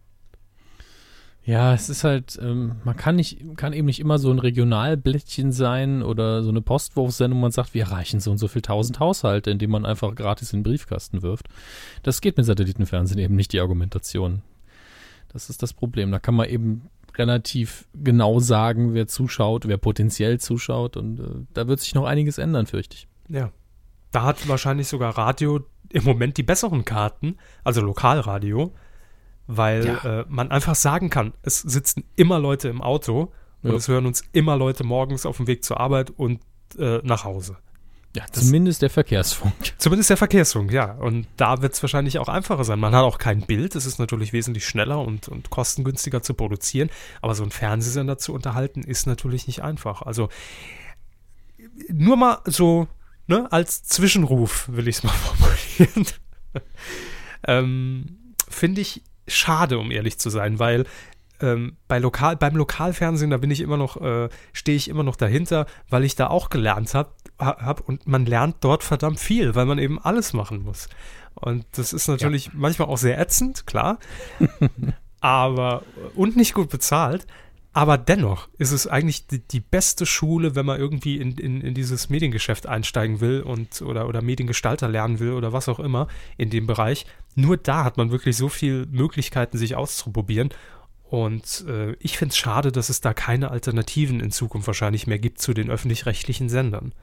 [1.47, 5.53] Ja, es ist halt, ähm, man kann nicht, kann eben nicht immer so ein Regionalblättchen
[5.53, 9.53] sein oder so eine Postwurfsendung, man sagt, wir erreichen so und so viel tausend Haushalte,
[9.53, 11.47] indem man einfach gratis in den Briefkasten wirft.
[12.03, 14.43] Das geht mit Satellitenfernsehen eben nicht, die Argumentation.
[15.33, 16.11] Das ist das Problem.
[16.11, 21.69] Da kann man eben relativ genau sagen, wer zuschaut, wer potenziell zuschaut und äh, da
[21.69, 23.09] wird sich noch einiges ändern, fürchte ich.
[23.29, 23.53] Ja.
[24.11, 28.73] Da hat wahrscheinlich sogar Radio im Moment die besseren Karten, also Lokalradio,
[29.47, 30.21] weil ja.
[30.21, 33.33] äh, man einfach sagen kann, es sitzen immer Leute im Auto
[33.63, 33.77] und ja.
[33.77, 36.41] es hören uns immer Leute morgens auf dem Weg zur Arbeit und
[36.79, 37.57] äh, nach Hause.
[38.17, 39.53] Ja, zumindest der Verkehrsfunk.
[39.79, 40.93] Zumindest der Verkehrsfunk, ja.
[40.93, 42.79] Und da wird es wahrscheinlich auch einfacher sein.
[42.79, 46.89] Man hat auch kein Bild, es ist natürlich wesentlich schneller und, und kostengünstiger zu produzieren,
[47.21, 50.01] aber so einen Fernsehsender zu unterhalten, ist natürlich nicht einfach.
[50.01, 50.31] Also
[51.93, 52.89] nur mal so
[53.27, 56.07] ne, als Zwischenruf, will ich es mal formulieren,
[57.47, 60.85] ähm, finde ich schade, um ehrlich zu sein, weil
[61.41, 65.17] ähm, bei Lokal, beim Lokalfernsehen, da bin ich immer noch, äh, stehe ich immer noch
[65.17, 69.67] dahinter, weil ich da auch gelernt habe hab und man lernt dort verdammt viel, weil
[69.67, 70.89] man eben alles machen muss.
[71.35, 72.53] Und das ist natürlich ja.
[72.55, 73.99] manchmal auch sehr ätzend, klar.
[75.21, 75.83] aber
[76.15, 77.27] und nicht gut bezahlt.
[77.77, 81.75] Aber dennoch ist es eigentlich die, die beste Schule, wenn man irgendwie in, in, in,
[81.75, 86.09] dieses Mediengeschäft einsteigen will und oder, oder Mediengestalter lernen will oder was auch immer
[86.39, 87.05] in dem Bereich.
[87.35, 90.55] Nur da hat man wirklich so viele Möglichkeiten, sich auszuprobieren.
[91.11, 95.19] Und äh, ich finde es schade, dass es da keine Alternativen in Zukunft wahrscheinlich mehr
[95.19, 96.95] gibt zu den öffentlich-rechtlichen Sendern.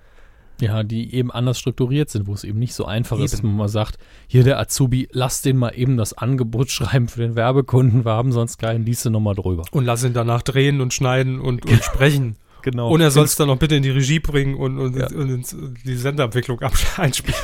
[0.62, 3.26] Ja, die eben anders strukturiert sind, wo es eben nicht so einfach eben.
[3.26, 3.97] ist, wenn man mal sagt,
[4.28, 8.32] hier der Azubi, lass den mal eben das Angebot schreiben für den Werbekunden, wir haben
[8.32, 9.64] sonst keinen, liest du nochmal drüber.
[9.72, 12.38] Und lass ihn danach drehen und schneiden und, und sprechen.
[12.64, 12.89] Genau.
[12.89, 15.08] Und er soll es dann noch bitte in die Regie bringen und, und, ja.
[15.08, 16.62] und, die Senderabwicklung
[16.97, 17.38] einspielen.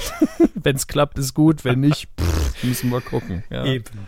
[0.55, 3.43] wenn es klappt, ist gut, wenn nicht, pff, müssen wir gucken.
[3.49, 3.65] Ja.
[3.65, 4.07] Eben.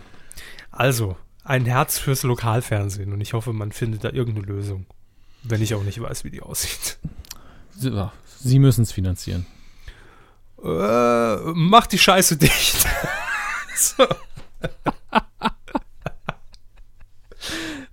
[0.71, 4.85] Also, ein Herz fürs Lokalfernsehen und ich hoffe, man findet da irgendeine Lösung.
[5.43, 6.97] Wenn ich auch nicht weiß, wie die aussieht.
[7.79, 8.13] Ja,
[8.43, 9.45] Sie müssen es finanzieren.
[10.63, 12.87] Äh, mach die Scheiße dicht.
[13.75, 14.07] so.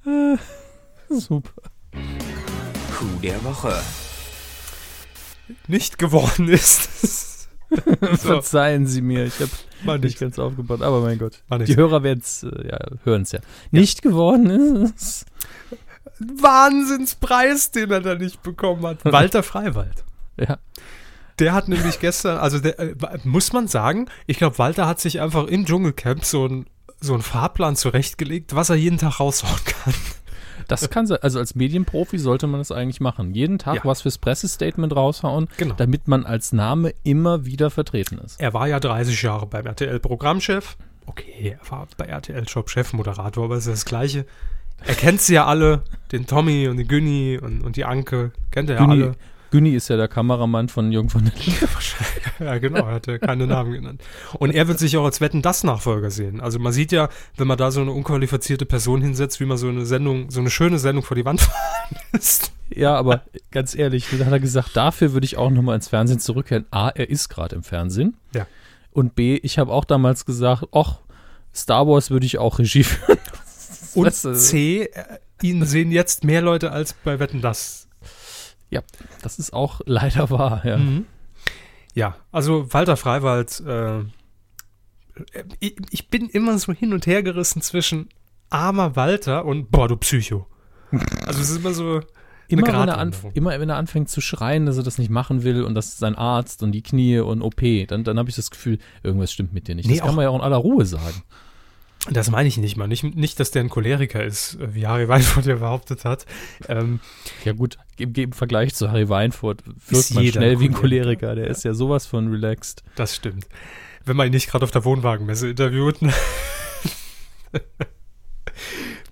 [1.11, 1.63] Super.
[1.93, 3.79] Coup der Woche.
[5.67, 7.49] Nicht geworden ist.
[7.71, 8.17] so.
[8.17, 9.35] Verzeihen Sie mir, ich
[9.87, 11.43] habe nicht ganz aufgebaut, aber mein Gott.
[11.67, 13.41] Die Hörer werden es, äh, ja, hören es ja.
[13.71, 14.11] Nicht ja.
[14.11, 15.27] geworden ist.
[16.19, 19.05] Wahnsinnspreis, den er da nicht bekommen hat.
[19.05, 20.05] Walter Freiwald.
[20.39, 20.59] Ja.
[21.39, 25.21] Der hat nämlich gestern, also der, äh, muss man sagen, ich glaube, Walter hat sich
[25.21, 26.67] einfach im Dschungelcamp so ein
[27.01, 29.95] so einen Fahrplan zurechtgelegt, was er jeden Tag raushauen kann.
[30.67, 31.19] Das kann sein.
[31.23, 33.33] Also als Medienprofi sollte man das eigentlich machen.
[33.35, 33.81] Jeden Tag ja.
[33.85, 35.75] was fürs Pressestatement raushauen, genau.
[35.77, 38.41] damit man als Name immer wieder vertreten ist.
[38.41, 40.77] Er war ja 30 Jahre beim RTL Programmchef.
[41.07, 44.27] Okay, er war bei RTL Job Chef Moderator, aber es ist das Gleiche.
[44.85, 45.83] Er kennt sie ja alle,
[46.13, 49.15] den Tommy und den Günni und, und die Anke, kennt er ja alle.
[49.51, 51.69] Günni ist ja der Kameramann von Jung von der Liebe.
[52.41, 54.03] ja, genau, er hat ja keine Namen genannt.
[54.35, 56.41] Und er wird sich auch als Wetten das Nachfolger sehen.
[56.41, 59.69] Also man sieht ja, wenn man da so eine unqualifizierte Person hinsetzt, wie man so
[59.69, 62.53] eine Sendung, so eine schöne Sendung vor die Wand fahren lässt.
[62.71, 66.21] Ja, aber ganz ehrlich, da hat er gesagt, dafür würde ich auch nochmal ins Fernsehen
[66.21, 66.67] zurückkehren.
[66.71, 68.17] A, er ist gerade im Fernsehen.
[68.35, 68.47] Ja.
[68.93, 70.99] Und B, ich habe auch damals gesagt, ach,
[71.55, 73.19] Star Wars würde ich auch Regie führen.
[73.95, 74.91] Und C,
[75.43, 77.88] ihn sehen jetzt mehr Leute als bei Wetten das
[78.71, 78.83] ja,
[79.23, 80.77] das ist auch leider wahr, ja.
[80.79, 81.07] Mhm.
[81.95, 84.03] Ja, also Walter Freiwald, äh,
[85.59, 88.09] ich, ich, bin immer so hin und her gerissen zwischen
[88.51, 90.47] armer Walter und boah, du Psycho.
[91.27, 92.01] Also es ist immer so.
[92.51, 95.65] Immer wenn, er immer wenn er anfängt zu schreien, dass er das nicht machen will
[95.65, 98.51] und das ist sein Arzt und die Knie und OP, dann, dann habe ich das
[98.51, 99.87] Gefühl, irgendwas stimmt mit dir nicht.
[99.87, 101.23] Nee, das kann man ja auch in aller Ruhe sagen.
[102.11, 102.87] Das meine ich nicht mal.
[102.87, 106.27] Nicht, nicht, dass der ein Choleriker ist, wie Harry Weinfurt ja behauptet hat.
[106.69, 107.01] Ähm,
[107.45, 111.35] ja gut, im, im, Vergleich zu Harry Weinfurt wirkt man schnell wie ein Choleriker.
[111.35, 111.51] Der ja.
[111.51, 112.83] ist ja sowas von relaxed.
[112.95, 113.47] Das stimmt.
[114.05, 116.01] Wenn man ihn nicht gerade auf der Wohnwagenmesse interviewt.
[116.01, 116.15] Ne?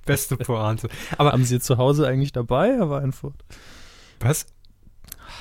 [0.07, 0.89] Beste Pointe.
[1.19, 3.45] Aber Haben Sie zu Hause eigentlich dabei, Herr Weinfurt?
[4.21, 4.47] Was?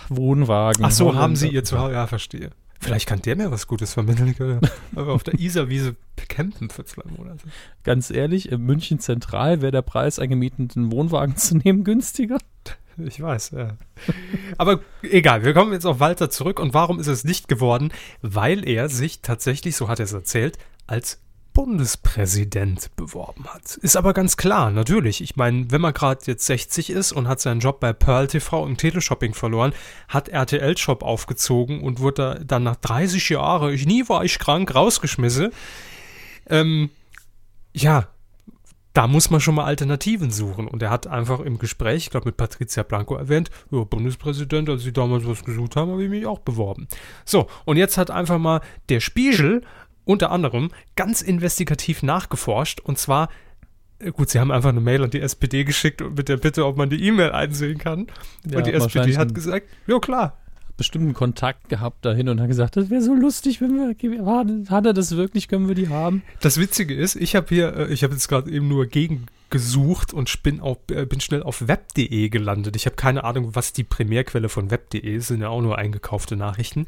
[0.09, 0.83] Wohnwagen.
[0.83, 1.93] Ach so, haben Sie ihr zu Hause?
[1.93, 2.49] Ja, verstehe.
[2.85, 4.61] Vielleicht kann der mir was Gutes vermitteln.
[4.95, 5.95] Aber auf der Isarwiese
[6.29, 7.47] campen für zwei Monate.
[7.83, 12.37] Ganz ehrlich, in München Zentral wäre der Preis, einen gemieteten Wohnwagen zu nehmen, günstiger.
[12.97, 13.75] Ich weiß, ja.
[14.57, 16.59] Aber egal, wir kommen jetzt auf Walter zurück.
[16.59, 17.91] Und warum ist es nicht geworden?
[18.21, 21.19] Weil er sich tatsächlich, so hat er es erzählt, als
[21.55, 23.77] Bundespräsident beworben hat.
[23.77, 25.21] Ist aber ganz klar, natürlich.
[25.21, 28.67] Ich meine, wenn man gerade jetzt 60 ist und hat seinen Job bei Pearl TV
[28.67, 29.73] im Teleshopping verloren,
[30.09, 34.75] hat RTL Shop aufgezogen und wurde dann nach 30 Jahren, ich nie war ich krank,
[34.75, 35.51] rausgeschmissen.
[36.49, 36.89] Ähm,
[37.73, 38.09] ja,
[38.95, 40.67] da muss man schon mal Alternativen suchen.
[40.67, 44.83] Und er hat einfach im Gespräch, ich glaube mit Patricia Blanco erwähnt, ja, Bundespräsident, als
[44.83, 46.87] sie damals was gesucht haben, habe ich mich auch beworben.
[47.23, 49.63] So, und jetzt hat einfach mal der Spiegel
[50.05, 53.29] unter anderem ganz investigativ nachgeforscht und zwar
[53.99, 56.77] äh, Gut, sie haben einfach eine Mail an die SPD geschickt mit der Bitte, ob
[56.77, 58.07] man die E-Mail einsehen kann.
[58.49, 60.37] Ja, und die SPD hat gesagt, ja klar.
[60.77, 64.91] Bestimmten Kontakt gehabt dahin und hat gesagt, das wäre so lustig, wenn wir, hat er
[64.91, 66.21] das wirklich, können wir die haben?
[66.41, 70.13] Das Witzige ist, ich habe hier, äh, ich habe jetzt gerade eben nur gegen gesucht
[70.13, 72.75] und bin, auf, äh, bin schnell auf web.de gelandet.
[72.75, 76.35] Ich habe keine Ahnung, was die Primärquelle von web.de ist, sind ja auch nur eingekaufte
[76.35, 76.87] Nachrichten.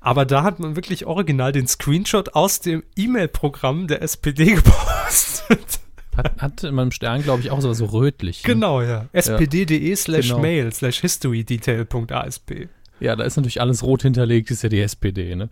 [0.00, 5.80] Aber da hat man wirklich original den Screenshot aus dem E-Mail-Programm der SPD gepostet.
[6.16, 8.42] Hat, hat in meinem Stern, glaube ich, auch so, so rötlich.
[8.44, 8.54] Ne?
[8.54, 9.06] Genau, ja.
[9.14, 10.40] spd.de slash genau.
[10.40, 12.50] mail slash historydetail.asp.
[12.98, 15.34] Ja, da ist natürlich alles rot hinterlegt, ist ja die SPD.
[15.34, 15.48] Ne?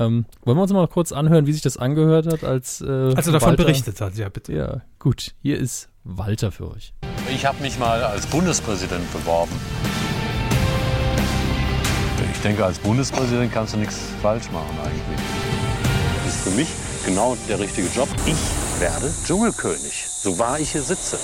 [0.00, 2.80] Ähm, wollen wir uns mal kurz anhören, wie sich das angehört hat, als.
[2.80, 4.52] Äh, Also davon Walter- berichtet hat, ja bitte.
[4.52, 5.34] Ja, gut.
[5.42, 6.92] Hier ist Walter für euch.
[7.32, 9.52] Ich habe mich mal als Bundespräsident beworben.
[12.40, 15.20] Ich denke, als Bundespräsident kannst du nichts falsch machen eigentlich.
[16.24, 16.68] Das ist für mich
[17.04, 18.08] genau der richtige Job.
[18.24, 21.18] Ich werde Dschungelkönig, so wahr ich hier sitze.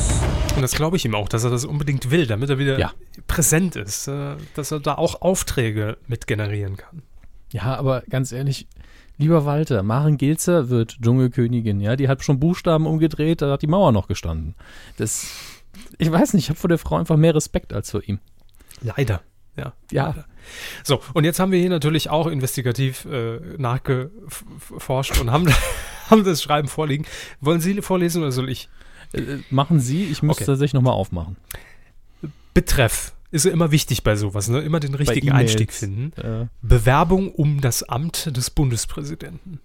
[0.55, 2.93] Und das glaube ich ihm auch, dass er das unbedingt will, damit er wieder Ja.
[3.29, 7.01] präsent ist, äh, dass er da auch Aufträge mit generieren kann.
[7.51, 8.67] Ja, aber ganz ehrlich,
[9.17, 13.69] lieber Walter, Maren Gilzer wird Dschungelkönigin, ja, die hat schon Buchstaben umgedreht, da hat die
[13.69, 14.55] Mauer noch gestanden.
[14.99, 15.27] Das,
[15.97, 18.19] ich weiß nicht, ich habe vor der Frau einfach mehr Respekt als vor ihm.
[18.83, 19.23] Leider.
[19.57, 19.73] Ja.
[19.91, 20.15] Ja,
[20.85, 25.47] So, und jetzt haben wir hier natürlich auch investigativ äh, nachgeforscht und haben,
[26.11, 27.05] haben das Schreiben vorliegen.
[27.41, 28.69] Wollen Sie vorlesen oder soll ich?
[29.13, 30.45] äh, machen Sie, ich muss Okay.
[30.47, 31.37] tatsächlich nochmal aufmachen.
[32.55, 34.61] Betreff ist ja immer wichtig bei sowas, ne?
[34.61, 36.13] Immer den richtigen E-Mails, Einstieg finden.
[36.21, 39.61] Äh, Bewerbung um das Amt des Bundespräsidenten.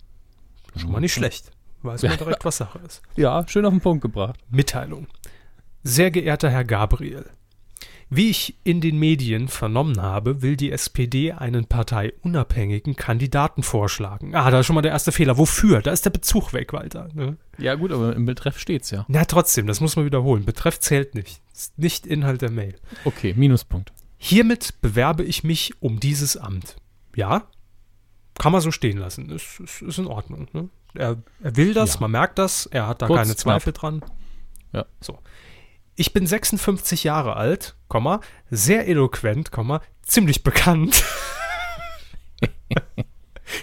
[0.76, 1.52] Schon mal nicht schlecht.
[1.84, 2.18] Weiß man Ja.
[2.18, 3.02] direkt, was Sache ist.
[3.16, 4.39] ja, schön auf den Punkt gebracht.
[4.50, 5.08] Mitteilung.
[5.84, 7.26] Sehr geehrter Herr Gabriel,
[8.14, 14.36] wie ich in den Medien vernommen habe, will die SPD einen parteiunabhängigen Kandidaten vorschlagen.
[14.36, 15.38] Ah, da ist schon mal der erste Fehler.
[15.38, 15.82] Wofür?
[15.82, 17.07] Da ist der Bezug weg, Walter.
[17.14, 17.38] Ne?
[17.57, 19.05] Ja, gut, aber im Betreff steht's ja.
[19.07, 20.43] Na, trotzdem, das muss man wiederholen.
[20.43, 21.41] Betreff zählt nicht.
[21.53, 22.76] Ist nicht Inhalt der Mail.
[23.05, 23.93] Okay, Minuspunkt.
[24.18, 26.76] Hiermit bewerbe ich mich um dieses Amt.
[27.16, 27.47] Ja,
[28.38, 29.30] kann man so stehen lassen.
[29.30, 30.47] Ist, ist, ist in Ordnung.
[30.53, 30.70] Ne?
[30.95, 31.99] Er, er will das, Ja.
[32.01, 34.01] man merkt das, er hat da Kurz, keine Zweifel dran.
[34.74, 34.86] Ja.
[34.99, 35.20] So.
[35.95, 37.76] Ich bin 56 Jahre alt,
[38.50, 41.04] sehr eloquent, Komma, ziemlich bekannt.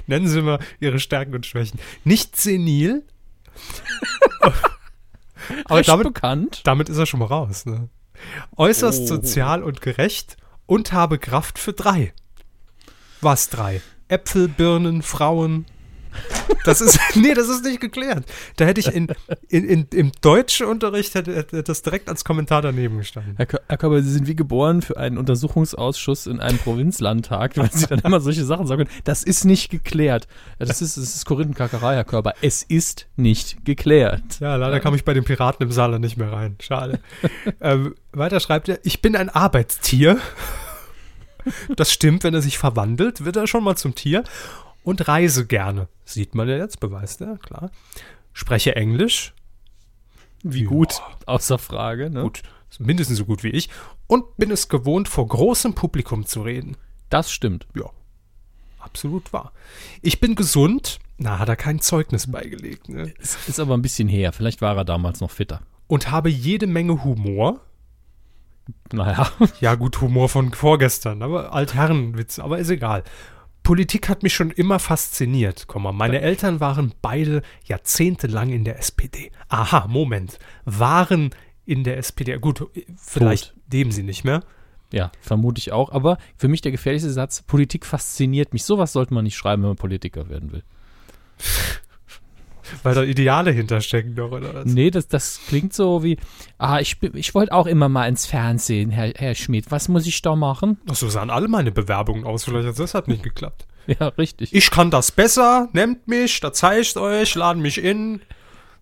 [0.07, 1.79] Nennen Sie mal Ihre Stärken und Schwächen.
[2.05, 3.05] Nicht senil.
[5.65, 6.61] Aber Recht damit, bekannt.
[6.65, 7.67] damit ist er schon mal raus.
[7.67, 7.89] Ne?
[8.57, 9.07] Äußerst Oh.
[9.07, 12.13] sozial und gerecht und habe Kraft für drei.
[13.21, 13.81] Was drei?
[14.09, 15.67] Äpfel, Birnen, Frauen.
[16.65, 18.25] Das ist, nee, das ist nicht geklärt.
[18.57, 19.09] Da hätte ich in,
[19.49, 23.35] in, in, im Deutschunterricht hätte, hätte das direkt als Kommentar daneben gestanden.
[23.37, 27.71] Herr, Kö- Herr Körber, Sie sind wie geboren für einen Untersuchungsausschuss in einem Provinzlandtag, weil
[27.73, 29.01] Sie dann immer solche Sachen sagen können.
[29.05, 30.27] Das ist nicht geklärt.
[30.59, 32.35] Das ist, das ist Korinthenkackerei, Herr Körber.
[32.43, 34.41] Es ist nicht geklärt.
[34.41, 36.57] Ja, leider kam ich bei den Piraten im Saarland nicht mehr rein.
[36.61, 37.01] Schade.
[37.61, 40.19] ähm, weiter schreibt er, ich bin ein Arbeitstier.
[41.77, 44.25] Das stimmt, wenn er sich verwandelt, wird er schon mal zum Tier.
[44.83, 45.89] Und reise gerne.
[46.05, 47.71] Sieht man ja jetzt, beweist er, klar.
[48.33, 49.35] Spreche Englisch.
[50.43, 52.11] Wie gut, außer Frage.
[52.11, 52.23] Ne?
[52.23, 52.43] Gut,
[52.79, 53.69] mindestens so gut wie ich.
[54.07, 56.77] Und bin es gewohnt, vor großem Publikum zu reden.
[57.11, 57.67] Das stimmt.
[57.75, 57.91] Ja,
[58.79, 59.53] absolut wahr.
[60.03, 60.99] Ich bin gesund.
[61.19, 62.89] Na, hat er kein Zeugnis beigelegt.
[62.89, 63.13] Ne?
[63.19, 64.33] Ist aber ein bisschen her.
[64.33, 65.61] Vielleicht war er damals noch fitter.
[65.89, 67.61] Und habe jede Menge Humor.
[68.93, 73.03] Naja, Ja, gut, Humor von vorgestern, aber Altherrenwitz, aber ist egal.
[73.69, 75.67] Politik hat mich schon immer fasziniert.
[75.77, 79.31] Meine Eltern waren beide jahrzehntelang in der SPD.
[79.49, 80.39] Aha, Moment.
[80.65, 81.35] Waren
[81.67, 82.39] in der SPD.
[82.39, 82.67] Gut,
[82.97, 84.43] vielleicht leben sie nicht mehr.
[84.91, 85.93] ja, vermute ich auch.
[85.93, 88.65] Aber für mich der gefährlichste Satz, Politik fasziniert mich.
[88.65, 90.63] Sowas sollte man nicht schreiben, wenn man Politiker werden will.
[92.83, 94.65] Weil da Ideale hinterstecken doch, oder was?
[94.67, 96.19] Nee, das, das klingt so wie,
[96.59, 99.71] ah, ich, ich wollte auch immer mal ins Fernsehen, Herr, Herr Schmidt.
[99.71, 100.79] Was muss ich da machen?
[100.91, 102.45] Ach, so sahen alle meine Bewerbungen aus.
[102.45, 103.67] Vielleicht hat das hat nicht geklappt.
[103.99, 104.55] Ja, richtig.
[104.55, 108.21] Ich kann das besser, nehmt mich, da zeigt euch, laden mich in.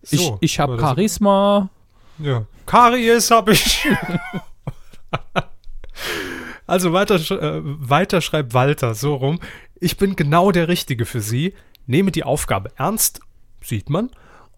[0.03, 1.71] Ich, So, ich habe aber das- Charisma.
[2.19, 2.45] Ja.
[2.67, 3.87] Karies habe ich.
[6.67, 9.39] also weiter, äh, weiter schreibt Walter so rum.
[9.79, 11.55] Ich bin genau der Richtige für Sie,
[11.87, 13.21] nehme die Aufgabe ernst,
[13.63, 14.11] sieht man,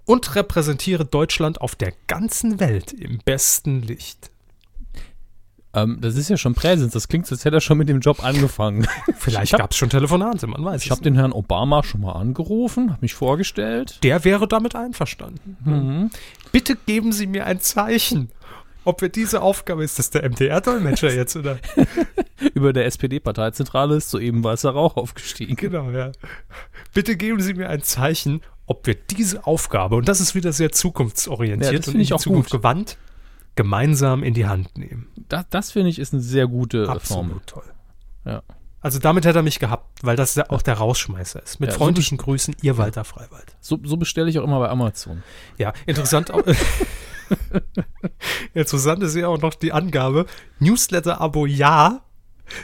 [0.04, 4.30] und repräsentiere Deutschland auf der ganzen Welt im besten Licht.
[5.74, 6.94] Ähm, das ist ja schon Präsens.
[6.94, 8.86] Das klingt, als hätte er schon mit dem Job angefangen.
[9.18, 12.90] Vielleicht gab es schon Telefonate, man weiß Ich habe den Herrn Obama schon mal angerufen,
[12.90, 14.02] habe mich vorgestellt.
[14.02, 15.56] Der wäre damit einverstanden.
[15.64, 16.10] Mhm.
[16.52, 18.30] Bitte geben Sie mir ein Zeichen,
[18.84, 21.58] ob wir diese Aufgabe, ist das der MDR-Dolmetscher jetzt, oder?
[22.54, 25.56] Über der SPD-Parteizentrale ist soeben weißer Rauch aufgestiegen.
[25.56, 26.12] Genau, ja.
[26.94, 30.72] Bitte geben Sie mir ein Zeichen, ob wir diese Aufgabe, und das ist wieder sehr
[30.72, 32.60] zukunftsorientiert Ja, und in ich die auch Zukunft gut.
[32.60, 32.96] gewandt,
[33.56, 35.08] gemeinsam in die Hand nehmen.
[35.28, 37.36] Das, das finde ich ist eine sehr gute äh, Formel.
[37.36, 37.64] Absolut toll.
[38.24, 38.42] Ja.
[38.80, 41.58] Also damit hätte er mich gehabt, weil das ja auch der Rausschmeißer ist.
[41.58, 43.56] Mit Ja, so freundlichen Grüßen, Ihr Walter Freiwald.
[43.60, 45.22] So, so bestelle ich auch immer bei Amazon.
[45.56, 46.30] Ja, interessant.
[46.30, 46.44] auch-
[48.54, 50.26] interessant ist ja auch noch die Angabe,
[50.60, 52.02] Newsletter-Abo ja,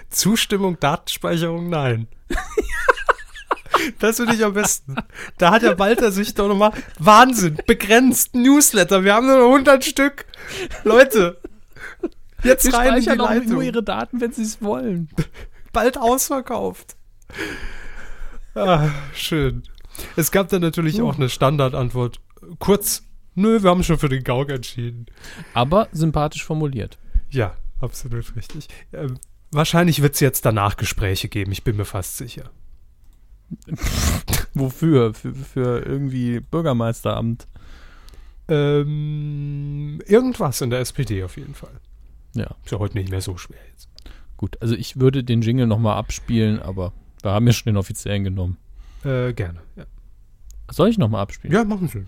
[0.09, 2.07] Zustimmung, Datenspeicherung nein.
[3.99, 4.97] Das finde ich am besten.
[5.39, 9.85] Da hat der Walter sich doch nochmal, Wahnsinn, begrenzt Newsletter, wir haben nur noch 100
[9.85, 10.27] Stück.
[10.85, 11.41] Leute,
[12.43, 13.49] jetzt Sie rein in die Leitung.
[13.53, 15.09] nur ihre Daten, wenn sie es wollen.
[15.73, 16.97] bald ausverkauft.
[18.55, 19.63] Ah, schön.
[20.17, 22.21] Es gab dann natürlich auch eine Standardantwort.
[22.59, 23.03] Kurz,
[23.35, 25.07] nö, wir haben schon für den Gauk entschieden.
[25.55, 26.99] Aber sympathisch formuliert.
[27.31, 28.69] Ja, absolut richtig.
[28.93, 29.19] Ähm,
[29.51, 32.51] wahrscheinlich wird es jetzt danach Gespräche geben, ich bin mir fast sicher.
[34.55, 35.15] Wofür?
[35.15, 37.47] Für, für irgendwie Bürgermeisteramt.
[38.49, 41.81] Ähm, irgendwas in der SPD auf jeden Fall.
[42.35, 43.89] Ja, Ist ja heute nicht mehr so schwer jetzt.
[44.37, 44.57] gut.
[44.61, 46.93] Also ich würde den Jingle nochmal abspielen, aber
[47.23, 48.59] wir haben ja schon den offiziellen genommen.
[49.05, 49.61] Äh, gerne.
[49.77, 49.85] Ja,
[50.71, 51.55] Soll ich nochmal abspielen?
[51.55, 52.05] ja machen Sie.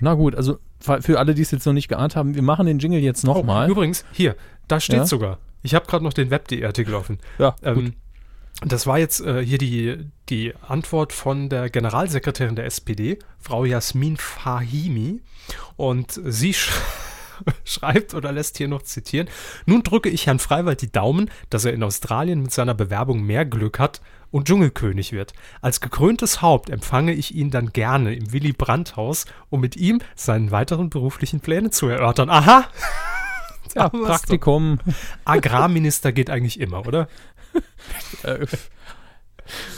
[0.00, 2.78] Na gut, also für alle, die es jetzt noch nicht geahnt haben, wir machen den
[2.78, 3.68] Jingle jetzt nochmal.
[3.68, 4.36] Oh, übrigens, hier,
[4.68, 5.06] da steht Ja?
[5.06, 5.38] sogar.
[5.62, 7.18] Ich habe gerade noch den Web.de-Artikel offen.
[7.38, 7.92] ja, gut.
[8.62, 14.16] Das war jetzt äh, hier die, die Antwort von der Generalsekretärin der SPD, Frau Jasmin
[14.16, 15.20] Fahimi.
[15.76, 16.72] Und sie sch
[17.64, 19.28] schreibt oder lässt hier noch zitieren:
[19.64, 23.44] Nun drücke ich Herrn Freiwald die Daumen, dass er in Australien mit seiner Bewerbung mehr
[23.44, 24.00] Glück hat
[24.32, 25.34] und Dschungelkönig wird.
[25.62, 30.50] Als gekröntes Haupt empfange ich ihn dann gerne im Willy Brandt-Haus, um mit ihm seinen
[30.50, 32.28] weiteren beruflichen Pläne zu erörtern.
[32.28, 32.66] Aha!
[33.74, 33.88] ja.
[33.88, 34.80] Praktikum.
[35.24, 37.08] Agrarminister geht eigentlich immer, oder?
[38.22, 38.46] äh,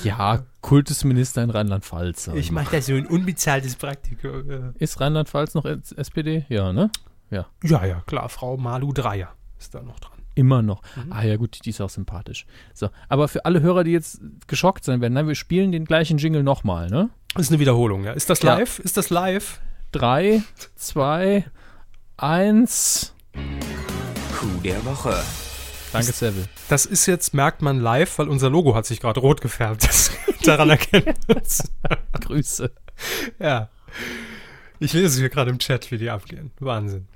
[0.03, 2.29] ja, Kultusminister in Rheinland-Pfalz.
[2.35, 4.75] Ich mache da so ein unbezahltes Praktikum.
[4.79, 6.45] Ist Rheinland-Pfalz noch SPD?
[6.49, 6.91] Ja, ne?
[7.31, 8.29] Ja, ja, klar.
[8.29, 10.19] Frau Malu Dreier ist da noch dran.
[10.35, 10.83] Immer noch.
[10.97, 11.13] Mhm.
[11.13, 12.47] Ah ja, gut, die ist auch sympathisch.
[12.73, 16.19] So, aber für alle Hörer, die jetzt geschockt sein werden, nein, wir spielen den gleichen
[16.19, 17.11] Jingle nochmal, ne?
[17.35, 18.13] Das ist eine Wiederholung, ja.
[18.13, 18.57] Ist das Ja.
[18.57, 18.79] live?
[18.81, 19.61] Ist das live?
[19.93, 20.43] Drei,
[20.77, 21.45] zwei,
[22.17, 23.15] eins.
[24.39, 25.15] Coup der Woche.
[25.93, 26.49] Danke, Seville.
[26.69, 29.83] Das ist jetzt, merkt man live, weil unser Logo hat sich gerade rot gefärbt.
[29.91, 30.11] Das,
[30.47, 31.63] daran erkennen wir es.
[32.21, 32.71] Grüße.
[33.39, 33.69] Ja.
[34.79, 36.51] Ich lese hier gerade im Chat, wie die abgehen.
[36.61, 37.09] Wahnsinn.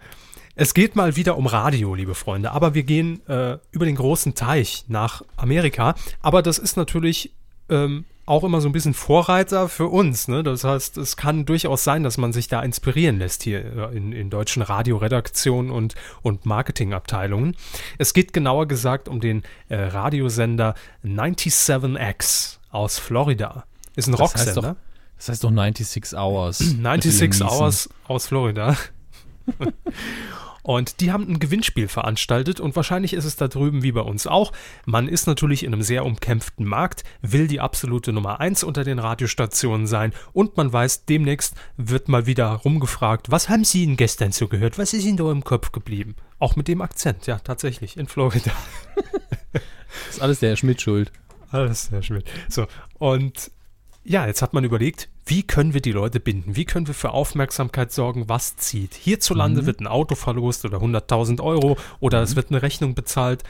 [0.57, 4.35] Es geht mal wieder um Radio, liebe Freunde, aber wir gehen äh, über den großen
[4.35, 5.95] Teich nach Amerika.
[6.21, 7.35] Aber das ist natürlich
[7.69, 10.29] ähm, auch immer so ein bisschen Vorreiter für uns.
[10.29, 10.43] Ne?
[10.43, 14.13] Das heißt, es kann durchaus sein, dass man sich da inspirieren lässt hier äh, in,
[14.13, 17.57] in deutschen Radioredaktionen und, und Marketingabteilungen.
[17.99, 23.65] Es geht genauer gesagt um den äh, Radiosender 97X aus Florida.
[23.97, 24.63] Ist ein Das heißt Rocksender.
[24.63, 24.77] doch,
[25.17, 26.59] das heißt doch 96 Hours.
[26.59, 26.81] 96
[27.21, 27.49] Mit Liam Neeson.
[27.49, 28.77] Hours aus Florida.
[30.65, 34.27] Und die haben ein Gewinnspiel veranstaltet und wahrscheinlich ist es da drüben wie bei uns
[34.27, 34.51] auch.
[34.87, 38.99] Man ist natürlich in einem sehr umkämpften Markt, will die absolute Nummer 1 unter den
[38.99, 44.33] Radiostationen sein und man weiß, demnächst wird mal wieder rumgefragt, was haben Sie denn gestern
[44.33, 44.79] so gehört?
[44.79, 46.17] Was ist Ihnen da im Kopf geblieben?
[46.39, 48.51] Auch mit dem Akzent, ja, tatsächlich, in Florida.
[50.09, 51.13] ist alles der Herr Schmidt schuld.
[51.51, 52.23] Alles sehr schön.
[52.49, 52.67] So,
[52.99, 53.51] und
[54.03, 56.57] ja, jetzt hat man überlegt, wie können wir die Leute binden?
[56.57, 58.95] Wie können wir für Aufmerksamkeit sorgen, was zieht?
[58.95, 63.43] Hierzulande wird ein Auto verlost oder 100.000 Euro oder es wird eine Rechnung bezahlt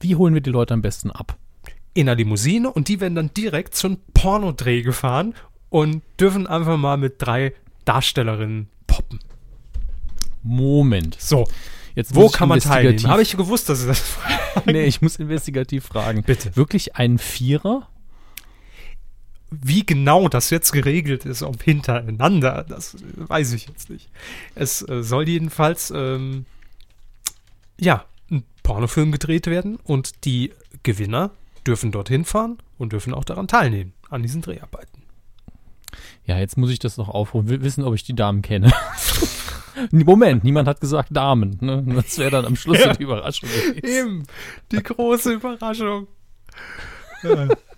[0.00, 1.36] Wie holen wir die Leute am besten ab?
[1.94, 5.34] in einer Limousine und die werden dann direkt zum Pornodreh gefahren
[5.68, 7.52] und dürfen einfach mal mit drei
[7.84, 9.18] Darstellerinnen poppen.
[10.42, 11.16] Moment.
[11.20, 11.46] So,
[11.94, 13.06] Jetzt wo muss ich kann man teilnehmen?
[13.08, 16.22] Habe ich gewusst, dass es das Nee, ich muss investigativ fragen.
[16.22, 16.56] Bitte.
[16.56, 17.88] Wirklich ein Vierer?
[19.60, 24.08] Wie genau das jetzt geregelt ist, ob hintereinander, das weiß ich jetzt nicht.
[24.54, 26.46] Es äh, soll jedenfalls, ähm,
[27.78, 31.30] ja, ein Pornofilm gedreht werden und die Gewinner
[31.66, 35.02] dürfen dorthin fahren und dürfen auch daran teilnehmen, an diesen Dreharbeiten.
[36.24, 37.48] Ja, jetzt muss ich das noch aufrufen.
[37.48, 38.72] Will wissen, ob ich die Damen kenne.
[39.90, 41.58] Moment, niemand hat gesagt Damen.
[41.60, 41.82] Ne?
[41.94, 42.94] Das wäre dann am Schluss Ja.
[42.94, 43.48] die Überraschung.
[43.82, 44.24] Eben,
[44.70, 46.06] die große Überraschung.
[47.22, 47.48] Ja,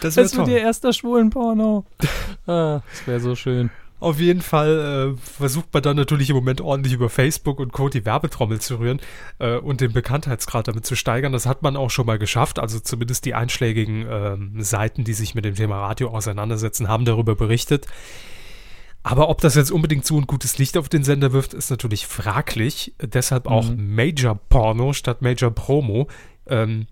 [0.00, 1.84] das Das wird ihr erster Schwulenporno.
[2.46, 3.70] ah, das wäre so schön.
[4.00, 7.90] Auf jeden Fall äh, versucht man dann natürlich im Moment ordentlich über Facebook und Co.
[7.90, 8.98] die Werbetrommel zu rühren
[9.38, 11.32] äh, und den Bekanntheitsgrad damit zu steigern.
[11.32, 12.58] Das hat man auch schon mal geschafft.
[12.58, 17.36] Also zumindest die einschlägigen ähm, Seiten, die sich mit dem Thema Radio auseinandersetzen, haben darüber
[17.36, 17.86] berichtet.
[19.02, 22.06] Aber ob das jetzt unbedingt so ein gutes Licht auf den Sender wirft, ist natürlich
[22.06, 22.94] fraglich.
[23.02, 26.08] Deshalb auch Major Porno statt Major Promo.
[26.46, 26.86] Ähm,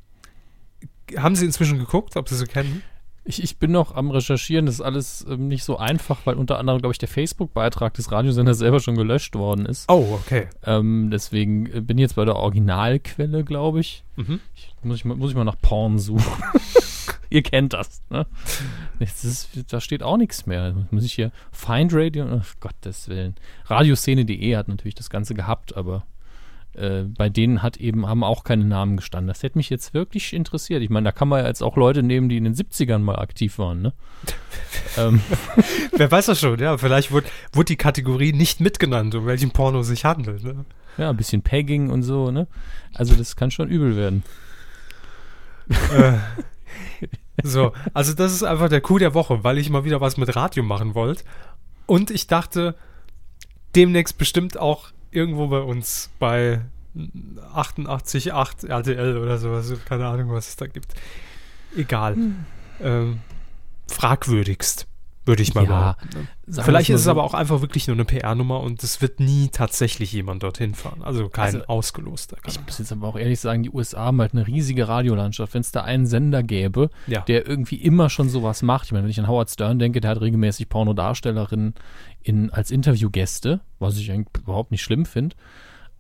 [1.16, 2.82] haben Sie inzwischen geguckt, ob Sie sie kennen?
[3.24, 4.64] Ich, ich bin noch am Recherchieren.
[4.64, 8.10] Das ist alles ähm, nicht so einfach, weil unter anderem, glaube ich, der Facebook-Beitrag des
[8.10, 9.84] Radiosenders selber schon gelöscht worden ist.
[9.90, 10.46] Oh, okay.
[10.64, 14.02] Ähm, deswegen äh, bin ich jetzt bei der Originalquelle, glaube ich.
[14.16, 14.40] Mhm.
[14.54, 16.24] ich muss, ich mal, muss ich mal nach Porn suchen.
[17.30, 18.26] Ihr kennt das, ne?
[18.98, 20.86] Jetzt ist, da steht auch nichts mehr.
[20.90, 23.34] Muss ich hier Find Radio, ach Gottes Willen.
[23.66, 26.04] Radioszene.de hat natürlich das Ganze gehabt, aber
[26.78, 29.28] äh, bei denen hat eben, haben auch keine Namen gestanden.
[29.28, 30.82] Das hätte mich jetzt wirklich interessiert.
[30.82, 33.16] Ich meine, da kann man ja jetzt auch Leute nehmen, die in den 70ern mal
[33.16, 33.92] aktiv waren, ne?
[34.96, 35.20] ähm,
[35.96, 36.78] Wer weiß das schon, ja.
[36.78, 40.42] Vielleicht wurde, wurde die Kategorie nicht mitgenannt, um welchen Porno sich handelt.
[40.44, 40.64] Ne?
[40.96, 42.46] ja, ein bisschen Pegging und so, ne?
[42.94, 44.24] Also das kann schon übel werden.
[45.96, 46.14] äh,
[47.42, 50.34] So, also das ist einfach der Coup der Woche, weil ich mal wieder was mit
[50.34, 51.22] Radio machen wollte.
[51.86, 52.74] Und ich dachte,
[53.76, 56.60] demnächst bestimmt auch irgendwo bei uns bei
[57.54, 59.72] 88,8 RTL oder sowas.
[59.84, 60.94] Keine Ahnung, was es da gibt.
[61.76, 62.16] Egal.
[62.80, 63.20] Ähm,
[63.88, 64.86] fragwürdigst,
[65.26, 66.28] würde ich mal Ja, behaupten.
[66.46, 67.10] sagen Vielleicht mal ist es so.
[67.10, 71.02] aber auch einfach wirklich nur eine PR-Nummer und es wird nie tatsächlich jemand dorthin fahren.
[71.02, 72.36] Also kein Also, ausgeloster.
[72.46, 75.52] Ich muss jetzt aber auch ehrlich sagen, die USA haben halt eine riesige Radiolandschaft.
[75.54, 77.20] Wenn es da einen Sender gäbe, Ja.
[77.22, 78.86] der irgendwie immer schon sowas macht.
[78.86, 81.74] Ich meine, wenn ich an Howard Stern denke, der hat regelmäßig Pornodarstellerinnen
[82.22, 85.36] in, als Interviewgäste, was ich eigentlich überhaupt nicht schlimm finde.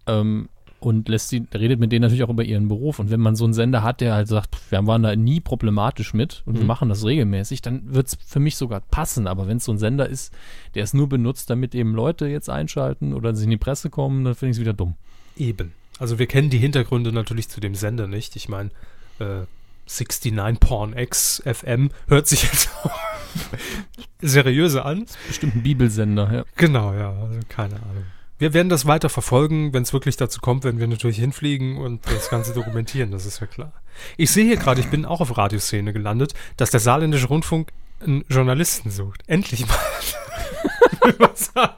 [0.06, 0.48] Ähm,
[0.80, 3.00] und lässt sie, redet mit denen natürlich auch über ihren Beruf.
[3.00, 6.14] Und wenn man so einen Sender hat, der halt sagt, wir waren da nie problematisch
[6.14, 6.66] mit und wir Mhm.
[6.68, 9.26] machen das regelmäßig, dann wird es für mich sogar passen.
[9.26, 10.32] Aber wenn es so ein Sender ist,
[10.76, 14.22] der es nur benutzt, damit eben Leute jetzt einschalten oder sie in die Presse kommen,
[14.24, 14.94] dann finde ich es wieder dumm.
[15.36, 15.72] Eben.
[15.98, 18.36] Also wir kennen die Hintergründe natürlich zu dem Sender nicht.
[18.36, 18.70] Ich meine,
[19.18, 19.46] äh,
[19.88, 22.70] 69 Porn X FM hört sich jetzt
[23.98, 25.06] auch seriöser an.
[25.26, 26.44] Bestimmt ein Bibelsender, ja.
[26.56, 28.04] Genau, ja, also keine Ahnung.
[28.40, 29.72] Wir werden das weiter verfolgen.
[29.72, 33.40] Wenn es wirklich dazu kommt, werden wir natürlich hinfliegen und das Ganze dokumentieren, das ist
[33.40, 33.72] ja klar.
[34.16, 38.24] Ich sehe hier gerade, ich bin auch auf Radioszene gelandet, dass der Saarländische Rundfunk einen
[38.28, 39.22] Journalisten sucht.
[39.26, 39.76] Endlich mal.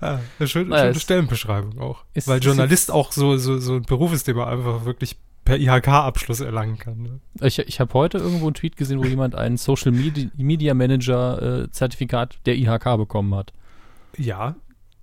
[0.00, 2.04] Ja, eine schöne, Naja, schöne es- Stellenbeschreibung auch.
[2.26, 5.16] Weil Journalist auch so, so, so ein Beruf ist, den man einfach wirklich
[5.50, 7.02] per IHK-Abschluss erlangen kann.
[7.02, 7.20] Ne?
[7.40, 11.62] Ich, ich habe heute irgendwo einen Tweet gesehen, wo jemand ein Social Media, Media Manager
[11.64, 13.52] äh, Zertifikat der IHK bekommen hat.
[14.16, 14.54] Ja,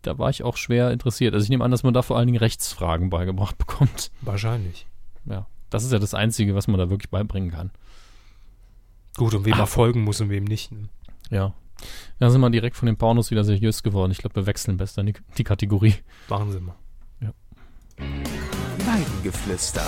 [0.03, 1.33] Da war ich auch schwer interessiert.
[1.33, 4.09] Also ich nehme an, dass man da vor allen Dingen Rechtsfragen beigebracht bekommt.
[4.21, 4.87] wahrscheinlich.
[5.25, 7.71] Ja, das ist ja das Einzige, was man da wirklich beibringen kann.
[9.17, 9.57] Gut, und wem Ah.
[9.57, 10.71] man folgen muss und wem nicht.
[10.71, 10.87] Ne?
[11.29, 11.53] Ja.
[12.19, 14.11] Da sind wir direkt von den Pornos wieder seriös geworden.
[14.11, 15.95] Ich glaube, wir wechseln besser die, die Kategorie.
[16.29, 16.75] Machen Sie mal.
[18.85, 19.83] Weidengeflüster.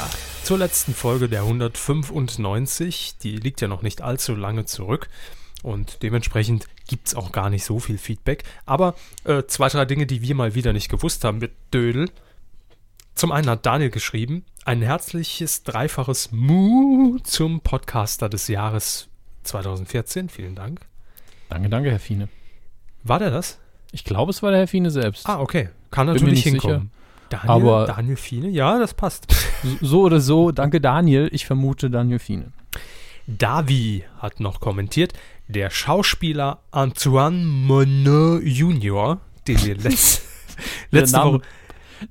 [0.50, 5.08] Zur letzten Folge der 195, die liegt ja noch nicht allzu lange zurück
[5.62, 8.43] und dementsprechend gibt es auch gar nicht so viel Feedback.
[8.66, 8.95] Aber
[9.26, 12.10] äh, zwei, drei Dinge, die wir mal wieder nicht gewusst haben mit Dödel.
[13.14, 19.08] Zum einen hat Daniel geschrieben, ein herzliches, dreifaches Mu zum Podcaster des Jahres
[19.43, 20.30] 2014.
[20.30, 20.82] Vielen Dank.
[21.50, 22.28] Danke, danke, Herr Fiene.
[23.04, 23.60] War der das?
[23.91, 25.30] Ich glaube, es war der Herr Fiene selbst.
[25.30, 25.70] Ah, okay.
[25.91, 26.89] Kann natürlich nicht hinkommen.
[27.30, 28.50] Daniel, Aber- Daniel Fiene?
[28.50, 29.28] Ja, das passt.
[29.82, 31.30] So- oder so, danke Daniel.
[31.32, 32.52] Ich vermute Daniel Fiene.
[33.28, 35.14] Davi hat noch kommentiert,
[35.48, 40.22] der Schauspieler Antoine Monod Jr., den wir letz
[40.92, 41.42] letzte Name, Woche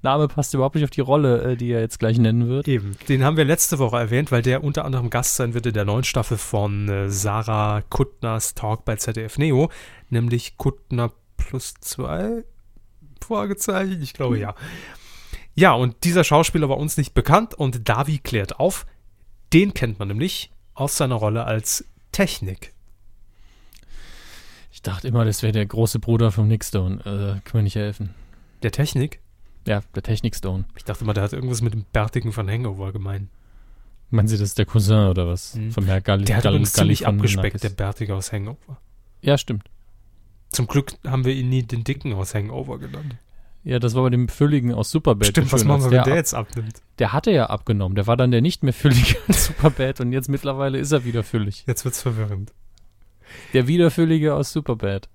[0.03, 2.69] Name passt überhaupt nicht auf die Rolle, äh, die er jetzt gleich nennen wird.
[2.69, 5.73] eben, den haben wir letzte Woche erwähnt, weil der unter anderem Gast sein wird in
[5.73, 9.71] der neuen Staffel von äh, Sarah Kuttners Talk bei ZDF Neo,
[10.11, 12.45] nämlich Kuttner plus zwei
[13.21, 14.55] Fragezeichen, ich glaube ja.
[15.59, 18.87] Ja, und dieser Schauspieler war uns nicht bekannt und Davi klärt auf,
[19.53, 22.73] den kennt man nämlich aus seiner Rolle als Technik.
[24.71, 27.01] Ich dachte immer, das wäre der große Bruder vom Nick Stone.
[27.01, 28.15] Äh, kann mir nicht helfen.
[28.63, 29.19] Der Technik?
[29.67, 30.65] Ja, der Technik Stone.
[30.77, 33.29] Ich dachte mal, der hat irgendwas mit dem Bärtigen von Hangover gemeint.
[34.11, 35.57] Meinen Sie, das ist der Cousin oder was?
[35.57, 35.73] Mhm.
[35.73, 36.25] Vom Herr Galli.
[36.25, 37.77] Der hat Galli- übrigens Galli ziemlich von abgespeckt, der Nakis.
[37.77, 38.81] Bärtige aus Hangover.
[39.23, 39.65] Ja, stimmt.
[40.51, 43.17] Zum Glück haben wir ihn nie den Dicken aus Hangover genannt.
[43.65, 45.29] Ja, das war bei dem Fülligen aus Superbad.
[45.29, 46.81] Stimmt, was machen wir, wenn der, der jetzt abnimmt?
[46.99, 47.95] der hatte ja abgenommen.
[47.97, 51.23] Der war dann der nicht mehr Füllige als Superbad und jetzt mittlerweile ist er wieder
[51.23, 51.65] füllig.
[51.67, 52.53] Jetzt wird's verwirrend.
[53.53, 55.09] Der Wiederfüllige aus Superbad.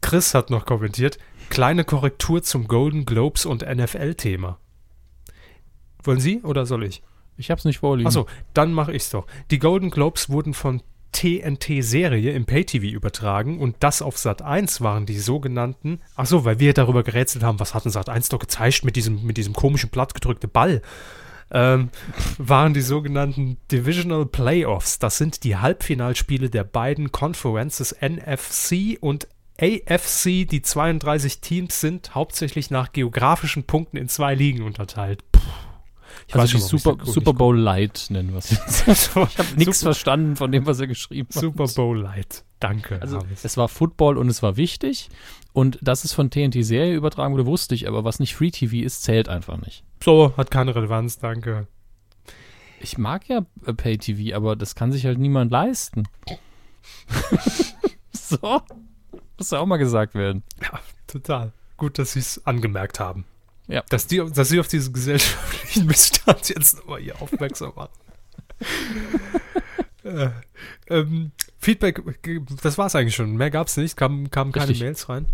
[0.00, 1.18] Chris hat noch kommentiert,
[1.48, 4.58] kleine Korrektur zum Golden Globes und NFL-Thema.
[6.02, 7.02] Wollen Sie oder soll ich?
[7.36, 8.06] Ich hab's nicht vorliegen.
[8.08, 9.26] Achso, dann mache ich's doch.
[9.50, 10.82] Die Golden Globes wurden von
[11.12, 16.74] TNT-Serie im Pay-TV übertragen und das auf Sat 1 waren die sogenannten, achso, weil wir
[16.74, 19.90] darüber gerätselt haben, was hat denn Sat 1 doch gezeigt mit diesem, mit diesem komischen
[19.90, 20.82] plattgedrückten Ball,
[21.50, 21.90] ähm,
[22.38, 24.98] waren die sogenannten Divisional Playoffs.
[24.98, 29.28] Das sind die Halbfinalspiele der beiden Conferences NFC und
[29.60, 30.48] AFC.
[30.48, 35.22] Die 32 Teams sind hauptsächlich nach geografischen Punkten in zwei Ligen unterteilt.
[35.30, 35.40] Puh.
[36.28, 38.86] Ich also die schon, Super, Super Bowl Light nennen wir es jetzt.
[39.16, 41.40] Ich habe nichts verstanden von dem, was er geschrieben hat.
[41.40, 42.44] Super Bowl Light.
[42.60, 43.00] Danke.
[43.02, 45.08] Also es war Football und es war wichtig.
[45.52, 47.88] Und dass es von TNT-Serie übertragen wurde, wusste ich.
[47.88, 49.84] Aber was nicht Free TV ist, zählt einfach nicht.
[50.02, 51.66] so, hat keine Relevanz, danke.
[52.80, 56.08] Ich mag ja äh, Pay TV, aber das kann sich halt niemand leisten.
[58.12, 58.62] so.
[59.38, 60.42] Muss ja auch mal gesagt werden.
[60.60, 61.52] Ja, total.
[61.76, 63.24] Gut, dass Sie es angemerkt haben.
[63.68, 63.82] Ja.
[63.88, 67.92] Dass, die, dass Sie auf diesen gesellschaftlichen Missstand jetzt nochmal hier aufmerksam machen.
[70.04, 70.30] äh,
[70.88, 72.02] ähm, Feedback,
[72.62, 73.36] das war es eigentlich schon.
[73.36, 74.72] Mehr gab es nicht, kamen kam keine.
[74.72, 75.26] Mails rein.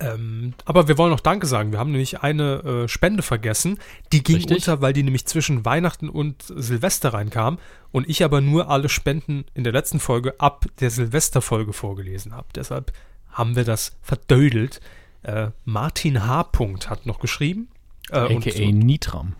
[0.00, 1.72] Ähm, aber wir wollen noch Danke sagen.
[1.72, 3.78] Wir haben nämlich eine äh, Spende vergessen.
[4.12, 4.58] Die ging Richtig.
[4.58, 7.58] unter, weil die nämlich zwischen Weihnachten und Silvester reinkam.
[7.90, 12.48] Und ich aber nur alle Spenden in der letzten Folge ab der Silvesterfolge vorgelesen habe.
[12.54, 12.92] Deshalb
[13.30, 14.80] haben wir das verdödelt.
[15.22, 16.44] Äh, Martin H.
[16.44, 17.68] Punkt hat noch geschrieben.
[18.10, 19.34] Äh, und AKA Nitram.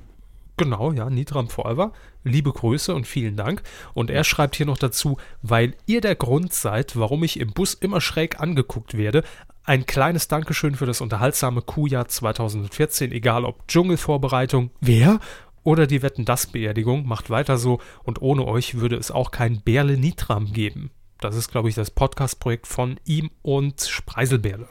[0.56, 1.92] Genau, ja, Nitram Forever.
[2.24, 3.62] Liebe Grüße und vielen Dank.
[3.94, 7.74] Und er schreibt hier noch dazu, weil ihr der Grund seid, warum ich im Bus
[7.74, 9.22] immer schräg angeguckt werde.
[9.64, 15.20] Ein kleines Dankeschön für das unterhaltsame Kuhjahr 2014, egal ob Dschungelvorbereitung, wer
[15.62, 19.60] oder die Wetten das Beerdigung, macht weiter so und ohne euch würde es auch kein
[19.60, 20.90] Berle Nitram geben.
[21.20, 24.68] Das ist, glaube ich, das Podcast-Projekt von ihm und Spreiselberle.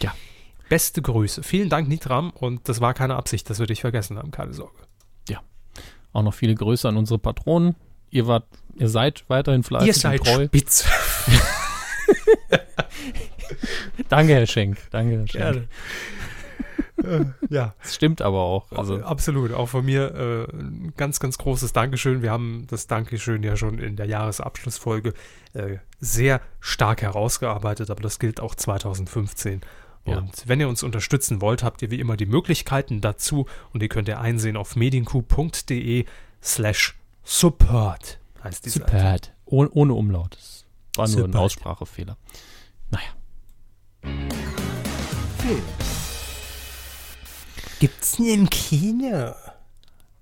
[0.00, 0.14] Ja.
[0.68, 1.42] Beste Grüße.
[1.42, 2.30] Vielen Dank, Nitram.
[2.30, 4.74] Und das war keine Absicht, dass wir dich vergessen haben, keine Sorge.
[6.14, 7.76] Auch noch viele Grüße an unsere Patronen.
[8.10, 10.46] Ihr wart, ihr seid weiterhin fleißig Ihr seid und treu.
[10.46, 10.86] spitz.
[14.08, 14.78] Danke, Herr Schenk.
[14.90, 15.32] Danke, Herr Schenk.
[15.32, 15.68] Gerne.
[17.02, 18.70] Äh, ja, Das stimmt aber auch.
[18.72, 19.52] Also, absolut.
[19.52, 22.22] Auch von mir äh, ein ganz, ganz großes Dankeschön.
[22.22, 25.14] Wir haben das Dankeschön ja schon in der Jahresabschlussfolge
[25.54, 29.60] äh, sehr stark herausgearbeitet, aber das gilt auch 2015.
[30.06, 30.18] Ja.
[30.18, 33.88] Und wenn ihr uns unterstützen wollt, habt ihr wie immer die Möglichkeiten dazu und die
[33.88, 36.04] könnt ihr einsehen auf medienku.de
[36.42, 38.18] slash support.
[38.42, 38.90] Heißt die Seite.
[38.90, 39.20] Superb.
[39.44, 40.36] Ohne, Umlaut.
[40.36, 40.64] Das
[40.96, 41.34] war nur ein.
[41.34, 42.16] Aussprachefehler.
[42.90, 43.08] Naja.
[47.80, 49.32] Gibt's denn im Kino?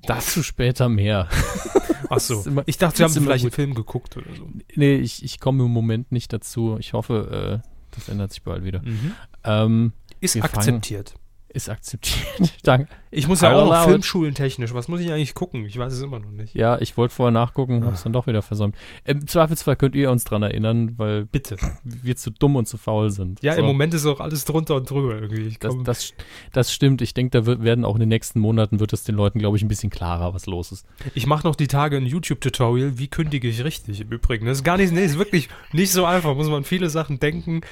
[0.06, 1.28] Dazu später mehr.
[2.10, 2.42] Ach so.
[2.44, 3.54] Immer- ich dachte, wir haben vielleicht einen gut.
[3.54, 4.48] Film geguckt oder so.
[4.74, 6.76] nee, ich, ich komme im Moment nicht dazu.
[6.78, 8.82] Ich hoffe, äh, das ändert sich bald wieder.
[8.82, 9.12] Mhm.
[9.44, 11.14] Ähm, Ist Wir fangen- akzeptiert.
[11.56, 12.52] Ist akzeptiert.
[12.62, 12.88] Danke.
[13.10, 13.88] Ich muss ja auch noch allow it.
[13.90, 14.74] Filmschulentechnisch.
[14.74, 15.64] Was muss ich eigentlich gucken?
[15.64, 16.54] Ich weiß es immer noch nicht.
[16.54, 18.76] Ja, ich wollte vorher nachgucken, hab's dann doch wieder versäumt.
[19.04, 21.56] Im Zweifelsfall könnt ihr uns dran erinnern, weil Bitte.
[21.82, 23.42] wir zu dumm und zu faul sind.
[23.42, 23.60] Ja, So.
[23.60, 25.56] im Moment ist auch alles drunter und drüber irgendwie.
[25.58, 26.12] Das, das,
[26.52, 27.00] das stimmt.
[27.00, 29.56] Ich denke, da wird, werden auch in den nächsten Monaten wird es den Leuten, glaube
[29.56, 30.86] ich, ein bisschen klarer, was los ist.
[31.14, 34.44] ich mache noch die Tage ein YouTube-Tutorial, wie kündige ich richtig im Übrigen.
[34.44, 36.34] Das ist gar nicht, nee, ist wirklich nicht so einfach.
[36.34, 37.62] Muss man viele Sachen denken.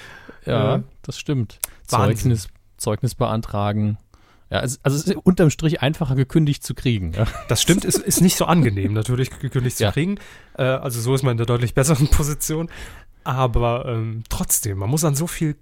[0.46, 0.82] Ja, Ja.
[1.02, 1.58] das stimmt.
[1.90, 2.16] Wahnsinn.
[2.16, 2.48] Zeugnis,
[2.84, 3.98] Zeugnis beantragen.
[4.50, 7.12] Ja, es, also es ist unterm Strich einfacher gekündigt zu kriegen.
[7.12, 7.26] Ja.
[7.48, 9.90] Das stimmt, ist, ist nicht so angenehm, natürlich gekündigt zu Ja.
[9.92, 10.16] kriegen.
[10.56, 12.68] Äh, also so ist man in der deutlich besseren Position.
[13.24, 15.56] Aber ähm, trotzdem, man muss an so viel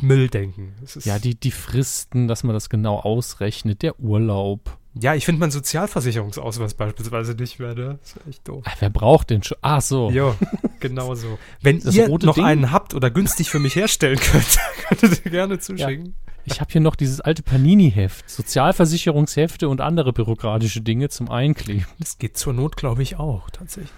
[0.00, 0.74] Müll denken.
[0.84, 4.78] Es ja, die, die Fristen, dass man das genau ausrechnet, der Urlaub.
[4.94, 7.74] ja, ich finde meinen Sozialversicherungsausweis beispielsweise nicht mehr.
[7.74, 7.98] Ne?
[8.00, 8.62] Das ist echt doof.
[8.66, 9.58] Ah, wer braucht den schon?
[9.60, 10.10] Ach so.
[10.10, 10.36] Ja,
[10.78, 11.38] genau so.
[11.60, 12.44] Wenn Das ihr noch Ding?
[12.44, 14.58] einen habt oder günstig für mich herstellen könnt,
[14.88, 16.14] könntet ihr gerne zuschicken.
[16.52, 21.86] Ich habe hier noch dieses alte Panini-Heft, Sozialversicherungshefte und andere bürokratische Dinge zum Einkleben.
[21.98, 23.92] Das geht zur Not, glaube ich, auch, tatsächlich.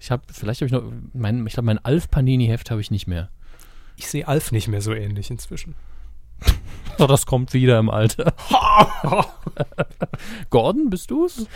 [0.00, 0.82] Ich habe, vielleicht habe ich noch,
[1.12, 3.28] mein, ich glaube, mein Alf Panini-Heft habe ich nicht mehr.
[3.96, 5.74] Ich sehe Alf nicht mehr so ähnlich inzwischen.
[6.96, 8.32] So, das kommt wieder im Alter.
[10.50, 11.46] Gordon, bist du's?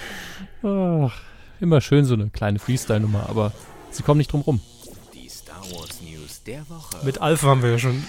[0.63, 1.19] Ach,
[1.59, 3.53] immer schön so eine kleine Freestyle-Nummer, aber
[3.91, 4.61] sie kommen nicht drum rum.
[5.15, 7.05] Die Star Wars News der Woche.
[7.05, 8.05] Mit Alf waren wir ja schon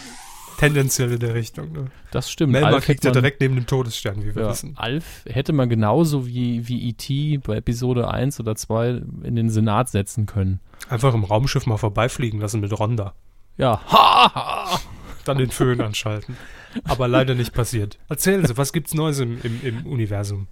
[0.60, 1.72] tendenziell in der Richtung.
[1.72, 1.86] Ne?
[2.12, 2.52] Das stimmt.
[2.52, 4.74] Melma Alf kriegt ja direkt neben dem Todesstern, wie wir Ja, wissen.
[4.76, 7.38] Alf hätte man genauso wie, wie E.T.
[7.40, 10.60] bei Episode 1 oder 2 in den Senat setzen können.
[10.90, 13.14] Einfach im Raumschiff mal vorbeifliegen lassen mit Ronda.
[13.58, 13.82] Ja.
[13.88, 14.80] Ha, ha.
[15.26, 16.38] Dann den Föhn anschalten.
[16.86, 17.98] Aber leider nicht passiert.
[18.10, 20.48] Erzählen Sie, was gibt's Neues im, im, im Universum?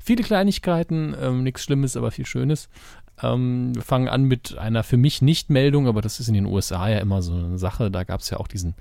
[0.00, 2.68] Viele Kleinigkeiten, ähm, nichts Schlimmes, aber viel Schönes.
[3.22, 6.88] Ähm, wir fangen an mit einer für mich Nicht-Meldung, aber das ist in den USA
[6.88, 7.90] ja immer so eine Sache.
[7.90, 8.74] Da gab es ja auch diesen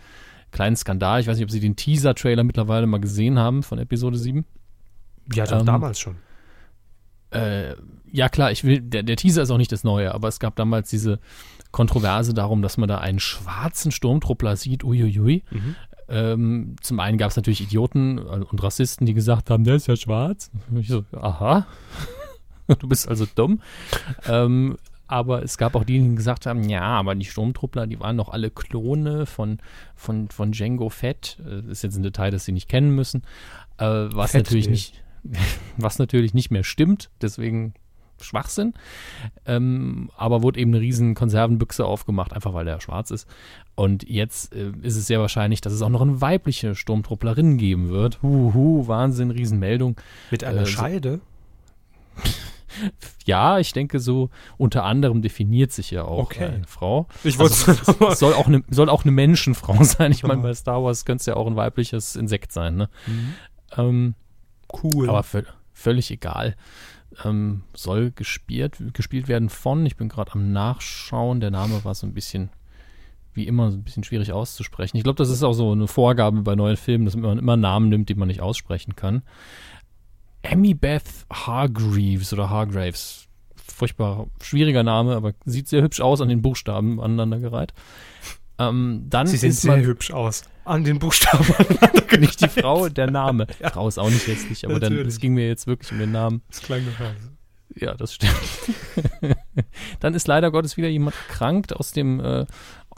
[0.58, 1.22] kleinen Skandal.
[1.22, 4.44] Ich weiß nicht, ob Sie den Teaser-Trailer mittlerweile mal gesehen haben von Episode 7.
[5.32, 6.16] Ja, doch Ähm, damals schon.
[7.30, 7.76] Äh,
[8.12, 10.56] ja klar, ich will, der, der Teaser ist auch nicht das Neue, aber es gab
[10.56, 11.20] damals diese
[11.72, 15.44] Kontroverse darum, dass man da einen schwarzen Sturmtruppler sieht, uiuiui.
[15.52, 15.76] Mhm.
[16.10, 19.86] Ähm, zum einen gab es natürlich Idioten äh, und Rassisten, die gesagt haben, der ist
[19.86, 20.50] ja schwarz.
[20.72, 21.68] Und ich so, aha,
[22.80, 23.62] du bist also dumm.
[24.28, 24.78] Ähm,
[25.08, 28.30] aber es gab auch die, die gesagt haben, ja, aber die Sturmtruppler, die waren doch
[28.30, 29.60] alle Klone von,
[29.96, 31.38] von, von Django Fett.
[31.46, 33.24] Äh, Das ist jetzt ein Detail, das sie nicht kennen müssen.
[33.78, 35.02] Äh, was Fett natürlich nicht,
[35.78, 37.10] was natürlich nicht mehr stimmt.
[37.22, 37.74] Deswegen
[38.20, 38.74] Schwachsinn.
[39.46, 43.28] Ähm, aber wurde eben eine riesen Konservenbüchse aufgemacht, einfach weil der schwarz ist.
[43.76, 47.90] Und jetzt äh, ist es sehr wahrscheinlich, dass es auch noch eine weibliche Sturmtrupplerin geben
[47.90, 48.22] wird.
[48.24, 49.98] Huhu, Wahnsinn, Riesenmeldung.
[50.32, 51.20] Mit einer äh, so- Scheide?
[53.26, 56.46] Ja, ich denke, so unter anderem definiert sich ja auch Okay.
[56.46, 57.08] eine Frau.
[57.24, 60.12] Ich Also, wollte es soll auch eine, soll auch eine Menschenfrau sein.
[60.12, 60.48] Ich meine, Ja.
[60.48, 62.76] bei Star Wars könnte es ja auch ein weibliches Insekt sein.
[62.76, 62.90] Ne?
[63.78, 64.16] Ähm,
[64.84, 65.10] cool.
[65.10, 66.56] aber völ- völlig egal.
[67.24, 72.06] Ähm, soll gespielt, gespielt werden von, ich bin gerade am Nachschauen, der Name war so
[72.06, 72.50] ein bisschen
[73.34, 74.98] wie immer so ein bisschen schwierig auszusprechen.
[74.98, 77.88] Ich glaube, das ist auch so eine Vorgabe bei neuen Filmen, dass man immer Namen
[77.90, 79.22] nimmt, die man nicht aussprechen kann.
[80.52, 83.28] Amy Beth Hargreaves oder Hargraves.
[83.56, 87.74] Furchtbar schwieriger Name, aber sieht sehr hübsch aus an den Buchstaben aneinandergereiht.
[88.60, 90.44] Ähm, dann Sie sehen sehr man hübsch aus.
[90.66, 91.46] An den Buchstaben.
[92.20, 93.48] nicht die Frau, der Name.
[93.62, 96.42] Frau ist auch nicht hässlich, aber dann, es ging mir jetzt wirklich um den Namen.
[96.50, 97.30] Das klang also.
[97.76, 98.34] Ja, das stimmt.
[100.00, 102.46] dann ist leider Gottes wieder jemand erkrankt aus dem äh,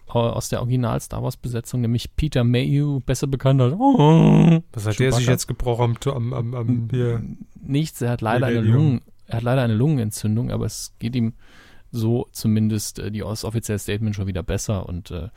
[0.07, 4.83] aus der Original Star Wars Besetzung, nämlich Peter Mayhew, besser bekannt als Was hat der
[4.83, 5.31] sich Chewbacca?
[5.31, 7.21] jetzt gebrochen am, am, am, hier?
[7.61, 8.01] nichts.
[8.01, 8.61] Er hat leider eine.
[8.61, 11.33] Lungen, er hat leider eine Lungenentzündung, aber es geht ihm
[11.91, 15.29] so zumindest äh, die das offizielle Statement schon wieder besser und äh,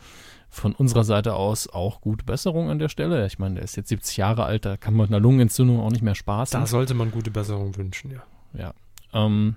[0.49, 3.27] von unserer Seite aus auch gute Besserung an der Stelle.
[3.27, 5.91] Ich meine, er ist jetzt 70 Jahre alt, da kann man mit einer Lungenentzündung auch
[5.91, 6.61] nicht mehr spaßen.
[6.61, 8.23] Da sollte man gute Besserung wünschen, ja.
[8.53, 8.75] Ja.
[9.15, 9.57] Ähm,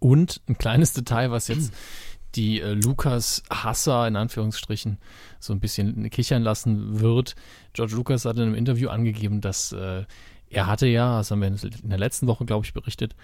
[0.00, 1.72] und ein kleines Detail, was jetzt
[2.34, 4.98] die äh, Lukas Hasser in Anführungsstrichen
[5.38, 7.34] so ein bisschen kichern lassen wird.
[7.72, 10.04] George Lucas hat in einem Interview angegeben, dass äh,
[10.50, 13.14] er hatte ja, das haben wir in der letzten Woche, glaube ich, berichtet,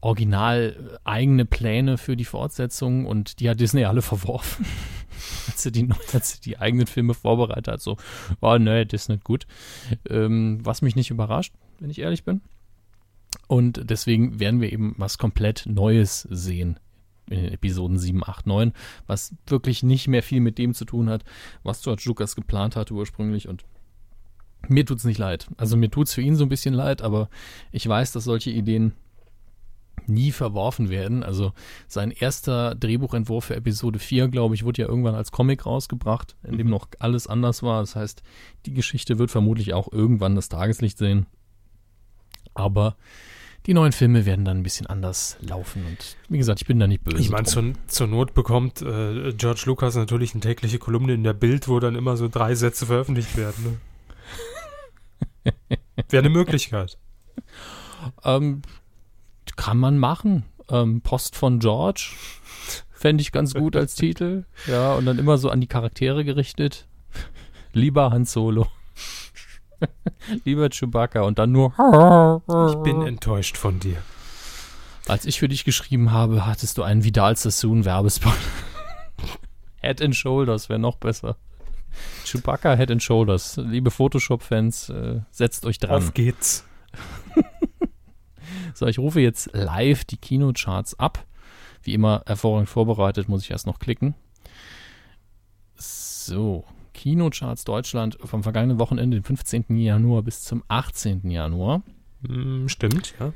[0.00, 4.66] original äh, eigene Pläne für die Fortsetzung und die hat Disney alle verworfen.
[5.48, 7.96] als, sie die, als sie die eigenen Filme vorbereitet hat, so,
[8.40, 9.46] oh nee, das ist nicht gut.
[10.08, 12.40] Ähm, was mich nicht überrascht, wenn ich ehrlich bin.
[13.46, 16.78] Und deswegen werden wir eben was komplett Neues sehen
[17.30, 18.72] in den Episoden 7, 8, 9,
[19.06, 21.24] was wirklich nicht mehr viel mit dem zu tun hat,
[21.62, 23.48] was George Lucas geplant hatte ursprünglich.
[23.48, 23.64] Und
[24.68, 25.48] mir tut's nicht leid.
[25.56, 27.30] Also mir tut's für ihn so ein bisschen leid, aber
[27.72, 28.92] ich weiß, dass solche Ideen
[30.06, 31.22] nie verworfen werden.
[31.22, 31.52] Also
[31.86, 36.58] sein erster Drehbuchentwurf für Episode 4, glaube ich, wurde ja irgendwann als Comic rausgebracht, in
[36.58, 37.80] dem noch alles anders war.
[37.80, 38.22] Das heißt,
[38.66, 41.26] die Geschichte wird vermutlich auch irgendwann das Tageslicht sehen.
[42.54, 42.96] Aber
[43.66, 45.84] die neuen Filme werden dann ein bisschen anders laufen.
[45.86, 47.20] Und wie gesagt, ich bin da nicht böse.
[47.20, 51.34] Ich meine, zur, zur Not bekommt äh, George Lucas natürlich eine tägliche Kolumne in der
[51.34, 53.78] Bild, wo dann immer so drei Sätze veröffentlicht werden.
[55.44, 55.52] Ne?
[56.08, 56.98] Wäre eine Möglichkeit.
[58.24, 58.62] Ähm,
[59.56, 60.44] kann man machen.
[60.70, 62.12] Ähm, Post von George
[62.90, 64.44] fände ich ganz gut als Titel.
[64.66, 66.86] Ja, und dann immer so an die Charaktere gerichtet.
[67.72, 68.66] Lieber Han Solo.
[70.44, 71.72] Lieber Chewbacca und dann nur.
[72.68, 73.96] Ich bin enttäuscht von dir.
[75.08, 78.32] Als ich für dich geschrieben habe, hattest du einen Vidal Sassoon Werbespot.
[79.80, 81.36] Head and Shoulders wäre noch besser.
[82.24, 83.56] Chewbacca Head and Shoulders.
[83.56, 85.96] Liebe Photoshop-Fans, äh, setzt euch dran.
[85.96, 86.64] Auf geht's.
[88.74, 91.26] So, ich rufe jetzt live die Kinocharts ab.
[91.82, 94.14] Wie immer hervorragend vorbereitet, muss ich erst noch klicken.
[95.76, 96.64] So,
[97.00, 99.78] Kinocharts Deutschland vom vergangenen Wochenende, den 15.
[99.78, 101.30] Januar bis zum 18.
[101.30, 101.80] Januar.
[102.26, 103.32] Hm, stimmt, ja.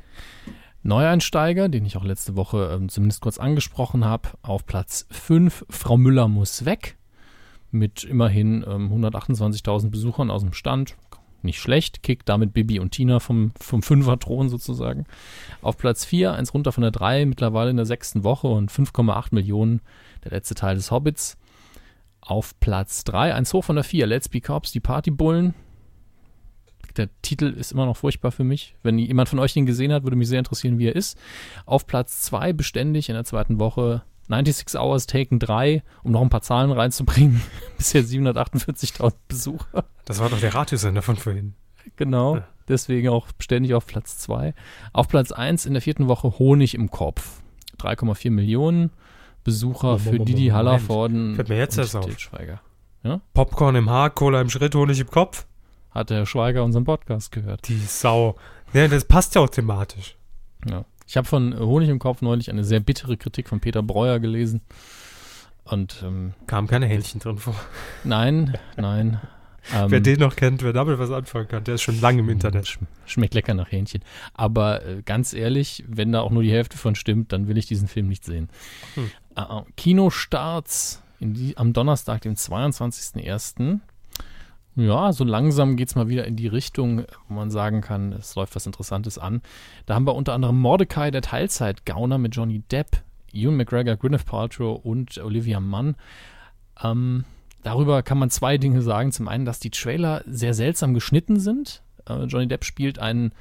[0.83, 5.97] Neueinsteiger, den ich auch letzte Woche ähm, zumindest kurz angesprochen habe, auf Platz 5, Frau
[5.97, 6.95] Müller muss weg.
[7.71, 10.95] Mit immerhin ähm, 128.000 Besuchern aus dem Stand.
[11.41, 15.05] Nicht schlecht, kickt damit Bibi und Tina vom, vom Fünfer-Thron sozusagen.
[15.63, 19.29] Auf Platz 4, eins runter von der 3, mittlerweile in der sechsten Woche und 5,8
[19.31, 19.81] Millionen,
[20.23, 21.39] der letzte Teil des Hobbits.
[22.25, 25.53] Auf Platz 3, eins hoch von der 4, Let's Be Cops, die Partybullen.
[26.97, 28.75] Der Titel ist immer noch furchtbar für mich.
[28.81, 31.17] Wenn jemand von euch den gesehen hat, würde mich sehr interessieren, wie er ist.
[31.65, 36.29] Auf Platz 2 beständig in der zweiten Woche 96 Hours Taken 3, um noch ein
[36.29, 37.41] paar Zahlen reinzubringen.
[37.77, 39.85] Bisher 748.000 Besucher.
[40.05, 41.53] Das war doch der Radiosender von vorhin.
[41.95, 42.37] Genau.
[42.37, 42.47] Ja.
[42.67, 44.55] Deswegen auch ständig auf Platz 2.
[44.93, 47.41] Auf Platz 1 in der vierten Woche Honig im Kopf.
[47.77, 48.89] 3,4 Millionen
[49.45, 50.47] Besucher für Didi.
[50.47, 52.19] Hallervorden Fällt mir jetzt erst auf.
[52.19, 52.59] Schweiger.
[53.33, 55.45] Popcorn im Haar, Cola im Schritt, Honig im Kopf.
[55.91, 57.67] Hat der Schweiger unseren Podcast gehört.
[57.69, 58.35] Die Sau.
[58.73, 60.17] Ja, das passt ja auch thematisch.
[60.67, 60.83] Ja.
[61.07, 64.61] Ich habe von Honig im Kopf neulich eine sehr bittere Kritik von Peter Breuer gelesen.
[65.63, 67.55] Und ähm, Kam keine Hähnchen drin vor.
[68.03, 69.21] nein, nein.
[69.73, 72.29] Ähm, Wer den noch kennt, wer damit was anfangen kann, der ist schon lange im
[72.29, 72.67] Internet.
[72.67, 74.01] Sch schmeckt lecker nach Hähnchen.
[74.33, 77.65] Aber äh, ganz ehrlich, wenn da auch nur die Hälfte von stimmt, dann will ich
[77.65, 78.49] diesen Film nicht sehen.
[78.95, 79.11] Hm.
[79.35, 83.79] Äh, äh, Kinostarts in die, am Donnerstag, dem 22.01.
[84.77, 88.35] Ja, so langsam geht es mal wieder in die Richtung, wo man sagen kann, es
[88.35, 89.41] läuft was Interessantes an.
[89.85, 93.01] Da haben wir unter anderem Mordecai, der Teilzeit-Gauner mit Johnny Depp,
[93.31, 95.95] Ewan McGregor, Gwyneth Paltrow und Olivia Munn.
[96.83, 97.23] Ähm,
[97.65, 99.11] darüber kann man zwei Dinge sagen.
[99.11, 101.81] Zum einen, dass die Trailer sehr seltsam geschnitten sind.
[102.07, 103.31] Äh, Johnny Depp spielt einen,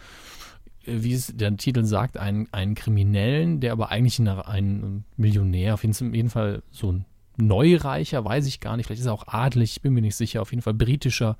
[0.86, 5.84] äh, wie es der Titel sagt, einen, einen Kriminellen, der aber eigentlich ein, Millionär, auf
[5.84, 7.04] jeden, Fall so ein
[7.36, 10.40] Neureicher, weiß ich gar nicht, vielleicht ist er auch adelig, ich bin mir nicht sicher,
[10.40, 11.36] auf jeden Fall britischer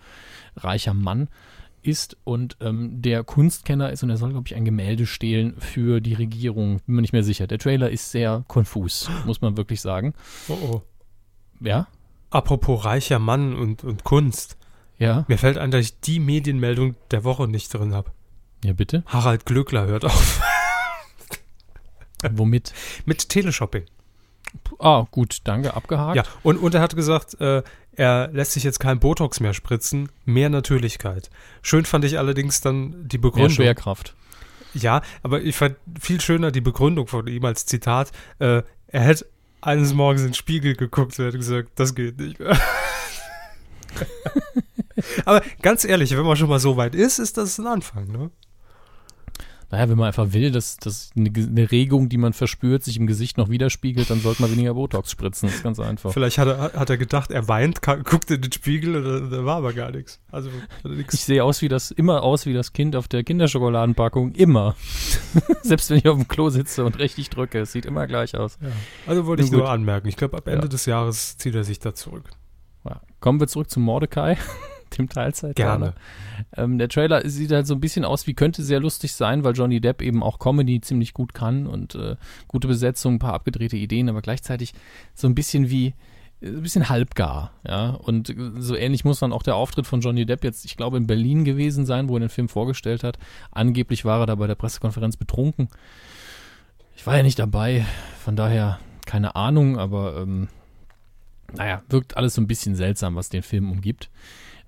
[0.56, 1.28] reicher Mann
[1.82, 6.00] ist und ähm, der Kunstkenner ist und er soll, glaube ich, ein Gemälde stehlen für
[6.00, 6.80] die Regierung.
[6.86, 7.46] Bin mir nicht mehr sicher.
[7.46, 10.14] Der Trailer ist sehr konfus, muss man wirklich sagen.
[10.48, 10.82] Oh oh.
[11.60, 11.86] Ja,
[12.34, 14.56] Apropos reicher Mann und, und Kunst.
[14.98, 15.24] Ja?
[15.28, 18.10] Mir fällt ein, dass ich die Medienmeldung der Woche nicht drin habe.
[18.64, 19.04] Ja, bitte?
[19.06, 20.42] Harald Glöckler hört auf
[22.30, 22.72] Womit?
[23.04, 23.84] mit Teleshopping.
[24.80, 26.16] Ah, gut, danke, abgehakt.
[26.16, 27.62] Ja, und, und er hat gesagt, äh,
[27.92, 31.30] er lässt sich jetzt kein Botox mehr spritzen, mehr Natürlichkeit.
[31.62, 33.50] Schön fand ich allerdings dann die Mehr Begründung.
[33.50, 34.16] Schwerkraft.
[34.72, 38.10] Ja, aber ich fand viel schöner die Begründung von ihm als Zitat.
[38.40, 39.26] Äh, er hätte
[39.66, 42.56] eines Morgens in den Spiegel geguckt und gesagt, das geht nicht mehr.
[45.24, 48.30] aber ganz ehrlich, wenn man schon mal so weit ist, ist das ein Anfang, ne?
[49.74, 53.08] Naja, wenn man einfach will, dass, dass eine, eine Regung, die man verspürt, sich im
[53.08, 55.48] Gesicht noch widerspiegelt, dann sollte man weniger Botox spritzen.
[55.48, 56.12] Das ist ganz einfach.
[56.12, 59.56] Vielleicht hat er, hat er gedacht, er weint, guckt in den Spiegel und da, war
[59.56, 60.20] aber gar nichts.
[60.30, 60.48] Also
[60.84, 64.30] er Ich sehe aus wie das, immer aus wie das Kind auf der Kinderschokoladenpackung.
[64.36, 64.76] Immer.
[65.62, 67.58] Selbst wenn ich auf dem Klo sitze und richtig drücke.
[67.58, 68.58] Es sieht immer gleich aus.
[69.08, 70.06] Also wollte ich nur anmerken.
[70.06, 70.68] Ich glaube, ab Ende Ja.
[70.68, 72.30] des Jahres zieht er sich da zurück.
[72.84, 73.00] Ja.
[73.18, 74.36] Kommen wir zurück zu Mordecai,
[74.98, 75.56] dem Teilzeit.
[75.56, 75.94] Gerne.
[76.56, 79.54] Ähm, der Trailer sieht halt so ein bisschen aus wie könnte sehr lustig sein, weil
[79.54, 82.16] Johnny Depp eben auch Comedy ziemlich gut kann und äh,
[82.48, 84.74] gute Besetzung, ein paar abgedrehte Ideen, aber gleichzeitig
[85.14, 85.94] so ein bisschen wie
[86.40, 87.90] äh, ein bisschen halbgar, ja.
[87.90, 90.96] Und äh, so ähnlich muss dann auch der Auftritt von Johnny Depp jetzt, ich glaube,
[90.96, 93.18] in Berlin gewesen sein, wo er den Film vorgestellt hat.
[93.50, 95.68] Angeblich war er da bei der Pressekonferenz betrunken.
[96.96, 97.84] Ich war ja nicht dabei,
[98.22, 100.48] von daher keine Ahnung, aber ähm,
[101.52, 104.10] naja, wirkt alles so ein bisschen seltsam, was den Film umgibt.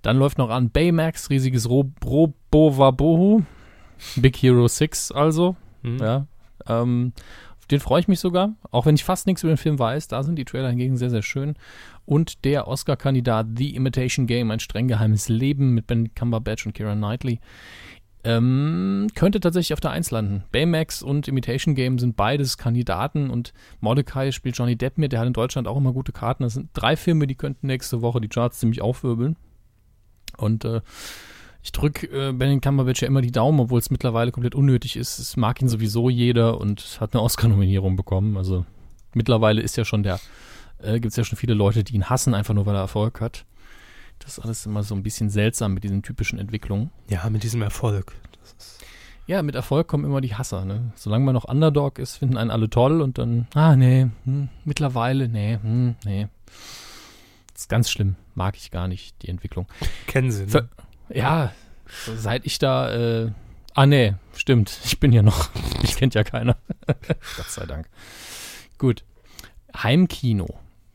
[0.07, 3.43] Dann läuft noch an Baymax, riesiges Ro Robowabohu.
[4.15, 5.57] Big Hero 6 also.
[5.83, 5.99] Hm?
[5.99, 6.27] Ja.
[6.69, 7.13] Ähm,
[7.59, 8.55] auf den freue ich mich sogar.
[8.71, 11.11] Auch wenn ich fast nichts über den Film weiß, da sind die Trailer hingegen sehr,
[11.11, 11.55] sehr schön.
[12.05, 16.95] Und der Oscar-Kandidat The Imitation Game, ein streng geheimes Leben mit Ben Cumberbatch und Keira
[16.95, 17.41] Knightley.
[18.23, 20.45] Ähm, könnte tatsächlich auf der 1 landen.
[20.53, 25.11] Baymax und Imitation Game sind beides Kandidaten und Mordecai spielt Johnny Depp mit.
[25.11, 26.45] Der hat in Deutschland auch immer gute Karten.
[26.45, 29.35] Das sind drei Filme, die könnten nächste Woche die Charts ziemlich aufwirbeln.
[30.37, 30.81] Und äh,
[31.63, 35.19] ich drücke äh, Benjamin Cumberbatch ja immer die Daumen, obwohl es mittlerweile komplett unnötig ist.
[35.19, 38.37] Es mag ihn sowieso jeder und hat eine Oscar-Nominierung bekommen.
[38.37, 38.65] Also
[39.15, 40.21] mittlerweile ist ja schon der,
[40.79, 43.21] äh, gibt es ja schon viele Leute, die ihn hassen, einfach nur weil er Erfolg
[43.21, 43.45] hat.
[44.21, 46.91] Das ist alles immer so ein bisschen seltsam mit diesen typischen Entwicklungen.
[47.09, 48.13] Ja, mit diesem Erfolg.
[49.27, 50.65] Ja, mit Erfolg kommen immer die Hasser.
[50.65, 50.93] Ne?
[50.95, 55.29] Solange man noch Underdog ist, finden einen alle toll und dann, ah, nee, hm, mittlerweile,
[55.29, 56.29] nee, hm, nee.
[57.57, 58.17] Das ist ganz schlimm.
[58.35, 59.67] Mag ich gar nicht, die Entwicklung.
[60.07, 60.49] Kennen Sie, ne?
[60.51, 60.69] Ver-
[61.09, 61.53] Ja,
[62.15, 62.91] seit ich da,
[63.25, 63.31] äh,
[63.73, 64.79] ah, nee, stimmt.
[64.85, 65.49] Ich bin ja noch,
[65.83, 66.59] ich kennt ja keiner.
[66.87, 67.89] Gott sei Dank.
[68.77, 69.05] Gut.
[69.75, 70.47] Heimkino.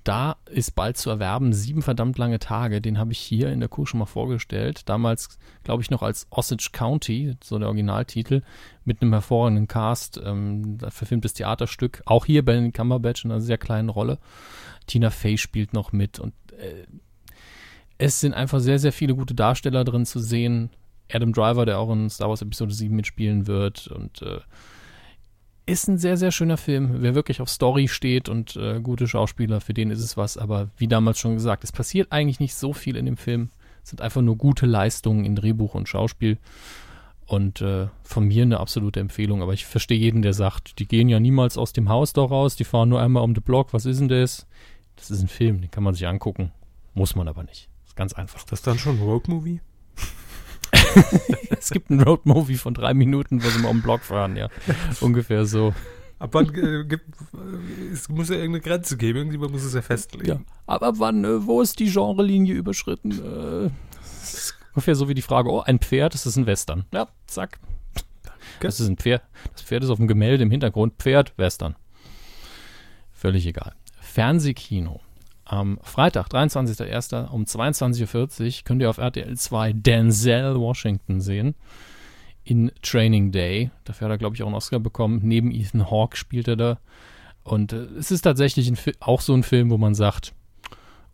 [0.03, 2.79] Da ist bald zu erwerben, sieben verdammt lange Tage.
[2.79, 4.87] Den habe ich hier in der Kuh schon mal vorgestellt.
[4.89, 8.41] Damals, glaube ich, noch als Osage County, so der Originaltitel,
[8.85, 10.19] mit einem hervorragenden Cast.
[10.23, 12.01] Ähm, da verfilmtes Theaterstück.
[12.05, 14.17] Auch hier Ben Cumberbatch in einer sehr kleinen Rolle.
[14.87, 16.85] Tina Fey spielt noch mit und äh,
[17.97, 20.71] es sind einfach sehr, sehr viele gute Darsteller drin zu sehen.
[21.11, 24.39] Adam Driver, der auch in Star Wars Episode 7 mitspielen wird und äh,
[25.65, 27.01] ist ein sehr, sehr schöner Film.
[27.01, 30.37] Wer wirklich auf Story steht und äh, gute Schauspieler, für den ist es was.
[30.37, 33.49] Aber wie damals schon gesagt, es passiert eigentlich nicht so viel in dem Film.
[33.83, 36.37] Es sind einfach nur gute Leistungen in Drehbuch und Schauspiel.
[37.25, 39.41] Und äh, von mir eine absolute Empfehlung.
[39.41, 42.55] Aber ich verstehe jeden, der sagt, die gehen ja niemals aus dem Haus da raus,
[42.55, 43.73] die fahren nur einmal um den Block.
[43.73, 44.47] Was ist denn das?
[44.95, 46.51] Das ist ein Film, den kann man sich angucken.
[46.93, 47.69] Muss man aber nicht.
[47.85, 48.43] Ist ganz einfach.
[48.43, 49.61] Das dann schon ein Road-Movie?
[51.49, 54.49] es gibt einen Roadmovie von drei Minuten, wo sie mal um den Block fahren, ja.
[55.01, 55.73] Ungefähr so.
[56.19, 59.81] Ab wann äh, gibt, äh, es muss ja irgendeine Grenze geben, irgendjemand muss es ja
[59.81, 60.27] festlegen.
[60.27, 60.39] Ja.
[60.67, 63.11] Aber wann, äh, wo ist die Genrelinie überschritten?
[63.11, 66.85] Äh, das ist ungefähr so wie die Frage, oh, ein Pferd, das ist ein Western.
[66.93, 67.59] Ja, zack.
[68.59, 69.23] Das ist ein Pferd.
[69.53, 70.93] Das Pferd ist auf dem Gemälde im Hintergrund.
[70.99, 71.75] Pferd, Western.
[73.11, 73.73] Völlig egal.
[74.11, 74.99] Fernsehkino.
[75.45, 77.29] Am Freitag, 23.01.
[77.29, 81.55] um 22.40 Uhr könnt ihr auf RTL 2 Denzel Washington sehen.
[82.43, 83.71] In Training Day.
[83.85, 85.21] Dafür hat er, glaube ich, auch einen Oscar bekommen.
[85.23, 86.79] Neben Ethan Hawke spielt er da.
[87.43, 90.33] Und äh, es ist tatsächlich auch so ein Film, wo man sagt,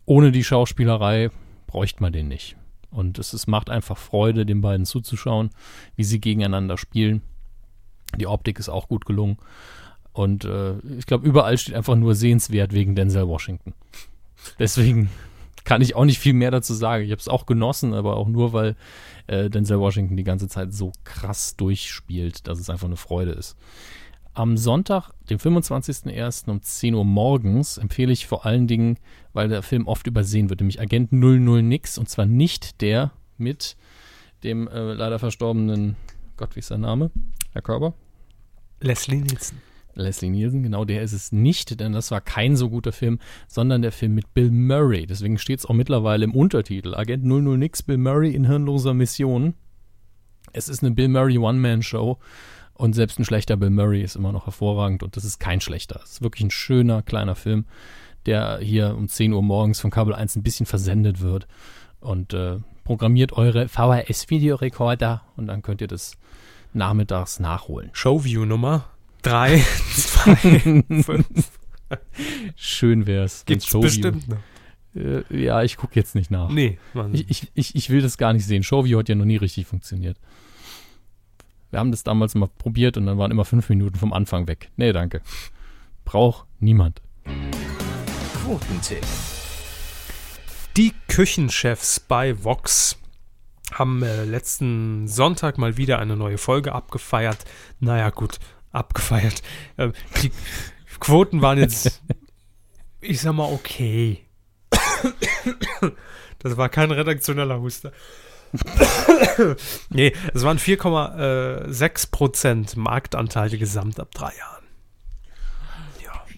[0.04, 1.30] ohne die Schauspielerei
[1.68, 2.56] bräuchte man den nicht.
[2.90, 5.50] Und es, es macht einfach Freude, den beiden zuzuschauen,
[5.94, 7.22] wie sie gegeneinander spielen.
[8.16, 9.38] Die Optik ist auch gut gelungen.
[10.18, 13.72] Und äh, ich glaube, überall steht einfach nur sehenswert wegen Denzel Washington.
[14.58, 15.10] Deswegen
[15.62, 17.04] kann ich auch nicht viel mehr dazu sagen.
[17.04, 18.74] Ich habe es auch genossen, aber auch nur, weil
[19.28, 23.56] äh, Denzel Washington die ganze Zeit so krass durchspielt, dass es einfach eine Freude ist.
[24.34, 26.50] Am Sonntag, dem 25.01.
[26.50, 28.98] um 10 Uhr morgens, empfehle ich vor allen Dingen,
[29.34, 33.76] weil der Film oft übersehen wird, nämlich Agent 00 Nix und zwar nicht der mit
[34.42, 35.94] dem äh, leider verstorbenen,
[36.36, 37.12] Gott, wie ist sein Name?
[37.52, 37.94] Herr Körber?
[38.80, 39.67] Leslie Nielsen.
[40.02, 43.82] Leslie Nielsen, genau der ist es nicht, denn das war kein so guter Film, sondern
[43.82, 45.06] der Film mit Bill Murray.
[45.06, 46.94] Deswegen steht es auch mittlerweile im Untertitel.
[46.94, 49.54] Agent 00 nix, Bill Murray in hirnloser Mission.
[50.52, 52.18] Es ist eine Bill Murray One-Man-Show
[52.74, 56.00] und selbst ein schlechter Bill Murray ist immer noch hervorragend und das ist kein schlechter.
[56.04, 57.66] Es ist wirklich ein schöner, kleiner Film,
[58.24, 61.48] der hier um 10 Uhr morgens von Kabel 1 ein bisschen versendet wird
[62.00, 66.16] und äh, programmiert eure VHS-Videorekorder und dann könnt ihr das
[66.72, 67.90] nachmittags nachholen.
[67.92, 68.44] Showview
[69.22, 69.58] 3,
[69.94, 71.50] 2, 5.
[72.56, 73.44] Schön wär's.
[73.46, 74.38] Gibt's Showview- bestimmt noch.
[74.94, 76.50] Äh, ja, ich gucke jetzt nicht nach.
[76.50, 77.14] Nee, Mann.
[77.14, 78.62] Ich, ich, ich, ich will das gar nicht sehen.
[78.62, 80.16] Showview hat ja noch nie richtig funktioniert.
[81.70, 84.70] Wir haben das damals mal probiert und dann waren immer fünf Minuten vom Anfang weg.
[84.76, 85.20] Nee, danke.
[86.04, 87.02] Braucht niemand.
[88.42, 89.04] Quotentipp.
[90.76, 92.98] Die Küchenchefs bei Vox
[93.72, 97.44] haben äh, letzten Sonntag mal wieder eine neue Folge abgefeiert.
[97.80, 98.38] Naja, gut,
[98.72, 99.42] abgefeiert.
[99.76, 99.92] Ähm,
[100.22, 100.32] die
[101.00, 102.00] Quoten waren jetzt,
[103.00, 104.24] ich sag mal, okay.
[106.40, 107.92] Das war kein redaktioneller Huster.
[109.90, 114.58] nee, es waren 4,6% Marktanteil gesamt ab drei Jahren.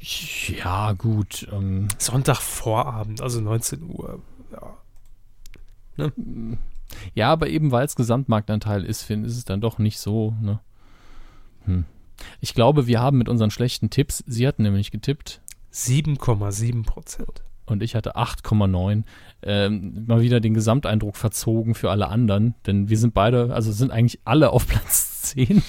[0.03, 1.47] Ja, gut.
[1.53, 4.23] Ähm, Sonntagvorabend, also 19 Uhr.
[5.97, 6.11] Ja.
[7.15, 10.35] ja, aber eben weil es Gesamtmarktanteil ist, Finn, ist es dann doch nicht so.
[10.41, 10.61] Ne?
[11.65, 11.85] Hm.
[12.41, 15.41] Ich glaube, wir haben mit unseren schlechten Tipps, sie hatten nämlich getippt
[15.73, 17.43] 7,7 Prozent.
[17.67, 19.05] und ich hatte 8,9,
[19.43, 23.93] ähm, mal wieder den Gesamteindruck verzogen für alle anderen, denn wir sind beide, also sind
[23.93, 25.63] eigentlich alle auf Platz 10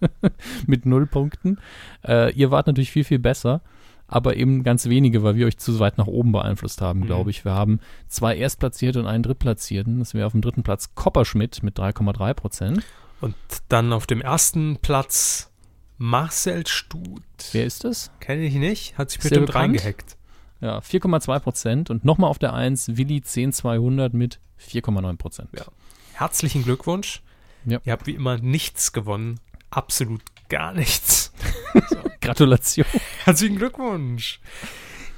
[0.66, 1.58] mit null Punkten.
[2.06, 3.60] Äh, ihr wart natürlich viel, viel besser,
[4.06, 7.06] aber eben ganz wenige, weil wir euch zu weit nach oben beeinflusst haben, Mhm.
[7.06, 7.44] glaube ich.
[7.44, 9.98] Wir haben zwei Erstplatzierte und einen Drittplatzierten.
[9.98, 12.82] Das wäre auf dem dritten Platz Kopperschmidt mit 3,3 Prozent.
[13.20, 13.34] Und
[13.68, 15.50] dann auf dem ersten Platz
[15.98, 17.22] Marcel Stut.
[17.52, 18.10] Wer ist das?
[18.20, 19.76] Kenne ich nicht, hat sich bestimmt bekannt?
[19.76, 20.16] reingehackt.
[20.60, 21.90] Ja, 4,2 Prozent.
[21.90, 25.50] Und nochmal auf der 1 Willi 10200 mit 4,9 Prozent.
[25.56, 25.66] Ja.
[26.14, 27.22] Herzlichen Glückwunsch.
[27.66, 27.80] Ja.
[27.84, 29.40] Ihr habt wie immer nichts gewonnen.
[29.70, 31.32] Absolut gar nichts.
[32.20, 32.86] Gratulation.
[33.24, 34.40] Herzlichen Glückwunsch.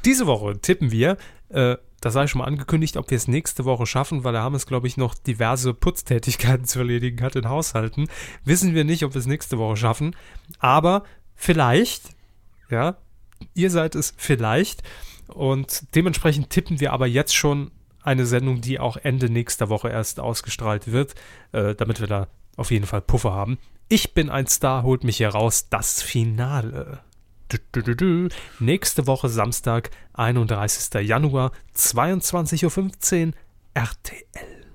[0.05, 1.17] Diese Woche tippen wir,
[1.49, 1.77] äh,
[2.07, 4.67] das sei schon mal angekündigt, ob wir es nächste Woche schaffen, weil da haben es,
[4.67, 8.09] glaube ich, noch diverse Putztätigkeiten zu erledigen hat in Haushalten.
[8.45, 10.15] Wissen wir nicht, ob wir es nächste Woche schaffen.
[10.61, 11.03] Aber
[11.35, 12.11] vielleicht,
[12.71, 12.97] ja,
[13.55, 14.85] ihr seid es vielleicht.
[15.27, 17.73] Und dementsprechend tippen wir aber jetzt schon
[18.03, 21.17] eine Sendung, die auch Ende nächster Woche erst ausgestrahlt wird,
[21.51, 23.59] äh, damit wir da auf jeden Fall Puffer haben.
[23.89, 25.69] Ich bin ein Star, holt mich hier raus.
[25.71, 27.01] Das Finale.
[28.59, 31.07] Nächste Woche Samstag, 31.
[31.07, 33.33] Januar, 22.15 Uhr,
[33.75, 34.67] RTL.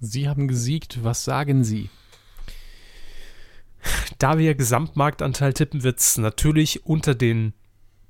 [0.00, 1.02] Sie haben gesiegt.
[1.02, 1.90] Was sagen Sie?
[4.18, 7.52] Da wir Gesamtmarktanteil tippen, wird es natürlich unter den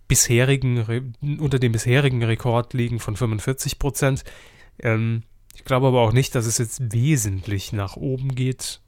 [0.06, 4.24] bisherigen, unter dem bisherigen Rekord liegen von 45 Prozent.
[4.78, 5.22] Ähm,
[5.54, 8.80] ich glaube aber auch nicht, dass es jetzt wesentlich nach oben geht.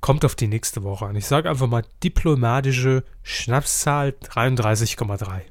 [0.00, 1.16] Kommt auf die nächste Woche an.
[1.16, 5.42] Ich sage einfach mal diplomatische Schnapszahl 33,3.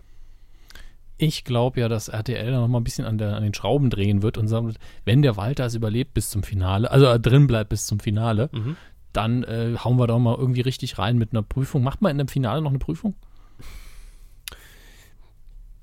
[1.17, 3.89] Ich glaube ja, dass RTL da noch mal ein bisschen an, der, an den Schrauben
[3.89, 7.19] drehen wird und sagen wird, wenn der Walter es überlebt bis zum Finale, also äh,
[7.19, 8.77] drin bleibt bis zum Finale, Mhm.
[9.13, 11.83] dann äh, hauen wir doch mal irgendwie richtig rein mit einer Prüfung.
[11.83, 13.15] Macht man in dem Finale noch eine Prüfung?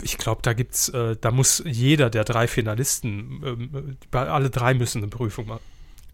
[0.02, 4.74] Ich glaube, da gibt's, äh, da muss jeder der drei Finalisten, ähm, äh, alle drei
[4.74, 5.62] müssen eine Prüfung machen.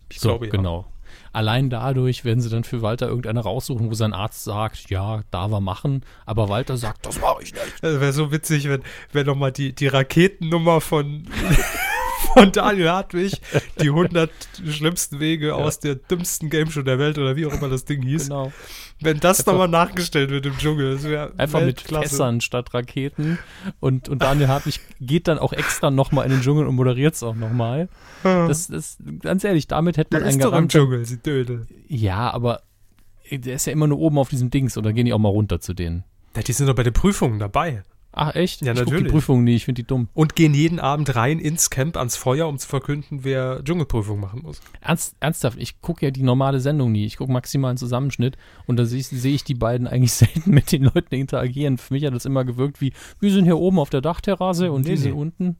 [0.08, 0.52] Ich so, glaube, ja.
[0.52, 0.86] genau.
[1.32, 5.48] Allein dadurch werden sie dann für Walter irgendeine raussuchen, wo sein Arzt sagt, ja, da
[5.48, 7.82] wir machen, aber Walter sagt, das mache ich nicht.
[7.82, 8.82] Es wäre so witzig, wenn,
[9.12, 11.24] wenn nochmal die, die Raketennummer von,
[12.34, 13.40] von Daniel Hartwig,
[13.80, 14.30] die 100
[14.68, 18.02] schlimmsten Wege aus der dümmsten Game Show der Welt oder wie auch immer das Ding
[18.02, 18.52] hieß, Genau.
[19.00, 23.38] wenn das nochmal nachgestellt wird im Dschungel, das wäre Einfach mit Fässern statt Raketen.
[23.80, 27.22] Und, und Daniel Hartwig geht dann auch extra nochmal in den Dschungel und moderiert es
[27.22, 27.88] auch nochmal.
[28.22, 30.68] Das, das, ganz ehrlich, damit hätte Der man einen ist doch im.
[30.68, 31.66] Dschungel, sie Dödel.
[31.88, 32.62] Ja, aber
[33.30, 35.60] der ist ja immer nur oben auf diesem Dings oder gehen die auch mal runter
[35.60, 36.04] zu denen?
[36.36, 37.82] Ja, die sind doch bei den Prüfungen dabei.
[38.14, 38.60] Ach, echt?
[38.60, 39.12] Ja, ich guck die natürlich.
[39.12, 40.08] Prüfungen nie, ich finde die dumm.
[40.12, 44.42] Und gehen jeden Abend rein ins Camp ans Feuer, um zu verkünden, wer Dschungelprüfung machen
[44.42, 44.60] muss.
[44.82, 47.06] Ernst, ernsthaft, ich gucke ja die normale Sendung nie.
[47.06, 48.36] Ich gucke maximal einen Zusammenschnitt
[48.66, 51.78] und da sehe ich, sehe ich die beiden eigentlich selten mit den Leuten interagieren.
[51.78, 54.82] Für mich hat das immer gewirkt wie, wir sind hier oben auf der Dachterrasse und
[54.82, 55.20] Nee, die sind nee.
[55.20, 55.56] unten.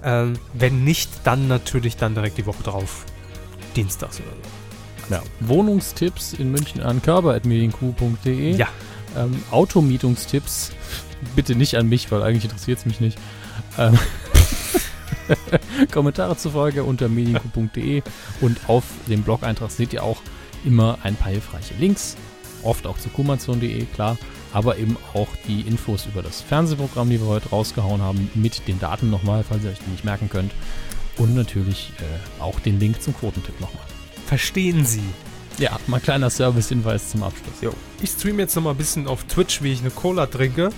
[0.03, 3.05] Ähm, wenn nicht, dann natürlich dann direkt die Woche drauf.
[3.75, 4.62] Dienstags oder so.
[5.09, 5.21] Ja.
[5.41, 8.55] Wohnungstipps in München an körper.medienq.de.
[8.55, 8.67] Ja,
[9.15, 10.71] Ähm, Automietungstipps,
[11.35, 13.17] bitte nicht an mich, weil eigentlich interessiert es mich nicht.
[13.77, 13.97] Ähm,
[15.91, 18.01] Kommentare zur Folge unter medienku.de
[18.41, 20.21] und auf dem Blog-Eintrag seht ihr auch
[20.65, 22.17] immer ein paar hilfreiche Links,
[22.63, 24.17] oft auch zu kumazon.de, klar,
[24.51, 28.79] aber eben auch die Infos über das Fernsehprogramm, die wir heute rausgehauen haben, mit den
[28.79, 30.53] Daten nochmal, falls ihr euch die nicht merken könnt.
[31.17, 33.85] Und natürlich äh, auch den Link zum Quotentipp nochmal.
[34.37, 35.03] Verstehen Sie.
[35.59, 37.61] Ja, mal kleiner Service-Hinweis zum Abschluss.
[37.61, 37.71] Jo.
[38.01, 40.71] Ich streame jetzt noch mal ein bisschen auf Twitch, wie ich eine Cola trinke.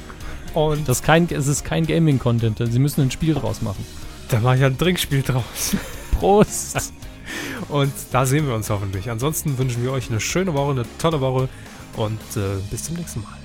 [0.53, 3.85] Und Das ist kein, es ist kein Gaming-Content, Sie müssen ein Spiel draus machen.
[4.27, 5.77] da mache ich ein Trinkspiel draus.
[6.19, 6.93] Prost!
[7.69, 9.09] Und da sehen wir uns hoffentlich.
[9.09, 11.47] Ansonsten wünschen wir euch eine schöne Woche, eine tolle Woche
[11.95, 13.37] und äh, bis zum nächsten Mal.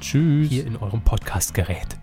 [0.00, 0.50] Tschüss.
[0.50, 1.96] Hier in eurem Podcast-Gerät.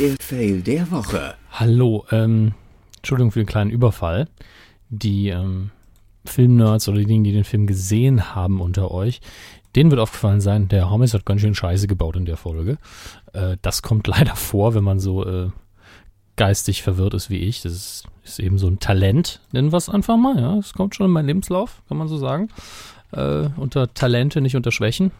[0.00, 1.34] Der Fail der Woche.
[1.52, 2.54] Hallo, ähm,
[2.96, 4.28] Entschuldigung für den kleinen Überfall.
[4.88, 5.72] Die ähm,
[6.24, 9.20] Filmnerds oder diejenigen, die den Film gesehen haben unter euch,
[9.76, 12.78] denen wird aufgefallen sein, der Hommes hat ganz schön Scheiße gebaut in der Folge.
[13.34, 15.50] Äh, das kommt leider vor, wenn man so äh,
[16.36, 17.60] geistig verwirrt ist wie ich.
[17.60, 20.40] Das ist, ist eben so ein Talent, nennen wir es einfach mal.
[20.40, 22.48] Ja, das kommt schon in meinen Lebenslauf, kann man so sagen.
[23.12, 25.10] Äh, unter Talente, nicht unter Schwächen.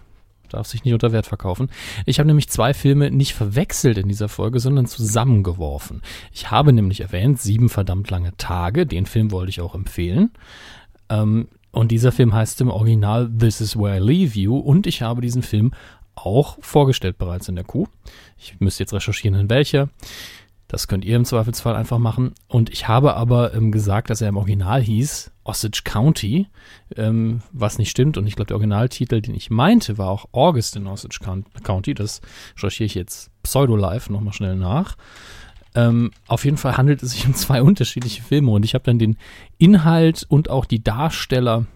[0.51, 1.71] Darf sich nicht unter Wert verkaufen.
[2.07, 6.03] Ich habe nämlich zwei Filme nicht verwechselt in dieser Folge, sondern zusammengeworfen.
[6.33, 8.87] Ich habe nämlich erwähnt, sieben verdammt lange Tage.
[8.87, 10.31] Den Film wollte ich auch empfehlen.
[11.09, 14.57] Ähm, und dieser Film heißt im Original This is Where I Leave You.
[14.57, 15.73] Und ich habe diesen Film
[16.15, 17.87] auch vorgestellt bereits in der Kuh.
[18.37, 19.89] Ich müsste jetzt recherchieren, in welcher.
[20.71, 22.33] Das könnt ihr im Zweifelsfall einfach machen.
[22.47, 26.47] Und ich habe aber ähm, gesagt, dass er im Original hieß Osage County,
[26.97, 28.17] ähm, was nicht stimmt.
[28.17, 31.93] Und ich glaube, der Originaltitel, den ich meinte, war auch August in Osage Coun- County.
[31.95, 32.21] Das
[32.57, 34.97] recherchiere ich jetzt pseudo-live nochmal schnell nach.
[35.75, 39.01] Ähm, auf jeden Fall handelt es sich um zwei unterschiedliche Filme und ich habe dann
[39.01, 39.17] den
[39.59, 41.67] Inhalt und auch die Darsteller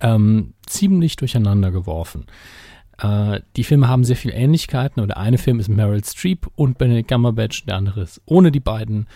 [0.00, 2.24] ähm, ziemlich durcheinander geworfen.
[2.98, 5.06] Äh, die Filme haben sehr viele Ähnlichkeiten.
[5.06, 9.06] Der eine Film ist Meryl Streep und Benedict Cumberbatch, der andere ist ohne die beiden.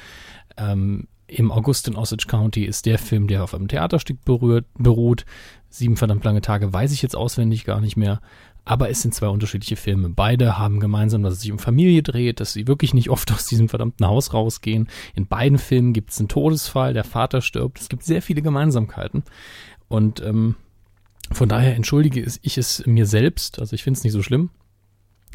[0.56, 5.24] Ähm, Im August in Osage County ist der Film, der auf einem Theaterstück berührt, beruht.
[5.68, 8.20] Sieben verdammt lange Tage weiß ich jetzt auswendig gar nicht mehr.
[8.64, 10.10] Aber es sind zwei unterschiedliche Filme.
[10.10, 13.46] Beide haben gemeinsam, dass es sich um Familie dreht, dass sie wirklich nicht oft aus
[13.46, 14.88] diesem verdammten Haus rausgehen.
[15.14, 17.80] In beiden Filmen gibt es einen Todesfall, der Vater stirbt.
[17.80, 19.24] Es gibt sehr viele Gemeinsamkeiten.
[19.88, 20.54] Und ähm,
[21.32, 23.58] von daher entschuldige ich es mir selbst.
[23.58, 24.50] Also ich finde es nicht so schlimm.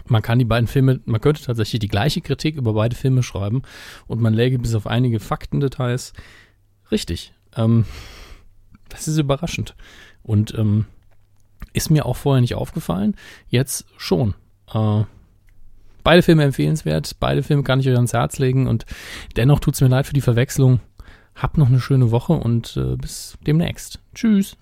[0.06, 3.64] Man kann die beiden Filme, man könnte tatsächlich die gleiche Kritik über beide Filme schreiben
[4.06, 6.14] und man läge bis auf einige Faktendetails
[6.92, 7.34] richtig.
[7.56, 7.86] Ähm,
[8.90, 9.76] das ist überraschend.
[10.24, 10.86] Und ähm,
[11.74, 13.16] ist mir auch vorher nicht aufgefallen.
[13.50, 14.34] Jetzt schon.
[14.74, 15.04] Äh,
[16.04, 17.18] beide Filme empfehlenswert.
[17.20, 18.68] Beide Filme kann ich euch ans Herz legen.
[18.68, 18.86] Und
[19.36, 20.80] dennoch tut es mir leid für die Verwechslung.
[21.36, 24.00] Habt noch eine schöne Woche und äh, bis demnächst.
[24.16, 24.58] Tschüss.